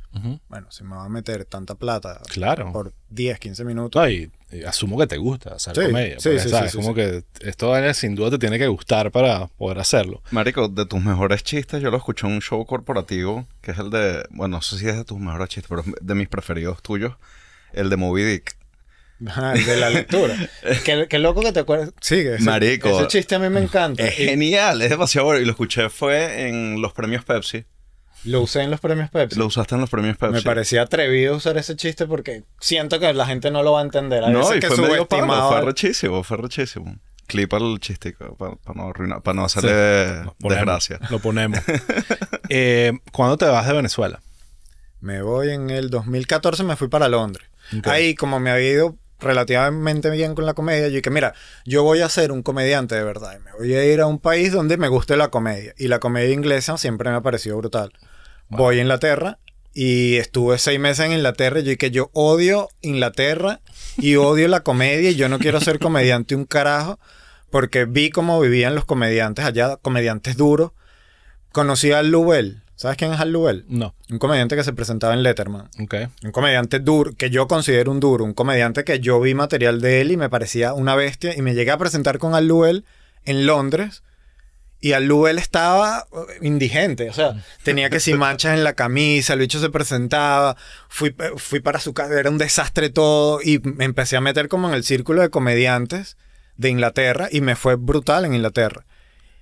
Bueno, 0.49 0.71
si 0.71 0.85
me 0.85 0.95
va 0.95 1.05
a 1.05 1.09
meter 1.09 1.45
tanta 1.45 1.75
plata 1.75 2.21
Claro. 2.33 2.73
por 2.73 2.93
10, 3.11 3.39
15 3.41 3.65
minutos. 3.65 4.01
No, 4.01 4.09
y, 4.09 4.31
y 4.53 4.63
asumo 4.63 4.97
que 4.97 5.09
te 5.09 5.17
gusta 5.17 5.55
hacer 5.55 5.75
Sí, 5.75 5.83
comedia. 5.87 6.21
sí, 6.21 6.39
sí, 6.39 6.49
¿sabes? 6.49 6.71
sí, 6.71 6.79
sí, 6.79 6.85
como 6.85 6.95
sí. 6.95 6.95
que 6.95 7.25
esto 7.41 7.75
sin 7.95 8.15
duda 8.15 8.31
te 8.31 8.39
tiene 8.39 8.57
que 8.57 8.69
gustar 8.69 9.11
para 9.11 9.49
poder 9.49 9.81
hacerlo. 9.81 10.23
Marico, 10.31 10.69
de 10.69 10.87
tus 10.87 11.03
mejores 11.03 11.43
chistes, 11.43 11.83
yo 11.83 11.91
lo 11.91 11.97
escuché 11.97 12.29
en 12.29 12.35
un 12.35 12.41
show 12.41 12.65
corporativo, 12.65 13.47
que 13.61 13.73
es 13.73 13.79
el 13.79 13.91
de, 13.91 14.25
bueno, 14.31 14.59
no 14.59 14.63
sé 14.63 14.79
si 14.79 14.89
es 14.89 14.97
de 14.97 15.05
tus 15.05 15.19
mejores 15.19 15.49
chistes, 15.49 15.69
pero 15.69 15.81
es 15.81 15.87
de 16.01 16.15
mis 16.15 16.29
preferidos 16.29 16.81
tuyos, 16.81 17.15
el 17.73 17.91
de 17.91 17.97
Moby 17.97 18.23
Dick. 18.23 18.57
De 19.19 19.77
la 19.77 19.91
lectura. 19.91 20.35
qué, 20.85 21.07
qué 21.09 21.19
loco 21.19 21.41
que 21.43 21.53
te 21.53 21.61
acuerdas. 21.61 21.93
Sigue. 22.01 22.35
ese- 22.35 22.45
Marico. 22.45 22.89
Ese 22.99 23.07
chiste 23.09 23.35
a 23.35 23.39
mí 23.39 23.49
me 23.49 23.61
encanta. 23.61 24.03
Es 24.07 24.19
Y 24.19 24.25
genial, 24.25 24.83
es 24.83 24.91
demasiado 24.91 25.27
bueno. 25.27 25.41
Y 25.41 25.45
lo 25.45 25.53
escuché 25.53 25.89
fue 25.89 26.49
en 26.49 26.81
los 26.83 26.93
premios 26.93 27.25
Pepsi. 27.25 27.65
Lo 28.25 28.41
usé 28.41 28.63
en 28.63 28.71
los 28.71 28.81
premios 28.81 29.11
Pepsi. 29.11 29.39
Lo 29.39 29.47
usaste 29.47 29.75
en 29.75 29.83
los 29.83 29.91
premios 29.91 30.17
Pepsi. 30.17 30.33
Me 30.35 30.43
parecía 30.43 30.83
atrevido 30.83 31.37
usar 31.37 31.57
ese 31.59 31.77
chiste 31.77 32.07
porque 32.07 32.45
siento 32.59 32.99
que 32.99 33.13
la 33.13 33.27
gente 33.27 33.51
no 33.51 33.63
lo 33.63 33.73
va 33.73 33.81
a 33.81 33.85
entender. 33.85 34.25
Hay 34.25 34.33
No, 34.33 34.39
veces 34.41 34.57
y 34.57 34.61
que 34.61 34.69
fue 34.69 34.89
medio 34.89 35.07
palo, 35.07 35.49
fue 35.49 35.59
al- 35.59 35.67
rechísimo, 35.67 36.23
fue 36.25 36.37
rechísimo. 36.39 36.99
Clipa 37.27 37.57
el 37.59 37.79
chistico 37.81 38.37
para 38.37 38.57
no 38.75 38.89
arruinar, 38.89 39.23
para 39.23 39.35
no 39.37 39.49
Sí. 39.49 39.59
hacerle 39.59 40.25
Lo 40.25 40.35
ponemos, 40.35 40.41
desgracia. 40.59 41.01
Lo 41.11 41.19
ponemos. 41.21 41.59
eh, 42.49 42.93
¿Cuándo 43.13 43.37
te 43.37 43.47
vas 43.47 43.67
de 43.67 43.73
Venezuela? 43.75 44.21
Me 45.01 45.23
voy 45.23 45.51
en 45.51 45.71
el 45.71 45.91
2014, 45.91 46.65
me 46.65 46.77
fui 46.77 46.89
para 46.89 47.09
Londres. 47.09 47.47
Ahí, 47.85 48.15
como 48.15 48.41
me 48.41 48.51
había 48.51 48.71
ido 48.71 48.97
relativamente 49.25 50.11
bien 50.11 50.35
con 50.35 50.47
la 50.47 50.55
comedia, 50.55 50.89
yo 50.89 50.97
dije, 50.97 51.11
mira, 51.11 51.35
yo 51.65 51.83
voy 51.83 52.01
a 52.01 52.09
ser 52.09 52.31
un 52.31 52.43
comediante 52.43 52.95
de 52.95 53.03
verdad. 53.05 53.37
y 53.37 53.43
Me 53.43 53.53
voy 53.53 53.75
a 53.75 53.85
ir 53.85 54.01
a 54.01 54.07
un 54.07 54.19
país 54.19 54.53
donde 54.53 54.77
me 54.77 54.89
guste 54.89 55.17
la 55.17 55.29
comedia. 55.29 55.75
Y 55.77 55.89
la 55.89 55.99
comedia 55.99 56.33
inglesa 56.33 56.79
siempre 56.79 57.11
me 57.11 57.17
ha 57.17 57.21
parecido 57.21 57.57
brutal. 57.57 57.93
Voy 58.49 58.79
a 58.79 58.83
Inglaterra 58.83 59.39
y 59.73 60.17
estuve 60.17 60.59
seis 60.59 60.79
meses 60.79 61.07
en 61.07 61.13
Inglaterra 61.13 61.59
y 61.59 61.65
yo 61.65 61.71
dije, 61.71 61.91
yo 61.91 62.11
odio 62.13 62.69
Inglaterra 62.81 63.61
y 63.97 64.17
odio 64.17 64.47
la 64.47 64.61
comedia 64.61 65.11
y 65.11 65.17
yo 65.17 65.29
no 65.29 65.39
quiero 65.39 65.61
ser 65.61 65.79
comediante 65.81 66.37
un 66.37 66.45
carajo 66.45 67.01
porque 67.51 67.85
vi 67.85 68.11
cómo 68.11 68.41
vivían 68.41 68.75
los 68.75 68.85
comediantes 68.85 69.45
allá, 69.45 69.77
comediantes 69.77 70.37
duros. 70.37 70.73
Conocí 71.53 71.93
a 71.93 72.03
Lubel. 72.03 72.64
¿Sabes 72.77 72.97
quién 72.97 73.13
es 73.13 73.21
Al 73.21 73.31
Luel? 73.31 73.65
No. 73.69 73.95
Un 74.11 74.19
comediante 74.19 74.57
que 74.57 74.65
se 74.65 74.73
presentaba 74.73 75.15
en 75.15 75.23
Letterman. 75.23 75.69
Ok. 75.81 75.95
Un 76.25 76.33
comediante 76.33 76.81
duro, 76.81 77.13
que 77.17 77.31
yo 77.31 77.47
considero 77.47 77.93
un 77.93 78.01
duro. 78.01 78.25
Un 78.25 78.35
comediante 78.35 78.85
que 78.85 78.99
yo 79.01 79.21
vi 79.21 79.35
material 79.35 79.81
de 79.81 80.01
él 80.01 80.11
y 80.11 80.17
me 80.17 80.29
parecía 80.29 80.75
una 80.75 80.97
bestia. 80.97 81.37
Y 81.37 81.43
me 81.43 81.55
llegué 81.55 81.71
a 81.71 81.79
presentar 81.79 82.19
con 82.19 82.35
Al 82.35 82.49
Luel 82.49 82.85
en 83.25 83.47
Londres. 83.47 84.03
Y 84.81 84.93
Al 84.93 85.07
Luel 85.07 85.39
estaba 85.39 86.07
uh, 86.11 86.45
indigente. 86.45 87.09
O 87.09 87.13
sea, 87.13 87.43
tenía 87.63 87.91
que 87.91 88.01
sin 88.01 88.19
manchas 88.19 88.55
en 88.55 88.65
la 88.65 88.73
camisa. 88.73 89.35
El 89.35 89.39
bicho 89.39 89.61
se 89.61 89.71
presentaba. 89.71 90.57
Fui, 90.89 91.15
eh, 91.17 91.31
fui 91.37 91.61
para 91.61 91.79
su 91.79 91.95
casa. 91.95 92.19
Era 92.19 92.29
un 92.29 92.39
desastre 92.39 92.91
todo. 92.91 93.41
Y 93.41 93.61
me 93.61 93.85
empecé 93.85 94.17
a 94.17 94.21
meter 94.21 94.49
como 94.49 94.69
en 94.69 94.75
el 94.75 94.83
círculo 94.83 95.23
de 95.23 95.31
comediantes 95.31 96.17
de 96.57 96.71
Inglaterra. 96.71 97.29
Y 97.31 97.41
me 97.41 97.55
fue 97.55 97.77
brutal 97.77 98.25
en 98.25 98.35
Inglaterra. 98.35 98.85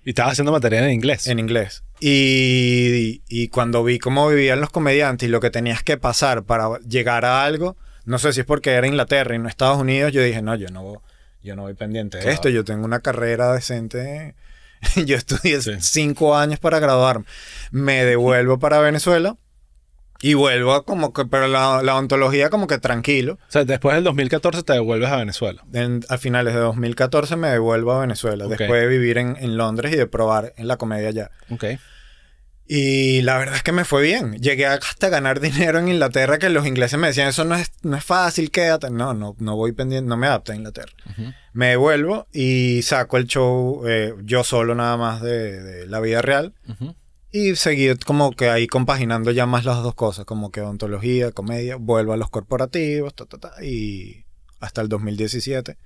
Y 0.05 0.11
estabas 0.11 0.33
haciendo 0.33 0.53
material 0.53 0.85
en 0.85 0.91
inglés. 0.93 1.27
En 1.29 1.39
inglés. 1.39 1.85
Y, 2.01 3.23
y 3.29 3.49
cuando 3.49 3.85
vi 3.85 3.99
cómo 3.99 4.29
vivían 4.29 4.61
los 4.61 4.71
comediantes 4.71 5.29
y 5.29 5.31
lo 5.31 5.41
que 5.41 5.51
tenías 5.51 5.83
que 5.83 5.97
pasar 5.97 6.43
para 6.45 6.79
llegar 6.89 7.25
a 7.25 7.45
algo, 7.45 7.77
no 8.05 8.19
sé 8.19 8.33
si 8.33 8.41
es 8.41 8.47
porque 8.47 8.71
era 8.71 8.87
Inglaterra 8.87 9.35
y 9.35 9.39
no 9.39 9.49
Estados 9.49 9.79
Unidos, 9.79 10.13
yo 10.13 10.23
dije, 10.23 10.43
no, 10.43 10.55
yo 10.57 10.69
no, 10.69 11.03
yo 11.43 11.55
no 11.57 11.63
voy 11.63 11.75
pendiente 11.75 12.17
de 12.19 12.23
Claro. 12.25 12.35
esto, 12.35 12.49
yo 12.49 12.65
tengo 12.65 12.85
una 12.85 13.01
carrera 13.01 13.53
decente. 13.53 14.35
yo 15.07 15.17
estudié 15.17 15.61
Sí. 15.63 15.73
cinco 15.81 16.37
años 16.37 16.59
para 16.59 16.81
graduarme. 16.81 17.25
Me 17.71 18.05
devuelvo 18.05 18.59
para 18.59 18.81
Venezuela 18.81 19.37
y 20.23 20.35
vuelvo 20.35 20.85
como 20.85 21.13
que, 21.13 21.25
pero 21.27 21.49
la, 21.49 21.83
la 21.83 21.97
ontología 21.97 22.49
como 22.49 22.67
que 22.67 22.79
tranquilo. 22.79 23.35
O 23.35 23.51
sea, 23.53 23.65
después 23.65 23.95
del 23.97 24.05
2014 24.05 24.63
te 24.63 24.73
devuelves 24.73 25.11
a 25.11 25.17
Venezuela. 25.17 25.63
En- 25.75 26.05
a 26.09 26.17
finales 26.17 26.55
de 26.55 26.61
2014 26.61 27.37
me 27.37 27.49
devuelvo 27.49 27.93
a 27.93 28.01
Venezuela, 28.01 28.47
Ok. 28.47 28.51
después 28.57 28.81
de 28.81 28.87
vivir 28.87 29.19
en, 29.19 29.37
en 29.39 29.57
Londres 29.57 29.93
y 29.93 29.97
de 29.97 30.07
probar 30.07 30.55
en 30.57 30.69
la 30.69 30.77
comedia 30.79 31.09
allá. 31.09 31.31
Ok. 31.51 31.65
Y 32.65 33.21
la 33.23 33.37
verdad 33.39 33.57
es 33.57 33.63
que 33.63 33.73
me 33.73 33.85
fue 33.85 34.03
bien. 34.03 34.35
Llegué 34.39 34.67
hasta 34.67 35.09
ganar 35.09 35.41
dinero 35.41 35.79
en 35.79 35.89
Inglaterra 35.89 36.39
que 36.39 36.49
los 36.49 36.67
ingleses 36.67 36.99
me 36.99 37.09
decían, 37.09 37.29
eso 37.29 37.45
no 37.45 37.55
es, 37.57 37.73
no 37.83 37.97
es 37.97 38.05
fácil, 38.05 38.51
quédate. 38.51 38.89
No, 38.91 39.13
no, 39.15 39.35
no 39.41 39.57
voy 39.57 39.73
pendiente, 39.73 40.09
no 40.09 40.17
me 40.17 40.27
adapté 40.29 40.53
a 40.53 40.55
Inglaterra. 40.57 40.93
Me 41.53 41.67
devuelvo 41.71 42.29
y 42.33 42.81
saco 42.83 43.17
el 43.19 43.27
show 43.27 43.83
eh, 43.87 44.15
yo 44.23 44.43
solo 44.45 44.75
nada 44.75 44.97
más 44.97 45.21
de, 45.21 45.61
de 45.61 45.87
la 45.87 46.01
vida 46.01 46.23
real. 46.23 46.55
Ujú. 46.69 46.95
Y 47.33 47.57
seguí 47.57 47.95
como 47.97 48.33
que 48.33 48.51
ahí 48.51 48.67
compaginando 48.67 49.31
ya 49.31 49.47
más 49.47 49.65
las 49.65 49.83
dos 49.83 49.95
cosas, 49.95 50.25
como 50.27 50.51
que 50.53 50.61
ontología, 50.61 51.33
comedia, 51.33 51.77
vuelvo 51.77 52.13
a 52.13 52.17
los 52.19 52.29
corporativos, 52.31 53.15
ta, 53.15 53.25
ta, 53.25 53.39
ta, 53.39 53.65
y 53.65 54.25
hasta 54.61 54.83
el 54.83 54.89
2017, 54.91 55.79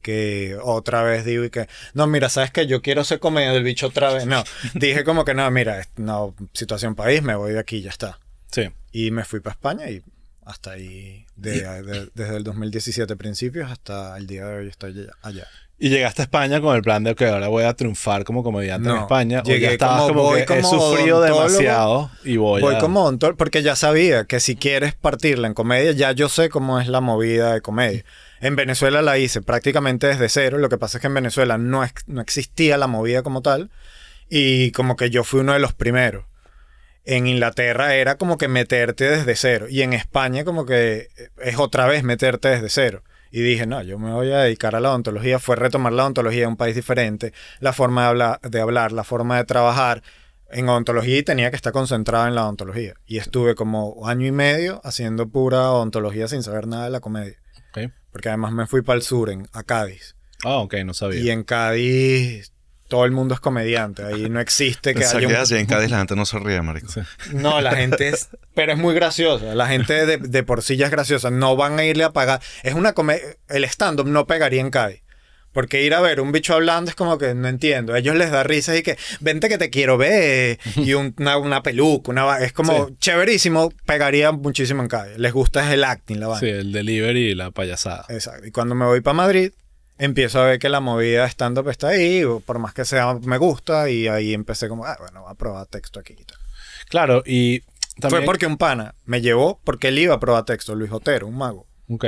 que 0.00 0.56
otra 0.62 1.02
vez 1.02 1.24
digo 1.24 1.44
y 1.44 1.50
que, 1.50 1.68
no, 1.94 2.06
mira, 2.06 2.28
¿sabes 2.28 2.52
qué? 2.52 2.66
Yo 2.68 2.82
quiero 2.82 3.02
ser 3.02 3.18
comedia 3.18 3.50
del 3.52 3.64
bicho 3.64 3.88
otra 3.88 4.12
vez. 4.12 4.26
No, 4.26 4.44
dije 4.74 5.02
como 5.02 5.24
que 5.24 5.34
no, 5.34 5.50
mira, 5.50 5.84
no, 5.96 6.34
situación 6.52 6.94
país, 6.94 7.20
me 7.22 7.34
voy 7.34 7.52
de 7.52 7.58
aquí, 7.58 7.82
ya 7.82 7.90
está. 7.90 8.20
Sí. 8.52 8.70
Y 8.92 9.10
me 9.10 9.24
fui 9.24 9.40
para 9.40 9.54
España 9.54 9.90
y 9.90 10.02
hasta 10.44 10.70
ahí, 10.72 11.26
de- 11.34 11.82
de- 11.82 12.08
desde 12.14 12.36
el 12.36 12.44
2017 12.44 13.16
principios 13.16 13.70
hasta 13.72 14.16
el 14.16 14.28
día 14.28 14.46
de 14.46 14.58
hoy 14.60 14.68
estoy 14.68 15.08
allá. 15.22 15.48
Y 15.78 15.90
llegaste 15.90 16.22
a 16.22 16.24
España 16.24 16.60
con 16.62 16.74
el 16.74 16.80
plan 16.82 17.04
de 17.04 17.14
que 17.14 17.26
ahora 17.26 17.48
voy 17.48 17.64
a 17.64 17.74
triunfar 17.74 18.24
como 18.24 18.42
comediante 18.42 18.88
en 18.88 18.96
España. 18.96 19.40
O 19.40 19.44
llegué 19.44 19.60
ya 19.66 19.70
estabas 19.72 20.02
como- 20.02 20.08
como, 20.08 20.22
voy 20.22 20.46
que 20.46 20.58
he 20.58 20.62
como 20.62 20.70
sufrido 20.70 21.18
odontólogo. 21.18 21.48
demasiado 21.48 22.10
y 22.24 22.36
voy, 22.38 22.62
Voy 22.62 22.74
a... 22.76 22.78
como 22.78 23.02
odontólogo 23.02 23.36
porque 23.36 23.62
ya 23.62 23.76
sabía 23.76 24.24
que 24.24 24.40
si 24.40 24.56
quieres 24.56 24.94
partirla 24.94 25.46
en 25.48 25.52
comedia, 25.54 25.92
ya 25.92 26.12
yo 26.12 26.30
sé 26.30 26.48
cómo 26.48 26.80
es 26.80 26.88
la 26.88 27.02
movida 27.02 27.52
de 27.52 27.60
comedia. 27.60 28.04
En 28.40 28.56
Venezuela 28.56 29.02
la 29.02 29.18
hice 29.18 29.42
prácticamente 29.42 30.06
desde 30.06 30.28
cero. 30.30 30.56
Lo 30.58 30.70
que 30.70 30.78
pasa 30.78 30.96
es 30.96 31.02
que 31.02 31.08
en 31.08 31.14
Venezuela 31.14 31.58
no, 31.58 31.84
ex- 31.84 32.04
no 32.06 32.22
existía 32.22 32.78
la 32.78 32.86
movida 32.86 33.22
como 33.22 33.42
tal. 33.42 33.70
Y 34.30 34.72
como 34.72 34.96
que 34.96 35.10
yo 35.10 35.24
fui 35.24 35.40
uno 35.40 35.52
de 35.52 35.58
los 35.58 35.72
primeros. 35.74 36.24
En 37.04 37.26
Inglaterra 37.26 37.94
era 37.94 38.16
como 38.16 38.38
que 38.38 38.48
meterte 38.48 39.04
desde 39.10 39.36
cero. 39.36 39.66
Y 39.68 39.82
en 39.82 39.92
España 39.92 40.44
como 40.44 40.64
que 40.66 41.08
es 41.42 41.58
otra 41.58 41.86
vez 41.86 42.02
meterte 42.02 42.48
desde 42.48 42.68
cero. 42.70 43.02
Y 43.30 43.40
dije, 43.40 43.66
no, 43.66 43.82
yo 43.82 43.98
me 43.98 44.12
voy 44.12 44.30
a 44.30 44.38
dedicar 44.38 44.74
a 44.76 44.80
la 44.80 44.90
odontología. 44.90 45.38
Fue 45.38 45.56
retomar 45.56 45.92
la 45.92 46.02
odontología 46.04 46.44
en 46.44 46.50
un 46.50 46.56
país 46.56 46.74
diferente. 46.74 47.32
La 47.60 47.72
forma 47.72 48.02
de 48.02 48.08
hablar, 48.08 48.40
de, 48.40 48.60
hablar 48.60 48.92
la 48.92 49.04
forma 49.04 49.36
de 49.36 49.44
trabajar 49.44 50.02
en 50.50 50.68
odontología 50.68 51.18
y 51.18 51.22
tenía 51.22 51.50
que 51.50 51.56
estar 51.56 51.72
concentrado 51.72 52.26
en 52.26 52.34
la 52.34 52.44
odontología. 52.44 52.94
Y 53.06 53.18
estuve 53.18 53.54
como 53.54 54.06
año 54.08 54.26
y 54.26 54.32
medio 54.32 54.80
haciendo 54.84 55.28
pura 55.28 55.70
odontología 55.70 56.28
sin 56.28 56.42
saber 56.42 56.66
nada 56.66 56.84
de 56.84 56.90
la 56.90 57.00
comedia. 57.00 57.36
Porque 58.10 58.30
además 58.30 58.52
me 58.52 58.66
fui 58.66 58.80
para 58.80 58.96
el 58.96 59.02
sur, 59.02 59.28
en, 59.28 59.46
a 59.52 59.62
Cádiz. 59.62 60.16
Ah, 60.42 60.56
ok, 60.56 60.76
no 60.86 60.94
sabía. 60.94 61.20
Y 61.20 61.28
en 61.28 61.44
Cádiz 61.44 62.55
todo 62.88 63.04
el 63.04 63.10
mundo 63.12 63.34
es 63.34 63.40
comediante. 63.40 64.04
Ahí 64.04 64.28
no 64.30 64.40
existe 64.40 64.92
que 64.94 65.00
Pensaba 65.00 65.18
haya 65.20 65.28
que 65.28 65.34
un... 65.34 65.40
así 65.40 65.54
en 65.56 65.66
Cádiz 65.66 65.90
la 65.90 65.98
gente 65.98 66.16
no 66.16 66.26
se 66.26 66.38
ríe, 66.38 66.60
marico. 66.62 66.88
No, 67.32 67.60
la 67.60 67.74
gente 67.76 68.08
es... 68.08 68.28
Pero 68.54 68.72
es 68.72 68.78
muy 68.78 68.94
graciosa. 68.94 69.54
La 69.54 69.66
gente 69.66 70.06
de, 70.06 70.16
de 70.18 70.42
por 70.42 70.62
sí 70.62 70.76
ya 70.76 70.86
es 70.86 70.90
graciosa. 70.92 71.30
No 71.30 71.56
van 71.56 71.78
a 71.78 71.84
irle 71.84 72.04
a 72.04 72.12
pagar... 72.12 72.40
Es 72.62 72.74
una 72.74 72.92
comedia... 72.92 73.22
El 73.48 73.64
stand-up 73.64 74.06
no 74.06 74.26
pegaría 74.26 74.60
en 74.60 74.70
Cádiz. 74.70 75.02
Porque 75.52 75.82
ir 75.84 75.94
a 75.94 76.02
ver 76.02 76.20
un 76.20 76.32
bicho 76.32 76.52
hablando 76.52 76.90
es 76.90 76.94
como 76.94 77.16
que 77.16 77.34
no 77.34 77.48
entiendo. 77.48 77.94
A 77.94 77.98
ellos 77.98 78.14
les 78.14 78.30
da 78.30 78.42
risa 78.42 78.76
y 78.76 78.82
que 78.82 78.98
vente 79.20 79.48
que 79.48 79.56
te 79.56 79.70
quiero 79.70 79.96
ver. 79.96 80.58
Y 80.76 80.92
un- 80.92 81.14
una, 81.18 81.38
una 81.38 81.62
peluca. 81.62 82.10
Una, 82.10 82.38
es 82.40 82.52
como 82.52 82.88
Sí. 82.88 82.96
chéverísimo. 82.98 83.72
Pegaría 83.86 84.32
muchísimo 84.32 84.82
en 84.82 84.88
Cádiz. 84.88 85.16
Les 85.16 85.32
gusta 85.32 85.64
es 85.66 85.72
el 85.72 85.84
acting, 85.84 86.20
la 86.20 86.26
vaina. 86.28 86.40
Sí, 86.40 86.48
el 86.48 86.72
delivery 86.72 87.30
y 87.30 87.34
la 87.34 87.52
payasada. 87.52 88.04
Exacto. 88.10 88.46
Y 88.46 88.50
cuando 88.50 88.74
me 88.74 88.84
voy 88.84 89.00
para 89.00 89.14
Madrid, 89.14 89.52
empiezo 89.98 90.40
a 90.40 90.46
ver 90.46 90.58
que 90.58 90.68
la 90.68 90.80
movida 90.80 91.22
de 91.22 91.28
stand-up 91.28 91.68
está 91.70 91.88
ahí, 91.88 92.22
por 92.44 92.58
más 92.58 92.74
que 92.74 92.84
sea, 92.84 93.14
me 93.14 93.38
gusta, 93.38 93.88
y 93.90 94.08
ahí 94.08 94.34
empecé 94.34 94.68
como, 94.68 94.84
ah, 94.84 94.96
bueno, 94.98 95.22
voy 95.22 95.32
a 95.32 95.34
probar 95.34 95.66
texto 95.66 96.00
aquí. 96.00 96.14
y 96.18 96.24
tal. 96.24 96.38
Claro, 96.88 97.22
y 97.26 97.60
también... 98.00 98.10
Fue 98.10 98.22
porque 98.22 98.46
un 98.46 98.58
pana 98.58 98.94
me 99.04 99.20
llevó, 99.20 99.60
porque 99.64 99.88
él 99.88 99.98
iba 99.98 100.14
a 100.14 100.20
probar 100.20 100.44
texto, 100.44 100.74
Luis 100.74 100.92
Otero, 100.92 101.26
un 101.26 101.36
mago. 101.36 101.66
Ok. 101.88 102.04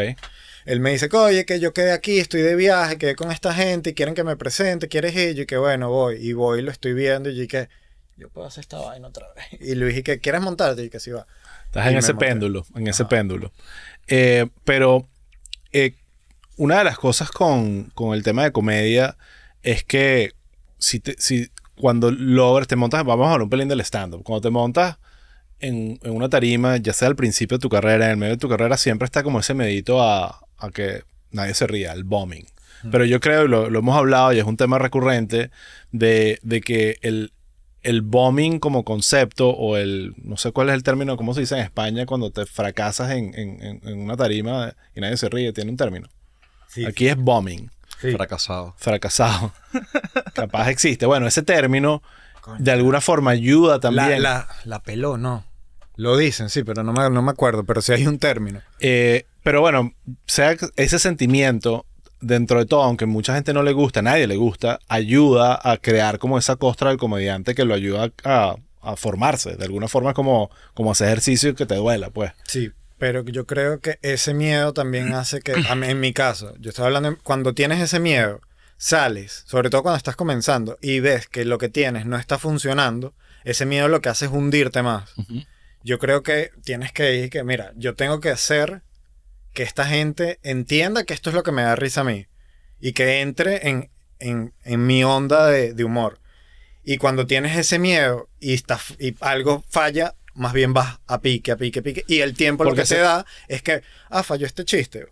Él 0.67 0.81
me 0.81 0.91
dice, 0.91 1.09
oye, 1.13 1.47
que 1.47 1.61
yo 1.61 1.73
quedé 1.73 1.93
aquí, 1.93 2.19
estoy 2.19 2.43
de 2.43 2.55
viaje, 2.55 2.99
quedé 2.99 3.17
con 3.17 3.33
esta 3.33 3.55
gente 3.55 3.91
y 3.91 3.95
quieren 3.95 4.15
que 4.15 4.23
me 4.23 4.37
presente, 4.37 4.89
¿quieres 4.89 5.15
ir? 5.17 5.39
Y 5.39 5.47
que 5.47 5.57
bueno, 5.57 5.89
voy. 5.89 6.17
Y 6.17 6.35
voy, 6.35 6.61
lo 6.61 6.71
estoy 6.71 6.93
viendo, 6.93 7.31
y 7.31 7.47
que 7.49 7.71
yo 8.19 8.29
puedo 8.29 8.47
hacer 8.47 8.63
esta 8.63 8.79
vaina 8.79 9.09
otra 9.09 9.27
vez. 9.35 9.47
Y 9.61 9.75
Luis, 9.77 9.97
y 9.97 10.03
que 10.03 10.19
¿quieres 10.21 10.43
montarte? 10.43 10.85
Y 10.85 10.91
que 10.91 11.01
sí 11.01 11.11
va. 11.11 11.27
Estás 11.65 11.87
Y 11.87 11.89
en 11.91 11.97
ese 11.97 12.13
monté. 12.13 12.27
péndulo, 12.27 12.67
en 12.75 12.87
ese 12.87 13.05
péndulo. 13.07 13.53
Eh, 14.09 14.47
pero 14.65 15.09
eh, 15.73 15.95
una 16.59 16.79
de 16.79 16.85
las 16.85 16.99
cosas 16.99 17.31
con, 17.31 17.85
con 17.95 18.15
el 18.15 18.23
tema 18.23 18.45
de 18.45 18.53
comedia 18.53 19.17
es 19.63 19.83
que 19.85 20.33
si, 20.79 21.01
te- 21.01 21.17
si 21.19 21.49
cuando 21.75 22.11
logras, 22.11 22.69
te 22.69 22.77
montas, 22.77 23.05
vamos 23.05 23.27
a 23.27 23.33
hablar 23.33 23.43
un 23.45 23.51
pelín 23.51 23.69
del 23.69 23.81
stand-up, 23.81 24.23
cuando 24.25 24.43
te 24.43 24.51
montas 24.51 24.99
en, 25.61 25.99
en 26.03 26.13
una 26.15 26.29
tarima, 26.29 26.77
ya 26.77 26.93
sea 26.93 27.09
al 27.09 27.17
principio 27.17 27.59
de 27.59 27.63
tu 27.63 27.69
carrera, 27.69 28.05
en 28.07 28.11
el 28.13 28.17
medio 28.17 28.35
de 28.35 28.39
tu 28.41 28.49
carrera, 28.49 28.77
siempre 28.77 29.07
está 29.07 29.23
como 29.23 29.41
ese 29.41 29.55
medito 29.55 30.03
a, 30.03 30.41
a 30.59 30.71
que 30.71 31.03
nadie 31.31 31.55
se 31.55 31.67
ría, 31.67 31.93
el 31.93 32.05
bombing. 32.05 32.47
Pero 32.93 33.05
yo 33.05 33.19
creo, 33.19 33.45
y 33.45 33.49
lo, 33.49 33.71
lo 33.71 33.79
hemos 33.81 33.97
hablado 33.97 34.33
y 34.33 34.39
es 34.39 34.45
un 34.45 34.57
tema 34.57 34.79
recurrente, 34.79 35.51
de, 35.91 36.39
de 36.43 36.61
que 36.61 36.99
el, 37.03 37.33
el 37.83 38.03
bombing 38.03 38.61
como 38.61 38.85
concepto 38.85 39.51
o 39.51 39.77
el, 39.77 40.15
no 40.23 40.37
sé 40.37 40.53
cuál 40.53 40.69
es 40.69 40.75
el 40.77 40.85
término, 40.85 41.17
¿cómo 41.17 41.35
se 41.35 41.41
dice 41.41 41.57
en 41.57 41.63
España 41.63 42.07
cuando 42.07 42.31
te 42.31 42.47
fracasas 42.47 43.11
en- 43.13 43.35
en- 43.37 43.81
en 43.85 43.99
una 44.01 44.17
tarima 44.17 44.75
y 44.95 45.01
nadie 45.01 45.17
se 45.17 45.29
ríe? 45.29 45.53
Tiene 45.53 45.73
un 45.73 45.77
término. 45.77 46.09
Aquí 46.87 47.09
es 47.09 47.17
bombing, 47.17 47.71
Fracasado. 47.99 48.75
fracasado. 48.77 49.53
Capaz 50.35 50.69
existe. 50.71 51.07
Bueno, 51.07 51.27
ese 51.27 51.43
término 51.43 52.03
de 52.59 52.71
alguna 52.71 53.01
forma 53.01 53.33
ayuda 53.33 53.81
también. 53.81 54.23
la, 54.23 54.49
la 54.65 54.83
peló, 54.83 55.17
no. 55.19 55.45
Lo 55.97 56.17
dicen, 56.17 56.49
sí, 56.49 56.63
pero 56.63 56.85
no 56.85 56.93
me, 56.93 57.11
no 57.11 57.23
me 57.23 57.31
acuerdo, 57.33 57.65
pero 57.65 57.83
sí 57.83 57.93
hay 57.93 58.07
un 58.07 58.19
término. 58.19 58.61
Eh, 58.79 59.27
pero 59.43 59.61
bueno, 59.61 59.93
sea 60.27 60.55
ese 60.77 60.99
sentimiento, 61.01 61.87
dentro 62.21 62.61
de 62.61 62.67
todo, 62.67 62.83
aunque 62.83 63.07
mucha 63.07 63.35
gente 63.35 63.53
no 63.53 63.63
le 63.65 63.73
gusta, 63.73 64.01
a 64.01 64.03
nadie 64.05 64.27
le 64.29 64.37
gusta, 64.37 64.79
ayuda 64.89 65.59
a 65.63 65.77
crear 65.79 66.19
como 66.19 66.39
esa 66.39 66.55
costra 66.57 66.91
del 66.91 66.99
comediante 66.99 67.55
que 67.55 67.65
lo 67.65 67.75
ayuda 67.75 68.13
a, 68.25 68.57
a 68.81 68.97
formarse. 68.97 69.57
De 69.57 69.65
alguna 69.65 69.89
forma 69.89 70.11
es 70.11 70.15
como, 70.15 70.51
como 70.75 70.93
hacer 70.93 71.09
ejercicio 71.09 71.55
que 71.57 71.67
te 71.67 71.75
duela, 71.75 72.11
pues. 72.11 72.33
Sí, 72.45 72.71
pero 72.99 73.23
yo 73.25 73.47
creo 73.47 73.81
que 73.81 73.99
ese 74.03 74.35
miedo 74.35 74.73
también 74.73 75.13
hace 75.15 75.41
que, 75.41 75.53
a 75.69 75.75
mí- 75.75 75.87
en 75.87 76.01
mi 76.01 76.13
caso, 76.13 76.55
yo 76.59 76.71
estoy 76.71 76.87
hablando, 76.87 77.17
cuando 77.23 77.55
tienes 77.55 77.81
ese 77.81 78.01
miedo, 78.01 78.41
sales, 78.77 79.43
sobre 79.47 79.71
todo 79.71 79.83
cuando 79.83 79.97
estás 79.99 80.17
comenzando, 80.17 80.79
y 80.81 81.01
ves 81.01 81.27
que 81.29 81.45
lo 81.45 81.59
que 81.59 81.69
tienes 81.69 82.07
no 82.07 82.17
está 82.17 82.39
funcionando, 82.39 83.15
ese 83.45 83.67
miedo 83.67 83.89
lo 83.89 84.01
que 84.01 84.09
hace 84.09 84.27
es 84.27 84.31
hundirte 84.31 84.83
más. 84.83 85.11
Yo 85.83 85.99
creo 85.99 86.23
que 86.23 86.51
tienes 86.65 86.93
que 86.93 87.15
ir 87.17 87.31
que, 87.31 87.45
mira, 87.45 87.73
yo 87.77 87.95
tengo 87.95 88.21
que 88.21 88.31
hacer 88.31 88.83
que 89.55 89.63
esta 89.63 89.87
gente 89.87 90.39
entienda 90.43 91.05
que 91.05 91.15
esto 91.15 91.31
es 91.31 91.35
lo 91.35 91.43
que 91.43 91.53
me 91.53 91.63
da 91.63 91.75
risa 91.77 92.03
a 92.03 92.05
mí 92.05 92.27
y 92.81 92.93
que 92.93 93.21
entre 93.21 93.69
en, 93.69 93.91
en, 94.19 94.53
en 94.65 94.87
mi 94.87 95.03
onda 95.05 95.47
de, 95.47 95.73
de 95.75 95.85
humor. 95.85 96.21
Y 96.85 96.99
cuando 96.99 97.27
tienes 97.27 97.57
ese 97.57 97.79
miedo 97.79 98.29
y, 98.41 98.55
está, 98.55 98.79
y 98.99 99.15
algo 99.21 99.65
falla, 99.69 100.15
más 100.39 100.53
bien 100.53 100.73
vas 100.73 100.99
a 101.07 101.21
pique, 101.21 101.53
a 101.53 101.57
pique, 101.57 101.81
a 101.81 101.83
pique. 101.83 102.05
Y 102.09 102.21
el 102.21 102.35
tiempo 102.35 102.65
Porque 102.65 102.77
lo 102.79 102.83
que 102.83 102.87
se- 102.87 102.95
te 102.97 103.01
da 103.03 103.27
es 103.49 103.63
que, 103.63 103.83
ah, 104.11 104.23
falló 104.23 104.47
este 104.47 104.65
chiste. 104.65 105.07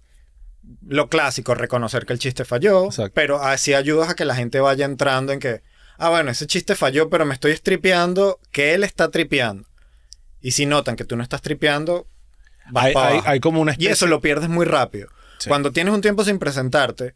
Lo 0.86 1.08
clásico, 1.08 1.54
reconocer 1.54 2.06
que 2.06 2.12
el 2.12 2.18
chiste 2.18 2.44
falló, 2.44 2.86
Exacto. 2.86 3.12
pero 3.14 3.40
así 3.42 3.74
ayudas 3.74 4.08
a 4.10 4.14
que 4.14 4.24
la 4.24 4.34
gente 4.34 4.58
vaya 4.60 4.84
entrando 4.84 5.32
en 5.32 5.38
que, 5.38 5.62
ah, 5.98 6.08
bueno, 6.10 6.30
ese 6.30 6.46
chiste 6.46 6.74
falló, 6.74 7.08
pero 7.08 7.24
me 7.24 7.34
estoy 7.34 7.52
estripeando 7.52 8.40
que 8.50 8.74
él 8.74 8.82
está 8.84 9.10
tripeando. 9.10 9.68
Y 10.40 10.52
si 10.52 10.66
notan 10.66 10.96
que 10.96 11.04
tú 11.04 11.16
no 11.16 11.22
estás 11.22 11.42
tripeando, 11.42 12.06
vas 12.70 12.86
Hay, 12.86 12.94
pa' 12.94 13.06
hay- 13.08 13.12
abajo. 13.14 13.28
hay 13.30 13.40
como 13.40 13.60
una 13.60 13.72
Y 13.72 13.74
especie... 13.74 13.92
eso 13.92 14.06
lo 14.06 14.20
pierdes 14.20 14.48
muy 14.48 14.66
rápido. 14.66 15.08
Sí. 15.38 15.48
Cuando 15.48 15.70
tienes 15.70 15.92
un 15.94 16.00
tiempo 16.00 16.24
sin 16.24 16.38
presentarte 16.38 17.14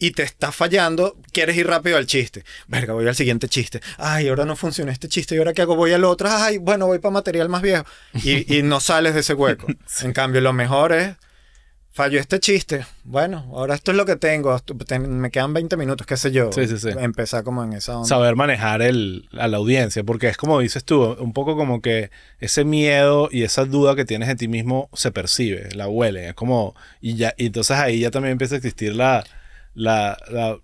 y 0.00 0.10
te 0.10 0.24
está 0.24 0.50
fallando, 0.50 1.16
quieres 1.32 1.56
ir 1.56 1.66
rápido 1.68 1.96
al 1.96 2.06
chiste. 2.06 2.44
Verga, 2.66 2.94
voy 2.94 3.06
al 3.06 3.14
siguiente 3.14 3.48
chiste. 3.48 3.80
Ay, 3.98 4.26
ahora 4.28 4.44
no 4.44 4.56
funciona 4.56 4.90
este 4.90 5.06
chiste. 5.08 5.36
¿Y 5.36 5.38
ahora 5.38 5.52
qué 5.52 5.62
hago? 5.62 5.76
Voy 5.76 5.92
al 5.92 6.02
otro. 6.04 6.28
Ay, 6.28 6.58
bueno, 6.58 6.86
voy 6.86 6.98
para 6.98 7.12
material 7.12 7.48
más 7.48 7.62
viejo. 7.62 7.84
Y, 8.24 8.56
y 8.56 8.62
no 8.64 8.80
sales 8.80 9.14
de 9.14 9.20
ese 9.20 9.34
hueco. 9.34 9.66
En 10.02 10.12
cambio, 10.12 10.40
lo 10.40 10.52
mejor 10.52 10.92
es... 10.92 11.14
Falló 11.92 12.20
este 12.20 12.38
chiste. 12.38 12.86
Bueno, 13.02 13.50
ahora 13.52 13.74
esto 13.74 13.90
es 13.90 13.96
lo 13.96 14.06
que 14.06 14.14
tengo. 14.14 14.56
Ten- 14.60 15.18
Me 15.18 15.32
quedan 15.32 15.52
20 15.52 15.76
minutos, 15.76 16.06
qué 16.06 16.16
sé 16.16 16.30
yo. 16.30 16.52
Sí, 16.52 16.68
sí, 16.68 16.78
sí. 16.78 16.88
Empezar 16.96 17.42
como 17.42 17.64
en 17.64 17.72
esa 17.72 17.96
onda. 17.96 18.08
saber 18.08 18.36
manejar 18.36 18.80
el, 18.80 19.28
a 19.36 19.48
la 19.48 19.56
audiencia, 19.56 20.04
porque 20.04 20.28
es 20.28 20.36
como 20.36 20.60
dices 20.60 20.84
tú, 20.84 21.02
un 21.18 21.32
poco 21.32 21.56
como 21.56 21.82
que 21.82 22.10
ese 22.38 22.64
miedo 22.64 23.28
y 23.32 23.42
esa 23.42 23.64
duda 23.64 23.96
que 23.96 24.04
tienes 24.04 24.28
de 24.28 24.36
ti 24.36 24.46
mismo 24.46 24.88
se 24.94 25.10
percibe, 25.10 25.68
la 25.74 25.88
huele, 25.88 26.28
es 26.28 26.34
como, 26.34 26.76
y 27.00 27.16
ya, 27.16 27.34
y 27.36 27.46
entonces 27.46 27.76
ahí 27.76 27.98
ya 28.00 28.12
también 28.12 28.32
empieza 28.32 28.54
a 28.54 28.58
existir 28.58 28.94
la, 28.94 29.24
la, 29.74 30.18
la- 30.30 30.58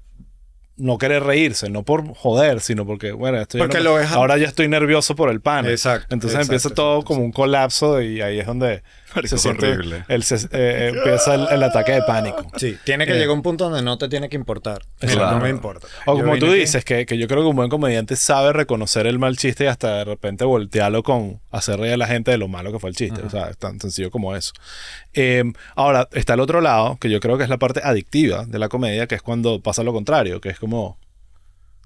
no 0.79 0.99
querer 0.99 1.23
reírse, 1.23 1.71
no 1.71 1.85
por 1.85 2.07
joder, 2.15 2.61
sino 2.61 2.85
porque, 2.85 3.13
bueno, 3.13 3.41
estoy 3.41 3.61
Porque 3.61 3.81
lo 3.81 3.97
ahora 3.97 4.37
ya 4.37 4.47
estoy 4.47 4.69
nervioso 4.69 5.17
por 5.17 5.31
el 5.31 5.41
pan. 5.41 5.65
Exacto, 5.67 6.15
Entonces 6.15 6.35
exacto, 6.39 6.53
empieza 6.53 6.75
todo 6.75 6.97
exacto, 6.97 7.07
como 7.15 7.25
un 7.25 7.33
colapso 7.33 8.03
y 8.03 8.21
ahí 8.21 8.39
es 8.41 8.47
donde 8.47 8.83
se 9.25 9.39
siente 9.39 9.69
horrible. 9.73 10.05
el, 10.09 10.23
se- 10.23 10.49
eh, 10.53 10.93
empieza 10.95 11.35
el, 11.35 11.47
el 11.51 11.63
ataque 11.63 11.93
de 11.93 12.03
pánico. 12.03 12.47
Sí, 12.57 12.77
tiene 12.85 13.07
que 13.07 13.13
Eh. 13.13 13.19
llegar 13.19 13.31
un 13.35 13.43
punto 13.43 13.65
donde 13.65 13.83
no 13.83 13.97
te 13.99 14.09
tiene 14.09 14.29
que 14.29 14.37
importar. 14.37 14.83
Mira, 15.03 15.31
no 15.33 15.41
me 15.41 15.49
importa. 15.51 15.87
O 16.07 16.17
Yo 16.19 16.25
como 16.25 16.39
tú 16.39 16.51
dices, 16.53 16.85
que, 16.85 17.07
que 17.07 17.19
yo 17.19 17.27
creo 17.29 17.43
que 17.43 17.49
un 17.49 17.57
buen 17.57 17.69
comediante 17.71 18.17
sabe 18.17 18.53
reconocer 18.53 19.07
el 19.07 19.19
mal 19.19 19.37
chiste 19.37 19.65
y 19.65 19.67
hasta 19.69 19.99
de 19.99 20.05
repente 20.05 20.45
voltearlo 20.45 21.03
con 21.03 21.41
hacer 21.51 21.79
reír 21.81 21.95
a 21.95 21.97
la 21.97 22.07
gente 22.07 22.31
de 22.31 22.39
lo 22.39 22.49
malo 22.49 22.73
que 22.73 22.79
fue 22.79 22.91
el 22.91 22.97
chiste. 22.97 23.23
O 23.23 23.31
sea, 23.31 23.49
es 23.49 23.59
tan 23.59 23.81
sencillo 23.81 24.11
como 24.11 24.37
eso. 24.37 24.53
Eh, 25.15 25.45
ahora, 25.75 26.09
está 26.13 26.35
el 26.35 26.41
otro 26.41 26.61
lado, 26.61 26.97
que 27.01 27.09
yo 27.11 27.21
creo 27.21 27.39
que 27.39 27.45
es 27.45 27.51
la 27.51 27.59
parte 27.59 27.81
adictiva 27.83 28.45
de 28.47 28.59
la 28.59 28.69
comedia, 28.69 29.07
que 29.07 29.15
es 29.15 29.23
cuando 29.23 29.61
pasa 29.61 29.83
lo 29.83 29.93
contrario, 29.93 30.41
que 30.41 30.51
es 30.51 30.59
como 30.59 30.99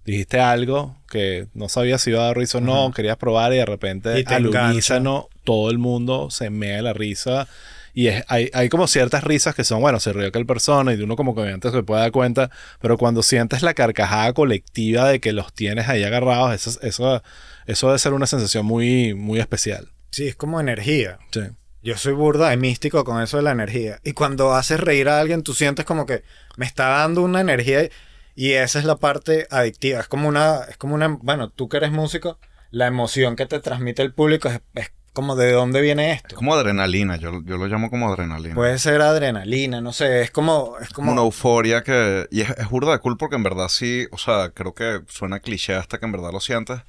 dijiste 0.05 0.41
algo 0.41 0.97
que 1.09 1.47
no 1.55 1.69
sabías 1.69 2.01
si 2.03 2.11
iba 2.11 2.23
a 2.23 2.27
dar 2.27 2.37
risa 2.39 2.59
o 2.59 2.61
no, 2.61 2.91
querías 2.91 3.17
probar 3.17 3.53
y 3.53 3.57
de 3.59 3.67
repente 3.67 4.25
Y 4.27 4.33
al 4.33 4.47
unísono 4.47 5.29
todo 5.51 5.69
el 5.73 5.79
mundo 5.79 6.31
se 6.31 6.49
mea 6.49 6.77
de 6.77 6.83
la 6.83 6.93
risa. 6.93 7.49
Y 7.93 8.07
es, 8.07 8.23
hay, 8.29 8.51
hay 8.55 8.69
como 8.69 8.87
ciertas 8.87 9.25
risas 9.25 9.53
que 9.53 9.65
son, 9.65 9.81
bueno, 9.81 9.99
se 9.99 10.13
rió 10.13 10.29
aquel 10.29 10.47
persona 10.47 10.95
y 10.95 11.03
uno 11.03 11.17
como 11.17 11.35
comediante 11.35 11.73
se 11.73 11.83
puede 11.83 12.03
dar 12.03 12.13
cuenta, 12.13 12.53
pero 12.81 12.97
cuando 12.97 13.25
sientes 13.25 13.63
la 13.63 13.75
carcajada 13.75 14.33
colectiva 14.33 15.09
de 15.09 15.19
que 15.19 15.33
los 15.33 15.53
tienes 15.53 15.89
ahí 15.89 16.05
agarrados, 16.05 16.55
eso, 16.55 16.79
eso, 16.83 17.21
eso 17.67 17.87
debe 17.89 17.99
ser 17.99 18.13
una 18.13 18.29
sensación 18.29 18.65
muy, 18.65 19.15
muy 19.15 19.41
especial. 19.41 19.89
Sí, 20.13 20.29
es 20.29 20.37
como 20.37 20.61
energía. 20.61 21.19
Sí. 21.33 21.41
Yo 21.83 21.97
soy 21.97 22.13
burda 22.13 22.51
de 22.51 22.57
místico 22.57 23.03
con 23.03 23.21
eso 23.21 23.39
de 23.39 23.43
la 23.43 23.51
energía. 23.51 23.99
Y 24.05 24.13
cuando 24.13 24.55
haces 24.55 24.79
reír 24.79 25.09
a 25.09 25.19
alguien, 25.19 25.43
tú 25.43 25.53
sientes 25.53 25.85
como 25.85 26.07
que 26.07 26.23
me 26.57 26.67
está 26.67 26.91
dando 26.91 27.23
una 27.23 27.41
energía. 27.41 27.89
Y 28.37 28.53
esa 28.53 28.79
es 28.79 28.85
la 28.85 28.99
parte 28.99 29.49
adictiva. 29.51 29.99
Es 29.99 30.07
como 30.07 30.29
una, 30.29 30.61
es 30.69 30.77
como 30.77 30.95
una, 30.95 31.09
bueno, 31.09 31.51
tú 31.51 31.69
que 31.69 31.79
eres 31.79 31.91
músico, 31.91 32.39
la 32.71 32.87
emoción 32.87 33.35
que 33.35 33.47
te 33.47 33.59
transmite 33.59 34.03
el 34.03 34.15
público 34.15 34.49
es, 34.49 34.61
es 34.75 34.93
como 35.13 35.37
de 35.37 35.53
dónde 35.53 35.81
viene 35.81 36.13
Es 36.13 36.17
esto. 36.19 36.37
como 36.37 36.55
adrenalina, 36.55 37.17
yo, 37.17 37.43
yo 37.45 37.57
lo 37.57 37.67
llamo 37.67 37.91
como 37.91 38.09
adrenalina. 38.13 38.55
Puede 38.55 38.79
ser 38.79 39.03
adrenalina, 39.03 39.81
no 39.81 39.93
sé, 39.93 40.23
es 40.23 40.31
como, 40.31 40.77
es 40.81 40.91
como 40.91 41.13
una 41.13 41.23
euforia 41.23 41.83
que... 41.83 42.27
Y 42.31 42.43
es, 42.43 42.51
es 42.51 42.69
burda 42.71 42.93
de 42.93 42.99
cool 43.01 43.17
porque 43.17 43.37
en 43.37 43.43
verdad 43.43 43.69
sí, 43.69 44.07
o 44.13 44.19
sea, 44.19 44.51
creo 44.51 44.75
que 44.75 45.01
suena 45.09 45.41
cliché 45.41 45.75
hasta 45.75 45.99
que 45.99 46.07
en 46.07 46.13
verdad 46.13 46.33
lo 46.33 46.41
sientes. 46.41 46.81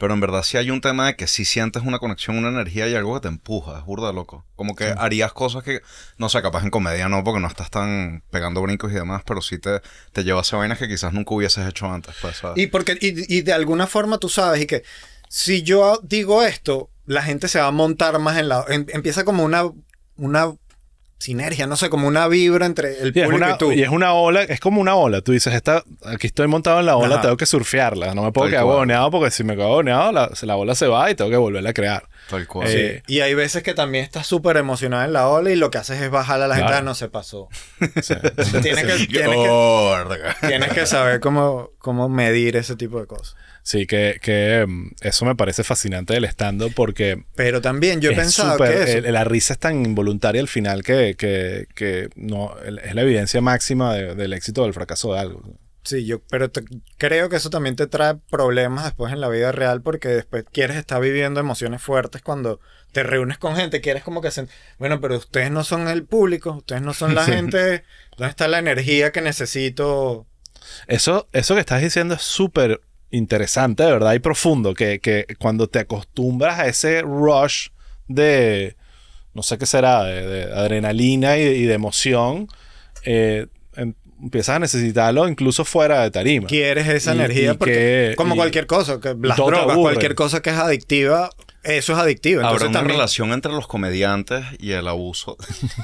Pero 0.00 0.14
en 0.14 0.20
verdad 0.20 0.44
sí 0.44 0.56
hay 0.56 0.70
un 0.70 0.80
tema 0.80 1.08
de 1.08 1.16
que 1.16 1.26
sí 1.26 1.44
sientes 1.44 1.82
una 1.82 1.98
conexión, 1.98 2.38
una 2.38 2.50
energía 2.50 2.86
y 2.86 2.94
algo 2.94 3.14
que 3.14 3.22
te 3.22 3.26
empuja. 3.26 3.80
Es 3.80 3.84
burda 3.84 4.12
loco. 4.12 4.46
Como 4.54 4.76
que 4.76 4.94
harías 4.96 5.32
cosas 5.32 5.64
que, 5.64 5.80
no 6.18 6.28
sé, 6.28 6.40
capaz 6.40 6.62
en 6.62 6.70
comedia 6.70 7.08
no, 7.08 7.24
porque 7.24 7.40
no 7.40 7.48
estás 7.48 7.68
tan 7.68 8.22
pegando 8.30 8.62
brincos 8.62 8.92
y 8.92 8.94
demás, 8.94 9.22
pero 9.26 9.42
sí 9.42 9.58
te, 9.58 9.82
te 10.12 10.22
llevas 10.22 10.52
a 10.52 10.56
vainas 10.58 10.78
que 10.78 10.86
quizás 10.86 11.12
nunca 11.12 11.34
hubieses 11.34 11.66
hecho 11.66 11.86
antes. 11.90 12.14
Pues, 12.22 12.36
¿sabes? 12.36 12.62
Y 12.62 12.68
porque, 12.68 12.96
y, 13.00 13.38
y 13.38 13.42
de 13.42 13.52
alguna 13.52 13.88
forma 13.88 14.18
tú 14.18 14.28
sabes, 14.28 14.62
y 14.62 14.66
que 14.66 14.84
si 15.28 15.64
yo 15.64 15.98
digo 16.04 16.44
esto, 16.44 16.90
la 17.08 17.22
gente 17.22 17.48
se 17.48 17.58
va 17.60 17.66
a 17.66 17.70
montar 17.72 18.18
más 18.20 18.38
en 18.38 18.48
la. 18.48 18.64
em- 18.68 18.86
empieza 18.92 19.24
como 19.24 19.42
una, 19.44 19.64
una 20.16 20.52
sinergia, 21.20 21.66
no 21.66 21.74
sé, 21.76 21.90
como 21.90 22.06
una 22.06 22.28
vibra 22.28 22.64
entre 22.64 23.00
el 23.02 23.12
público 23.12 23.34
una, 23.34 23.50
y 23.50 23.58
tú. 23.58 23.72
y 23.72 23.82
es 23.82 23.88
una 23.88 24.12
ola, 24.12 24.42
es 24.44 24.60
como 24.60 24.80
una 24.80 24.94
ola. 24.94 25.20
Tú 25.20 25.32
dices, 25.32 25.52
esta, 25.52 25.82
aquí 26.04 26.28
estoy 26.28 26.46
montado 26.46 26.78
en 26.78 26.86
la 26.86 26.96
ola, 26.96 27.14
Ajá. 27.16 27.22
tengo 27.22 27.36
que 27.36 27.44
surfearla. 27.46 28.14
No 28.14 28.22
me 28.22 28.30
puedo 28.30 28.44
Tal 28.46 28.52
quedar 28.52 28.64
huevoneado 28.66 29.10
porque 29.10 29.32
si 29.32 29.42
me 29.42 29.56
quedo 29.56 29.66
huevoneado, 29.68 30.12
la, 30.12 30.30
la 30.42 30.56
ola 30.56 30.76
se 30.76 30.86
va 30.86 31.10
y 31.10 31.16
tengo 31.16 31.28
que 31.30 31.36
volverla 31.36 31.70
a 31.70 31.72
crear. 31.72 32.04
Tal 32.30 32.46
cual. 32.46 32.68
Eh, 32.70 33.02
Y 33.08 33.18
hay 33.20 33.34
veces 33.34 33.64
que 33.64 33.74
también 33.74 34.04
estás 34.04 34.28
súper 34.28 34.58
emocionado 34.58 35.02
en 35.04 35.12
la 35.12 35.26
ola 35.28 35.50
y 35.50 35.56
lo 35.56 35.70
que 35.72 35.78
haces 35.78 36.00
es 36.00 36.08
bajar 36.10 36.40
a 36.40 36.46
la 36.46 36.54
gente, 36.54 36.68
Claro. 36.68 36.82
ah, 36.82 36.84
no 36.84 36.94
se 36.94 37.08
pasó. 37.08 37.48
Sí. 38.02 38.14
tienes, 38.62 38.84
que, 38.84 39.06
tienes, 39.08 39.36
que, 39.36 40.46
tienes 40.46 40.72
que 40.72 40.86
saber 40.86 41.18
cómo, 41.18 41.70
cómo 41.78 42.08
medir 42.08 42.54
ese 42.56 42.76
tipo 42.76 43.00
de 43.00 43.06
cosas. 43.08 43.34
Sí, 43.68 43.86
que, 43.86 44.18
que 44.22 44.64
mm, 44.66 44.92
eso 45.02 45.26
me 45.26 45.34
parece 45.36 45.62
fascinante 45.62 46.14
del 46.14 46.24
stand-up 46.24 46.72
porque 46.74 47.24
Pero 47.34 47.60
también 47.60 48.00
yo 48.00 48.10
he 48.10 48.14
pensado 48.14 48.56
que 48.56 48.82
eso. 48.82 49.06
el- 49.06 49.12
la 49.12 49.24
risa 49.24 49.52
es 49.52 49.58
tan 49.58 49.84
involuntaria 49.84 50.40
al 50.40 50.48
final 50.48 50.82
que, 50.82 51.16
que, 51.18 51.66
que 51.74 52.08
no, 52.16 52.54
es 52.60 52.94
la 52.94 53.02
evidencia 53.02 53.42
máxima 53.42 53.92
de- 53.94 54.14
del 54.14 54.32
éxito 54.32 54.62
o 54.62 54.64
del 54.64 54.72
fracaso 54.72 55.12
de 55.12 55.18
algo. 55.20 55.42
Sí, 55.84 56.06
yo, 56.06 56.22
pero 56.30 56.50
te- 56.50 56.64
creo 56.96 57.28
que 57.28 57.36
eso 57.36 57.50
también 57.50 57.76
te 57.76 57.86
trae 57.86 58.14
problemas 58.30 58.84
después 58.84 59.12
en 59.12 59.20
la 59.20 59.28
vida 59.28 59.52
real 59.52 59.82
porque 59.82 60.08
después 60.08 60.46
quieres 60.50 60.78
estar 60.78 60.98
viviendo 61.02 61.38
emociones 61.38 61.82
fuertes 61.82 62.22
cuando 62.22 62.60
te 62.92 63.02
reúnes 63.02 63.36
con 63.36 63.54
gente, 63.54 63.82
quieres 63.82 64.02
como 64.02 64.22
que 64.22 64.30
se... 64.30 64.46
Bueno, 64.78 64.98
pero 65.02 65.18
ustedes 65.18 65.50
no 65.50 65.62
son 65.62 65.88
el 65.88 66.06
público, 66.06 66.52
ustedes 66.52 66.80
no 66.80 66.94
son 66.94 67.14
la 67.14 67.24
gente, 67.26 67.84
¿dónde 68.16 68.30
está 68.30 68.48
la 68.48 68.60
energía 68.60 69.12
que 69.12 69.20
necesito? 69.20 70.26
Eso, 70.86 71.28
eso 71.32 71.54
que 71.54 71.60
estás 71.60 71.82
diciendo 71.82 72.14
es 72.14 72.22
súper 72.22 72.80
interesante, 73.10 73.82
de 73.84 73.92
verdad, 73.92 74.14
y 74.14 74.18
profundo, 74.18 74.74
que, 74.74 75.00
que 75.00 75.26
cuando 75.38 75.68
te 75.68 75.78
acostumbras 75.80 76.58
a 76.58 76.66
ese 76.66 77.02
rush 77.02 77.68
de, 78.06 78.76
no 79.34 79.42
sé 79.42 79.58
qué 79.58 79.66
será, 79.66 80.04
de, 80.04 80.26
de 80.26 80.42
adrenalina 80.52 81.36
y, 81.38 81.42
y 81.42 81.62
de 81.64 81.74
emoción, 81.74 82.48
eh, 83.04 83.46
em- 83.76 83.94
empiezas 84.20 84.56
a 84.56 84.58
necesitarlo 84.58 85.28
incluso 85.28 85.64
fuera 85.64 86.02
de 86.02 86.10
tarima. 86.10 86.46
Quieres 86.48 86.88
esa 86.88 87.12
Y- 87.14 87.18
energía 87.18 87.52
y 87.52 87.56
porque 87.56 87.72
que- 88.10 88.14
como 88.16 88.34
cualquier 88.36 88.66
cosa, 88.66 89.00
que 89.00 89.14
las 89.22 89.36
drogas, 89.36 89.76
cualquier 89.76 90.14
cosa 90.14 90.40
que 90.42 90.50
es 90.50 90.56
adictiva, 90.56 91.30
eso 91.62 91.92
es 91.92 91.98
adictivo. 91.98 92.40
Habrá 92.40 92.50
Entonces 92.52 92.68
una 92.70 92.78
también 92.80 92.96
relación 92.98 93.32
entre 93.32 93.52
los 93.52 93.66
comediantes 93.66 94.44
y 94.58 94.72
el 94.72 94.86
abuso. 94.88 95.36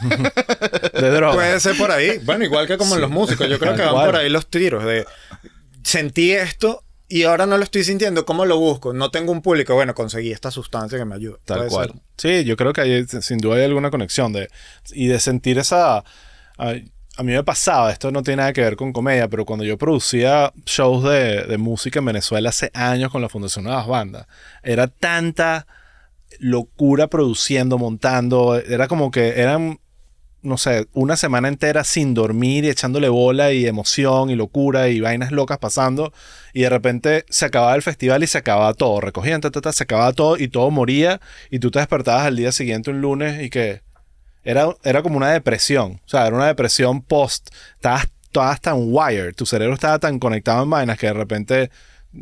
De 0.94 1.10
droga. 1.10 1.34
puede 1.34 1.60
ser 1.60 1.76
por 1.76 1.90
ahí. 1.90 2.18
Bueno, 2.24 2.44
igual 2.44 2.66
que 2.66 2.76
como 2.78 2.94
en 2.94 3.00
los 3.00 3.10
músicos, 3.10 3.48
yo 3.48 3.58
creo 3.58 3.74
que 3.74 3.82
van 3.82 3.92
cual. 3.92 4.06
por 4.06 4.16
ahí 4.16 4.28
los 4.30 4.48
tiros 4.48 4.84
de 4.84 5.04
sentí 5.82 6.32
esto 6.32 6.83
y 7.08 7.24
ahora 7.24 7.46
no 7.46 7.58
lo 7.58 7.64
estoy 7.64 7.84
sintiendo, 7.84 8.24
¿cómo 8.24 8.46
lo 8.46 8.58
busco? 8.58 8.92
No 8.92 9.10
tengo 9.10 9.32
un 9.32 9.42
público, 9.42 9.74
bueno, 9.74 9.94
conseguí 9.94 10.32
esta 10.32 10.50
sustancia 10.50 10.98
que 10.98 11.04
me 11.04 11.14
ayuda. 11.14 11.38
Tal 11.44 11.68
cual. 11.68 11.90
ser. 11.90 12.00
Sí, 12.16 12.44
yo 12.44 12.56
creo 12.56 12.72
que 12.72 12.80
hay, 12.80 13.06
sin 13.06 13.38
duda 13.38 13.56
hay 13.56 13.64
alguna 13.64 13.90
conexión 13.90 14.32
de 14.32 14.48
y 14.92 15.06
de 15.06 15.20
sentir 15.20 15.58
esa 15.58 15.98
a, 15.98 16.74
a 17.16 17.22
mí 17.22 17.32
me 17.32 17.44
pasaba, 17.44 17.92
esto 17.92 18.10
no 18.10 18.22
tiene 18.22 18.38
nada 18.38 18.52
que 18.52 18.60
ver 18.60 18.76
con 18.76 18.92
comedia, 18.92 19.28
pero 19.28 19.44
cuando 19.44 19.64
yo 19.64 19.78
producía 19.78 20.52
shows 20.66 21.04
de, 21.04 21.44
de 21.44 21.58
música 21.58 22.00
en 22.00 22.06
Venezuela 22.06 22.48
hace 22.48 22.70
años 22.74 23.12
con 23.12 23.22
la 23.22 23.28
Fundación 23.28 23.64
Nuevas 23.64 23.86
Bandas, 23.86 24.26
era 24.62 24.88
tanta 24.88 25.66
locura 26.40 27.06
produciendo, 27.06 27.78
montando, 27.78 28.56
era 28.56 28.88
como 28.88 29.10
que 29.10 29.40
eran 29.40 29.78
no 30.44 30.58
sé, 30.58 30.86
una 30.92 31.16
semana 31.16 31.48
entera 31.48 31.84
sin 31.84 32.14
dormir 32.14 32.64
y 32.64 32.68
echándole 32.68 33.08
bola 33.08 33.52
y 33.52 33.66
emoción 33.66 34.30
y 34.30 34.36
locura 34.36 34.88
y 34.88 35.00
vainas 35.00 35.32
locas 35.32 35.58
pasando. 35.58 36.12
Y 36.52 36.62
de 36.62 36.70
repente 36.70 37.24
se 37.28 37.46
acababa 37.46 37.74
el 37.74 37.82
festival 37.82 38.22
y 38.22 38.26
se 38.26 38.38
acababa 38.38 38.74
todo. 38.74 39.00
Recogían, 39.00 39.40
ta, 39.40 39.72
se 39.72 39.84
acababa 39.84 40.12
todo 40.12 40.36
y 40.38 40.48
todo 40.48 40.70
moría. 40.70 41.20
Y 41.50 41.58
tú 41.58 41.70
te 41.70 41.78
despertabas 41.78 42.26
al 42.26 42.36
día 42.36 42.52
siguiente, 42.52 42.90
un 42.90 43.00
lunes, 43.00 43.42
y 43.42 43.50
que 43.50 43.82
era, 44.44 44.68
era 44.84 45.02
como 45.02 45.16
una 45.16 45.30
depresión. 45.32 46.00
O 46.04 46.08
sea, 46.08 46.26
era 46.26 46.36
una 46.36 46.46
depresión 46.46 47.02
post. 47.02 47.48
Estabas, 47.76 48.06
estabas 48.24 48.60
tan 48.60 48.76
wired, 48.78 49.34
tu 49.34 49.46
cerebro 49.46 49.74
estaba 49.74 49.98
tan 49.98 50.18
conectado 50.18 50.62
en 50.62 50.70
vainas 50.70 50.98
que 50.98 51.06
de 51.06 51.14
repente 51.14 51.70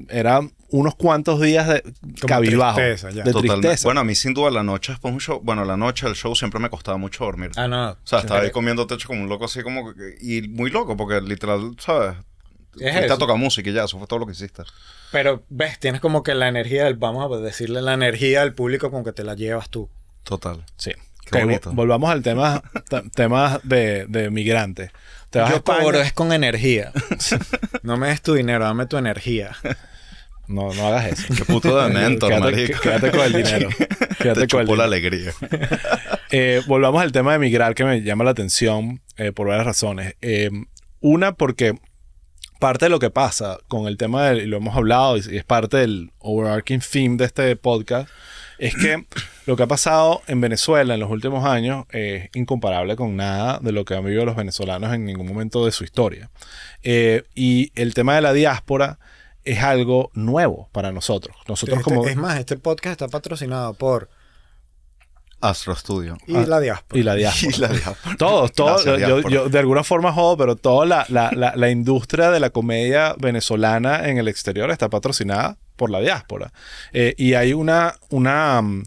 eran 0.09 0.53
unos 0.73 0.95
cuantos 0.97 1.41
días 1.41 1.68
de 1.68 1.83
Como 1.83 2.27
cabibajo. 2.27 2.77
tristeza, 2.79 3.11
ya. 3.11 3.23
De 3.23 3.31
Totalmente. 3.33 3.61
tristeza. 3.68 3.87
Bueno, 3.89 4.01
a 4.01 4.05
mí 4.05 4.14
sin 4.14 4.35
duda 4.35 4.51
la 4.51 4.62
noche 4.64 4.93
después 4.93 5.12
de 5.12 5.14
un 5.14 5.20
show, 5.20 5.41
bueno, 5.43 5.64
la 5.64 5.77
noche 5.77 6.07
del 6.07 6.16
show 6.16 6.35
siempre 6.35 6.59
me 6.61 6.68
costaba 6.70 6.97
mucho 6.99 7.25
dormir. 7.25 7.51
Ah, 7.57 7.68
no. 7.68 7.91
o 7.93 7.97
sea, 8.03 8.18
estaba 8.18 8.41
ahí 8.41 8.51
comiendo 8.51 8.87
techo 8.87 9.07
como 9.07 9.23
un 9.23 9.29
loco 9.29 9.45
así 9.45 9.62
como 9.62 9.95
que- 9.95 10.16
y 10.20 10.49
muy 10.49 10.70
loco 10.70 10.97
porque 10.97 11.20
literal, 11.20 11.77
¿sabes? 11.79 12.16
Es 12.75 12.81
Fuiste 12.91 13.05
eso. 13.05 13.14
a 13.14 13.18
tocar 13.18 13.37
música 13.37 13.68
y 13.68 13.73
ya, 13.75 13.85
eso 13.85 13.99
fue 13.99 14.07
todo 14.07 14.18
lo 14.20 14.27
que 14.27 14.33
hiciste. 14.33 14.62
Pero 15.12 15.45
ves, 15.51 15.79
tienes 15.79 16.01
como 16.01 16.23
que 16.23 16.35
la 16.35 16.49
energía 16.49 16.85
del, 16.85 16.95
vamos 16.95 17.31
a 17.31 17.37
decirle 17.39 17.83
la 17.83 17.93
energía 17.93 18.41
del 18.41 18.55
público 18.55 18.91
con 18.91 19.05
que 19.05 19.12
te 19.12 19.25
la 19.25 19.35
llevas 19.35 19.68
tú. 19.68 19.91
Total. 20.25 20.64
Sí. 20.79 20.93
Qué 21.31 21.39
bonito. 21.45 21.70
vol- 21.70 21.75
volvamos 21.77 22.11
al 22.11 22.23
tema, 22.23 22.62
temas 23.14 23.61
de, 23.62 24.07
de 24.09 24.31
migrantes. 24.31 24.91
Te 25.31 25.39
vas 25.39 25.51
a 25.53 25.57
España- 25.57 25.81
cobro 25.83 26.01
es 26.01 26.12
con 26.14 26.33
energía. 26.33 26.93
no 27.83 27.97
me 27.99 28.09
des 28.09 28.23
tu 28.23 28.35
dinero, 28.35 28.64
dame 28.64 28.87
tu 28.87 28.97
energía. 28.97 29.55
No, 30.53 30.73
no 30.73 30.87
hagas 30.87 31.13
eso. 31.13 31.35
Qué 31.35 31.45
puto 31.45 31.81
de 31.81 31.89
mentor, 31.93 32.29
quédate, 32.29 32.53
marico. 32.53 32.81
quédate 32.81 33.11
con 33.11 33.21
el 33.21 33.33
dinero. 33.33 33.69
Quédate 34.19 34.41
Te 34.43 34.49
con 34.49 34.69
el 34.69 34.79
la 34.79 34.85
alegría. 34.85 35.33
Eh, 36.35 36.63
volvamos 36.67 37.03
al 37.03 37.13
tema 37.13 37.35
de 37.35 37.39
migrar 37.39 37.75
que 37.75 37.85
me 37.85 38.01
llama 38.01 38.25
la 38.25 38.31
atención 38.31 39.03
eh, 39.19 39.33
por 39.33 39.49
varias 39.49 39.67
razones. 39.67 40.17
Eh, 40.23 40.49
una, 41.01 41.35
porque 41.35 41.75
parte 42.59 42.87
de 42.87 42.89
lo 42.89 42.99
que 42.99 43.11
pasa 43.11 43.59
con 43.69 43.87
el 43.87 43.99
tema 43.99 44.29
del, 44.29 44.41
y 44.41 44.47
lo 44.47 44.57
hemos 44.57 44.75
hablado, 44.75 45.19
y 45.19 45.37
es 45.37 45.45
parte 45.45 45.77
del 45.77 46.11
overarching 46.21 46.81
theme 46.81 47.17
de 47.19 47.27
este 47.27 47.55
podcast, 47.57 48.09
es 48.59 48.75
que 48.77 49.05
lo 49.47 49.57
que 49.57 49.65
ha 49.65 49.67
pasado 49.67 50.23
en 50.27 50.41
Venezuela 50.41 50.95
en 50.95 51.01
los 51.01 51.11
últimos 51.11 51.45
años 51.45 51.85
es 51.91 52.31
incomparable 52.35 52.97
con 52.97 53.15
nada 53.15 53.59
de 53.61 53.73
lo 53.73 53.85
que 53.85 53.95
han 53.95 54.05
vivido 54.05 54.25
los 54.25 54.37
venezolanos 54.37 54.95
en 54.95 55.05
ningún 55.05 55.27
momento 55.27 55.67
de 55.67 55.73
su 55.73 55.85
historia. 55.85 56.31
Eh, 56.83 57.25
y 57.35 57.73
el 57.75 57.93
tema 57.93 58.15
de 58.15 58.23
la 58.23 58.33
diáspora 58.33 58.99
es 59.45 59.62
algo 59.62 60.11
nuevo 60.14 60.68
para 60.72 60.93
nosotros. 60.93 61.36
Nosotros 61.49 61.78
Este- 61.78 61.90
como... 61.95 62.07
Es 62.07 62.16
más, 62.16 62.38
este 62.38 62.57
podcast 62.57 62.93
está 62.93 63.09
patrocinado 63.09 63.74
por 63.74 64.09
Astro 65.40 65.74
Studio. 65.74 66.16
y 66.28 66.36
Ah, 66.36 66.45
la 66.47 66.61
diáspora. 66.61 67.01
Y 67.01 67.03
la 67.03 67.14
diáspora. 67.16 67.53
Y 67.57 67.61
la 67.61 67.68
diáspora. 67.68 68.16
Todos, 68.16 68.53
todos. 68.53 68.84
Gracias, 68.84 69.09
Yo, 69.09 69.16
diáspora. 69.16 69.34
yo 69.34 69.49
de 69.49 69.59
alguna 69.59 69.82
forma 69.82 70.12
jodo, 70.12 70.36
pero 70.36 70.55
toda 70.57 70.86
la, 70.86 71.05
la, 71.09 71.30
la, 71.32 71.55
la 71.57 71.70
industria 71.70 72.30
de 72.30 72.38
la 72.40 72.51
comedia 72.51 73.14
venezolana 73.18 74.09
en 74.09 74.18
el 74.18 74.28
exterior 74.28 74.70
está 74.70 74.88
patrocinada 74.88 75.57
por 75.76 75.90
la 75.90 76.01
diáspora. 76.01 76.53
Eh, 76.93 77.14
y 77.18 77.34
hay 77.34 77.55
una, 77.55 77.95
una 78.11 78.62
mm, 78.62 78.84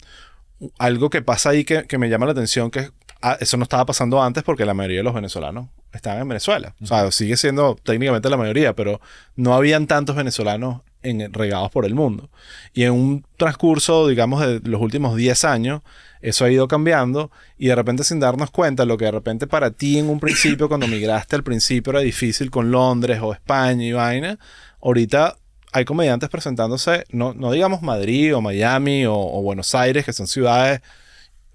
algo 0.79 1.09
que 1.09 1.21
pasa 1.21 1.49
ahí 1.49 1.65
que, 1.65 1.83
que 1.83 1.97
me 1.97 2.07
llama 2.09 2.25
la 2.27 2.31
atención, 2.31 2.71
que 2.71 2.89
ah, 3.21 3.35
eso 3.41 3.57
no 3.57 3.63
estaba 3.63 3.85
pasando 3.85 4.23
antes 4.23 4.43
porque 4.43 4.65
la 4.65 4.73
mayoría 4.73 4.99
de 4.99 5.03
los 5.03 5.13
venezolanos 5.13 5.67
estaban 5.95 6.21
en 6.21 6.27
Venezuela. 6.27 6.75
O 6.81 6.85
sea, 6.85 7.11
sigue 7.11 7.37
siendo 7.37 7.75
técnicamente 7.83 8.29
la 8.29 8.37
mayoría, 8.37 8.73
pero 8.73 9.01
no 9.35 9.53
habían 9.53 9.87
tantos 9.87 10.15
venezolanos 10.15 10.81
en, 11.03 11.31
regados 11.33 11.71
por 11.71 11.85
el 11.85 11.93
mundo. 11.93 12.29
Y 12.73 12.83
en 12.83 12.93
un 12.93 13.25
transcurso, 13.37 14.07
digamos, 14.07 14.41
de 14.41 14.59
los 14.63 14.81
últimos 14.81 15.15
10 15.15 15.45
años, 15.45 15.81
eso 16.21 16.45
ha 16.45 16.51
ido 16.51 16.67
cambiando 16.67 17.31
y 17.57 17.67
de 17.67 17.75
repente 17.75 18.03
sin 18.03 18.19
darnos 18.19 18.49
cuenta, 18.49 18.85
lo 18.85 18.97
que 18.97 19.05
de 19.05 19.11
repente 19.11 19.45
para 19.47 19.71
ti 19.71 19.99
en 19.99 20.09
un 20.09 20.19
principio, 20.19 20.67
cuando 20.67 20.87
migraste 20.87 21.35
al 21.35 21.43
principio 21.43 21.91
era 21.91 21.99
difícil 21.99 22.49
con 22.49 22.71
Londres 22.71 23.19
o 23.21 23.31
España 23.31 23.85
y 23.85 23.91
vaina, 23.91 24.39
ahorita 24.81 25.37
hay 25.71 25.85
comediantes 25.85 26.29
presentándose, 26.29 27.03
no, 27.09 27.33
no 27.33 27.51
digamos 27.51 27.81
Madrid 27.81 28.35
o 28.35 28.41
Miami 28.41 29.05
o, 29.05 29.15
o 29.15 29.41
Buenos 29.43 29.75
Aires, 29.75 30.05
que 30.05 30.13
son 30.13 30.25
ciudades 30.25 30.81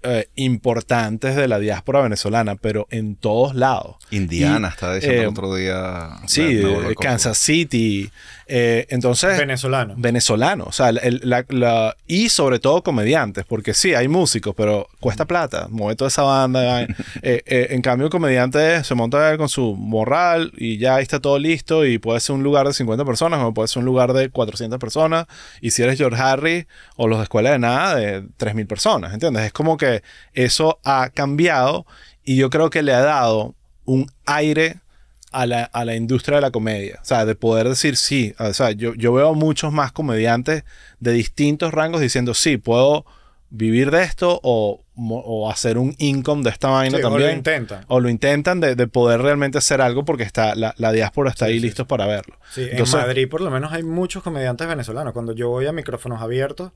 eh, 0.03 0.29
importantes 0.35 1.35
de 1.35 1.47
la 1.47 1.59
diáspora 1.59 2.01
venezolana, 2.01 2.55
pero 2.55 2.87
en 2.89 3.15
todos 3.15 3.53
lados. 3.55 3.97
Indiana, 4.09 4.69
Y, 4.69 4.73
estaba 4.73 4.95
diciendo 4.95 5.21
eh, 5.21 5.27
otro 5.27 5.55
día. 5.55 6.09
Sí, 6.27 6.53
loco. 6.53 6.93
Kansas 6.99 7.37
City. 7.37 8.11
Eh, 8.53 8.85
entonces, 8.89 9.37
Venezolano. 9.37 9.93
venezolano. 9.97 10.65
O 10.65 10.71
sea, 10.73 10.89
el- 10.89 11.21
la- 11.23 11.45
la- 11.47 11.95
y 12.05 12.27
sobre 12.27 12.59
todo 12.59 12.83
comediantes, 12.83 13.45
porque 13.45 13.73
sí, 13.73 13.93
hay 13.93 14.09
músicos, 14.09 14.53
pero 14.57 14.89
cuesta 14.99 15.23
plata. 15.25 15.67
Mueve 15.69 15.95
toda 15.95 16.09
esa 16.09 16.23
banda. 16.23 16.81
eh, 16.83 16.87
eh, 17.45 17.67
en 17.69 17.81
cambio, 17.81 18.07
el 18.07 18.11
comediante 18.11 18.83
se 18.83 18.93
monta 18.93 19.37
con 19.37 19.47
su 19.47 19.75
morral 19.75 20.51
y 20.57 20.77
ya 20.77 20.99
está 20.99 21.21
todo 21.21 21.39
listo. 21.39 21.85
Y 21.85 21.97
puede 21.97 22.19
ser 22.19 22.35
un 22.35 22.43
lugar 22.43 22.67
de 22.67 22.73
50 22.73 23.05
personas, 23.05 23.39
como 23.39 23.53
puede 23.53 23.69
ser 23.69 23.79
un 23.79 23.85
lugar 23.85 24.11
de 24.11 24.29
400 24.29 24.79
personas. 24.79 25.27
Y 25.61 25.71
si 25.71 25.81
eres 25.83 25.97
George 25.97 26.21
Harry 26.21 26.67
o 26.97 27.07
los 27.07 27.19
de 27.19 27.23
escuela 27.23 27.51
de 27.51 27.59
nada, 27.59 27.95
de 27.95 28.23
3.000 28.37 28.67
personas. 28.67 29.13
¿Entiendes? 29.13 29.45
Es 29.45 29.53
como 29.53 29.77
que 29.77 30.03
eso 30.33 30.79
ha 30.83 31.09
cambiado 31.13 31.85
y 32.25 32.35
yo 32.35 32.49
creo 32.49 32.69
que 32.69 32.83
le 32.83 32.93
ha 32.93 33.01
dado 33.01 33.55
un 33.85 34.11
aire 34.25 34.75
a 35.31 35.45
la, 35.45 35.63
a 35.63 35.85
la 35.85 35.95
industria 35.95 36.35
de 36.35 36.41
la 36.41 36.51
comedia. 36.51 36.99
O 37.01 37.05
sea, 37.05 37.25
de 37.25 37.35
poder 37.35 37.67
decir 37.69 37.95
sí. 37.97 38.33
O 38.39 38.53
sea, 38.53 38.71
yo, 38.71 38.93
yo 38.95 39.13
veo 39.13 39.33
muchos 39.33 39.71
más 39.73 39.91
comediantes 39.91 40.63
de 40.99 41.11
distintos 41.13 41.73
rangos 41.73 42.01
diciendo 42.01 42.33
sí, 42.33 42.57
puedo 42.57 43.05
vivir 43.53 43.91
de 43.91 44.03
esto 44.03 44.39
o, 44.43 44.81
o 44.95 45.51
hacer 45.51 45.77
un 45.77 45.93
income 45.97 46.41
de 46.43 46.51
esta 46.51 46.69
vaina 46.69 46.97
Sí, 46.99 47.03
o 47.03 47.09
también. 47.09 47.29
lo 47.31 47.35
intentan. 47.35 47.85
O 47.89 47.99
lo 47.99 48.07
intentan 48.09 48.59
de, 48.61 48.75
de 48.75 48.87
poder 48.87 49.21
realmente 49.21 49.57
hacer 49.57 49.81
algo 49.81 50.05
porque 50.05 50.23
está, 50.23 50.55
la, 50.55 50.73
la 50.77 50.91
diáspora 50.93 51.29
está 51.31 51.45
ahí 51.45 51.59
listos 51.59 51.85
para 51.85 52.05
verlo. 52.05 52.37
Sí, 52.51 52.65
Entonces- 52.71 52.95
en 52.95 53.01
Madrid 53.01 53.27
por 53.29 53.41
lo 53.41 53.51
menos 53.51 53.73
hay 53.73 53.83
muchos 53.83 54.23
comediantes 54.23 54.67
venezolanos. 54.67 55.11
Cuando 55.11 55.33
yo 55.33 55.49
voy 55.49 55.65
a 55.67 55.73
micrófonos 55.73 56.21
abiertos, 56.21 56.71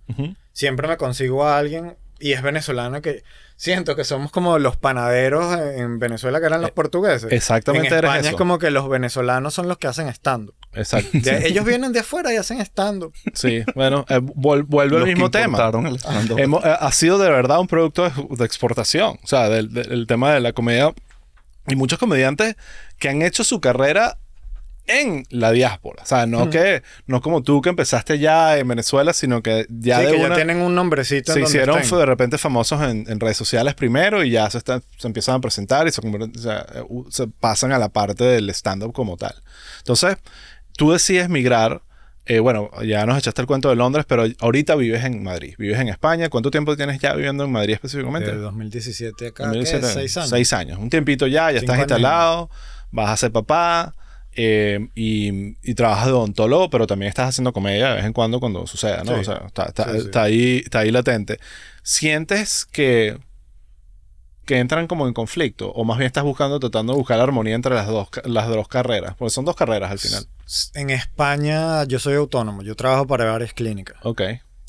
siempre 0.52 0.88
me 0.90 0.98
consigo 0.98 1.46
a 1.46 1.58
alguien 1.58 1.96
y 2.20 2.32
es 2.34 2.42
venezolano 2.42 3.02
que 3.02 3.24
siento 3.58 3.96
que 3.96 4.04
somos 4.04 4.32
como 4.32 4.60
los 4.60 4.76
panaderos 4.78 5.58
en 5.60 6.00
Venezuela 6.00 6.40
que 6.40 6.46
eran 6.48 6.62
los 6.62 6.72
portugueses. 6.72 7.32
Eh, 7.32 7.36
exactamente 7.36 7.88
En 7.88 7.94
eres 7.94 8.04
España 8.10 8.20
eso. 8.22 8.30
es 8.32 8.36
como 8.36 8.60
que 8.60 8.72
los 8.72 8.88
venezolanos 8.90 9.54
son 9.54 9.68
los 9.68 9.78
que 9.78 9.88
hacen 9.88 10.08
stand 10.10 10.52
Exacto. 10.74 11.10
Ellos 11.44 11.64
vienen 11.66 11.94
de 11.94 12.00
afuera 12.02 12.34
y 12.34 12.38
hacen 12.38 12.60
stand 12.62 13.06
Sí, 13.34 13.64
bueno, 13.76 14.06
eh, 14.10 14.20
vuel- 14.20 14.66
vuelve 14.68 14.98
al 14.98 15.06
mismo 15.06 15.32
tema. 15.32 15.58
el. 15.58 15.98
Hemos- 16.38 16.66
eh, 16.66 16.76
ha 16.80 16.92
sido 16.92 17.18
de 17.18 17.30
verdad 17.30 17.60
un 17.60 17.68
producto 17.68 18.04
de, 18.10 18.12
de 18.38 18.46
exportación. 18.46 19.18
O 19.24 19.28
sea, 19.28 19.48
del, 19.50 19.74
del- 19.74 19.92
el 19.92 20.08
tema 20.08 20.34
de 20.34 20.42
la 20.42 20.52
comedia. 20.54 20.94
Y 21.68 21.76
muchos 21.76 21.98
comediantes 21.98 22.56
que 23.00 23.10
han 23.10 23.22
hecho 23.22 23.44
su 23.44 23.60
carrera 23.62 24.18
en 24.88 25.24
la 25.30 25.52
diáspora. 25.52 26.04
O 26.04 26.06
sea, 26.06 26.26
no 26.26 26.50
que 26.50 26.84
no 27.08 27.22
como 27.22 27.42
tú 27.44 27.62
que 27.62 27.70
empezaste 27.70 28.20
ya 28.20 28.58
en 28.58 28.68
Venezuela, 28.68 29.14
sino 29.14 29.42
que 29.42 29.66
ya 29.70 30.00
sí, 30.00 30.06
de 30.06 30.12
que 30.12 30.18
una 30.18 30.30
ya 30.30 30.36
tienen 30.36 30.62
un 30.62 30.76
nombrecito 30.76 31.34
se 31.34 31.40
en 31.40 31.44
donde 31.46 31.58
hicieron 31.58 31.80
estén. 31.80 31.98
de 32.00 32.06
repente 32.06 32.38
famosos 32.38 32.82
en, 32.84 33.06
en 33.10 33.20
redes 33.20 33.38
sociales 33.38 33.74
primero 33.74 34.24
y 34.24 34.32
ya 34.32 34.50
se, 34.50 34.58
están, 34.60 34.84
se 34.98 35.08
empiezan 35.08 35.36
a 35.36 35.40
presentar 35.40 35.88
y 35.88 35.92
se, 35.92 36.02
o 36.02 36.40
sea, 36.40 36.66
u- 36.88 37.10
se 37.10 37.28
pasan 37.28 37.72
a 37.72 37.80
la 37.80 37.90
parte 37.90 38.24
del 38.24 38.50
stand-up 38.52 38.94
como 38.94 39.18
tal. 39.18 39.34
Entonces, 39.80 40.18
tú 40.78 40.92
decides 40.92 41.30
migrar. 41.30 41.82
eh, 42.28 42.40
bueno, 42.40 42.72
ya 42.84 43.06
nos 43.06 43.18
echaste 43.20 43.42
el 43.42 43.48
cuento 43.48 43.70
de 43.70 43.76
Londres, 43.76 44.06
pero 44.08 44.26
ahorita 44.40 44.76
vives 44.76 45.04
en 45.04 45.22
Madrid, 45.24 45.54
vives 45.60 45.80
en 45.80 45.90
España. 45.90 46.28
¿Cuánto 46.30 46.50
tiempo 46.50 46.76
tienes 46.76 47.00
ya 47.00 47.14
viviendo 47.14 47.44
en 47.44 47.52
Madrid 47.52 47.74
específicamente? 47.76 48.32
De 48.32 48.38
2017 48.38 49.28
acá, 49.28 49.44
2017, 49.46 49.86
¿qué? 49.88 49.94
Seis 49.94 50.18
años. 50.18 50.30
Seis 50.32 50.54
años. 50.54 50.80
Un 50.80 50.90
tiempito 50.90 51.28
ya, 51.28 51.52
ya 51.52 51.60
Cinco 51.60 51.72
estás 51.72 51.74
años. 51.76 51.84
instalado, 51.84 52.50
vas 52.92 53.10
a 53.12 53.18
ser 53.18 53.32
papá 53.32 53.94
eh, 54.36 54.90
y, 54.96 55.56
y 55.64 55.74
trabajas 55.76 56.08
de 56.08 56.12
odontólogo, 56.14 56.70
pero 56.70 56.88
también 56.88 57.10
estás 57.10 57.30
haciendo 57.30 57.54
comedia 57.54 57.90
de 57.90 57.96
vez 57.96 58.06
en 58.06 58.14
cuando 58.14 58.40
cuando 58.40 58.68
suceda, 58.68 59.04
¿no? 59.04 59.14
Sí. 59.16 59.22
O 59.22 59.24
sea, 59.24 59.44
está, 59.48 59.64
está- 59.66 59.86
Sí, 59.86 59.92
sí. 60.00 60.06
está 60.06 60.24
ahí, 60.24 60.62
está 60.64 60.80
ahí 60.80 60.92
latente. 60.92 61.40
¿Sientes 61.84 62.66
que, 62.66 63.18
que 64.46 64.60
entran 64.60 64.88
como 64.88 65.08
en 65.08 65.14
conflicto? 65.14 65.72
¿O 65.72 65.84
más 65.86 65.98
bien 65.98 66.08
estás 66.08 66.24
buscando, 66.24 66.60
tratando 66.60 66.94
de 66.94 67.00
buscar 67.00 67.20
armonía 67.20 67.56
entre 67.56 67.74
las 67.74 67.88
dos, 67.88 68.10
las 68.26 68.48
dos 68.48 68.68
carreras? 68.68 69.16
Porque 69.16 69.30
son 69.32 69.46
dos 69.46 69.56
carreras 69.56 69.92
al 69.92 70.00
final. 70.00 70.26
En 70.74 70.90
España 70.90 71.84
yo 71.86 72.00
soy 72.00 72.16
autónomo, 72.16 72.62
yo 72.62 72.76
trabajo 72.76 73.08
para 73.08 73.26
varias 73.26 73.54
clínicas. 73.54 73.98
Ok. 74.04 74.22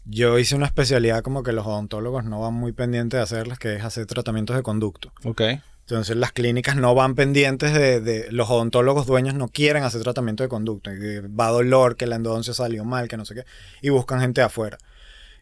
Yo 0.04 0.38
hice 0.38 0.54
una 0.54 0.66
especialidad 0.66 1.22
como 1.22 1.42
que 1.42 1.52
los 1.52 1.66
odontólogos 1.66 2.24
no 2.24 2.40
van 2.40 2.54
muy 2.54 2.72
pendientes 2.72 3.18
de 3.18 3.22
hacerlas, 3.24 3.58
que 3.58 3.74
es 3.74 3.82
hacer 3.84 4.06
tratamientos 4.06 4.54
de 4.56 4.62
conducto. 4.62 5.12
Ok. 5.24 5.42
Entonces 5.88 6.16
las 6.16 6.32
clínicas 6.32 6.74
no 6.74 6.96
van 6.96 7.14
pendientes 7.14 7.72
de, 7.72 8.00
de- 8.00 8.26
los 8.32 8.50
odontólogos 8.50 9.06
dueños 9.06 9.34
no 9.34 9.46
quieren 9.46 9.84
hacer 9.84 10.02
tratamiento 10.02 10.42
de 10.42 10.48
que 10.48 11.20
va 11.28 11.48
dolor, 11.50 11.96
que 11.96 12.06
la 12.08 12.16
endodoncia 12.16 12.52
salió 12.54 12.84
mal, 12.84 13.06
que 13.06 13.16
no 13.16 13.24
sé 13.24 13.36
qué. 13.36 13.44
Y 13.82 13.90
buscan 13.90 14.20
gente 14.20 14.40
de 14.40 14.46
afuera. 14.46 14.78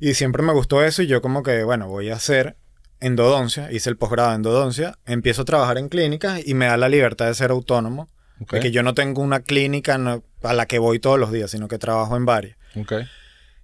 Y 0.01 0.13
siempre 0.15 0.43
me 0.43 0.53
gustó 0.53 0.85
eso 0.85 1.01
y 1.03 1.07
yo 1.07 1.23
como 1.23 1.43
que, 1.43 1.65
bueno, 1.65 1.89
voy 1.89 2.11
a 2.11 2.17
hacer 2.17 2.57
endodoncia. 3.01 3.73
Hice 3.73 3.89
el 3.89 3.97
posgrado 3.97 4.31
en 4.31 4.37
endodoncia. 4.37 4.99
Empiezo 5.07 5.43
a 5.43 5.45
trabajar 5.47 5.79
en 5.79 5.89
clínicas 5.89 6.47
y 6.47 6.53
me 6.53 6.67
da 6.67 6.77
la 6.77 6.91
libertad 6.91 7.27
de 7.27 7.35
ser 7.35 7.51
autónomo. 7.51 8.11
Ok. 8.41 8.53
De 8.55 8.61
que 8.61 8.71
yo 8.71 8.83
no 8.83 8.93
tengo 8.93 9.23
una 9.23 9.41
clínica 9.41 9.95
a 10.43 10.53
la 10.53 10.67
que 10.67 10.79
voy 10.79 10.99
todos 10.99 11.19
los 11.19 11.33
días, 11.33 11.51
sino 11.51 11.69
que 11.69 11.79
trabajo 11.79 12.17
en 12.17 12.27
varias. 12.27 12.59
Ok. 12.77 12.93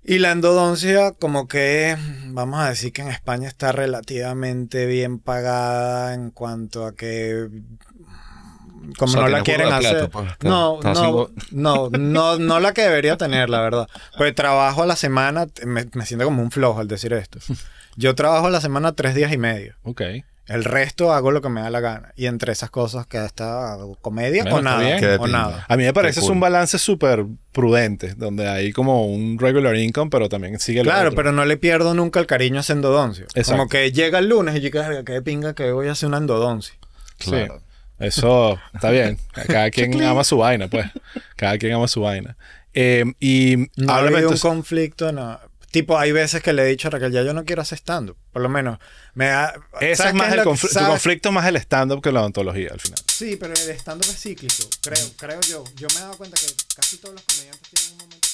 Y 0.02 0.18
la 0.18 0.32
endodoncia, 0.32 1.12
como 1.12 1.46
que 1.46 1.96
vamos 2.26 2.60
a 2.60 2.68
decir 2.70 2.92
que 2.92 3.02
en 3.02 3.08
España 3.08 3.48
está 3.48 3.70
relativamente 3.72 4.86
bien 4.86 5.18
pagada 5.18 6.14
en 6.14 6.30
cuanto 6.30 6.86
a 6.86 6.94
que 6.94 7.48
como 8.96 9.10
O 9.10 9.12
sea, 9.12 9.20
no 9.22 9.28
la 9.28 9.42
quieren 9.42 9.72
hacer. 9.72 10.08
pues, 10.10 10.26
no, 10.42 10.80
no, 10.82 11.30
no, 11.52 11.90
no, 11.90 12.38
no 12.38 12.60
la 12.60 12.72
que 12.72 12.82
debería 12.82 13.16
tener, 13.16 13.50
la 13.50 13.60
verdad. 13.60 13.88
Pues 14.16 14.34
trabajo 14.34 14.82
a 14.82 14.86
la 14.86 14.96
semana, 14.96 15.46
me, 15.64 15.86
me 15.92 16.06
siento 16.06 16.24
como 16.24 16.42
un 16.42 16.50
flojo 16.50 16.80
al 16.80 16.88
decir 16.88 17.12
esto. 17.12 17.38
Yo 17.96 18.14
trabajo 18.14 18.46
a 18.46 18.50
la 18.50 18.60
semana 18.60 18.92
tres 18.92 19.14
días 19.14 19.32
y 19.32 19.38
medio. 19.38 19.74
Ok. 19.82 20.02
El 20.50 20.64
resto 20.64 21.12
hago 21.12 21.30
lo 21.30 21.40
que 21.40 21.48
me 21.48 21.60
da 21.60 21.70
la 21.70 21.78
gana. 21.80 22.12
Y 22.16 22.26
entre 22.26 22.52
esas 22.52 22.70
cosas 22.70 23.06
que 23.06 23.24
está 23.24 23.76
comedia 24.02 24.42
Bueno, 24.42 24.56
o 24.58 24.62
nada. 24.62 25.18
O 25.20 25.26
nada. 25.28 25.64
A 25.68 25.76
mí 25.76 25.84
me 25.84 25.92
parece 25.92 26.18
es 26.20 26.24
cool. 26.26 26.32
un 26.34 26.40
balance 26.40 26.76
súper 26.78 27.24
prudente, 27.52 28.14
donde 28.16 28.48
hay 28.48 28.72
como 28.72 29.06
un 29.06 29.38
regular 29.38 29.76
income, 29.76 30.10
pero 30.10 30.28
también 30.28 30.58
sigue 30.58 30.80
el 30.80 30.86
Claro, 30.86 31.10
otro. 31.10 31.16
pero 31.16 31.32
no 31.32 31.44
le 31.44 31.56
pierdo 31.56 31.94
nunca 31.94 32.18
el 32.20 32.26
cariño 32.26 32.58
a 32.58 32.60
ese 32.62 32.72
endodoncia. 32.72 33.24
Exacto. 33.34 33.52
Como 33.52 33.68
que 33.68 33.92
llega 33.92 34.18
el 34.18 34.28
lunes 34.28 34.56
y 34.56 34.60
yo 34.60 34.70
que 34.72 35.02
qué 35.06 35.22
pinga 35.22 35.54
que 35.54 35.70
voy 35.72 35.86
a 35.88 35.92
hacer 35.92 36.08
una 36.08 36.18
endodoncia. 36.18 36.74
Claro. 37.18 37.58
Sí. 37.60 37.64
Eso 38.00 38.58
está 38.74 38.90
bien. 38.90 39.18
Cada 39.46 39.70
quien 39.70 40.02
ama 40.02 40.24
su 40.24 40.38
vaina, 40.38 40.68
pues. 40.68 40.86
Cada 41.36 41.58
quien 41.58 41.74
ama 41.74 41.86
su 41.86 42.00
vaina. 42.00 42.36
Eh, 42.74 43.04
y 43.20 43.56
No 43.76 43.92
ha 43.92 43.98
habido 43.98 44.12
un 44.16 44.22
entonces- 44.22 44.42
conflicto, 44.42 45.12
no. 45.12 45.38
Tipo, 45.70 45.98
hay 45.98 46.10
veces 46.10 46.42
que 46.42 46.52
le 46.52 46.62
he 46.62 46.66
dicho 46.66 46.88
a 46.88 46.90
Raquel, 46.90 47.12
ya 47.12 47.22
yo 47.22 47.32
no 47.32 47.44
quiero 47.44 47.62
hacer 47.62 47.78
stand-up. 47.78 48.16
Por 48.32 48.42
lo 48.42 48.48
menos, 48.48 48.78
me 49.14 49.28
ha... 49.28 49.54
Ese 49.80 50.08
es 50.08 50.14
más 50.14 50.32
el 50.32 50.42
conflicto 50.42 51.30
más 51.30 51.46
el 51.46 51.56
stand-up 51.56 52.02
que 52.02 52.10
la 52.10 52.24
ontología 52.24 52.70
al 52.72 52.80
final. 52.80 52.98
Sí, 53.06 53.36
pero 53.36 53.54
el 53.54 53.70
stand-up 53.70 54.10
es 54.10 54.20
cíclico, 54.20 54.68
creo, 54.82 55.06
creo 55.16 55.40
yo. 55.42 55.62
Yo 55.76 55.86
me 55.94 55.96
he 55.96 56.00
dado 56.00 56.16
cuenta 56.16 56.36
que 56.36 56.46
casi 56.74 56.96
todos 56.96 57.14
los 57.14 57.24
comediantes 57.24 57.68
tienen 57.70 57.92
un 57.92 57.98
momento... 57.98 58.26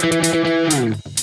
Cíclico. 0.00 1.21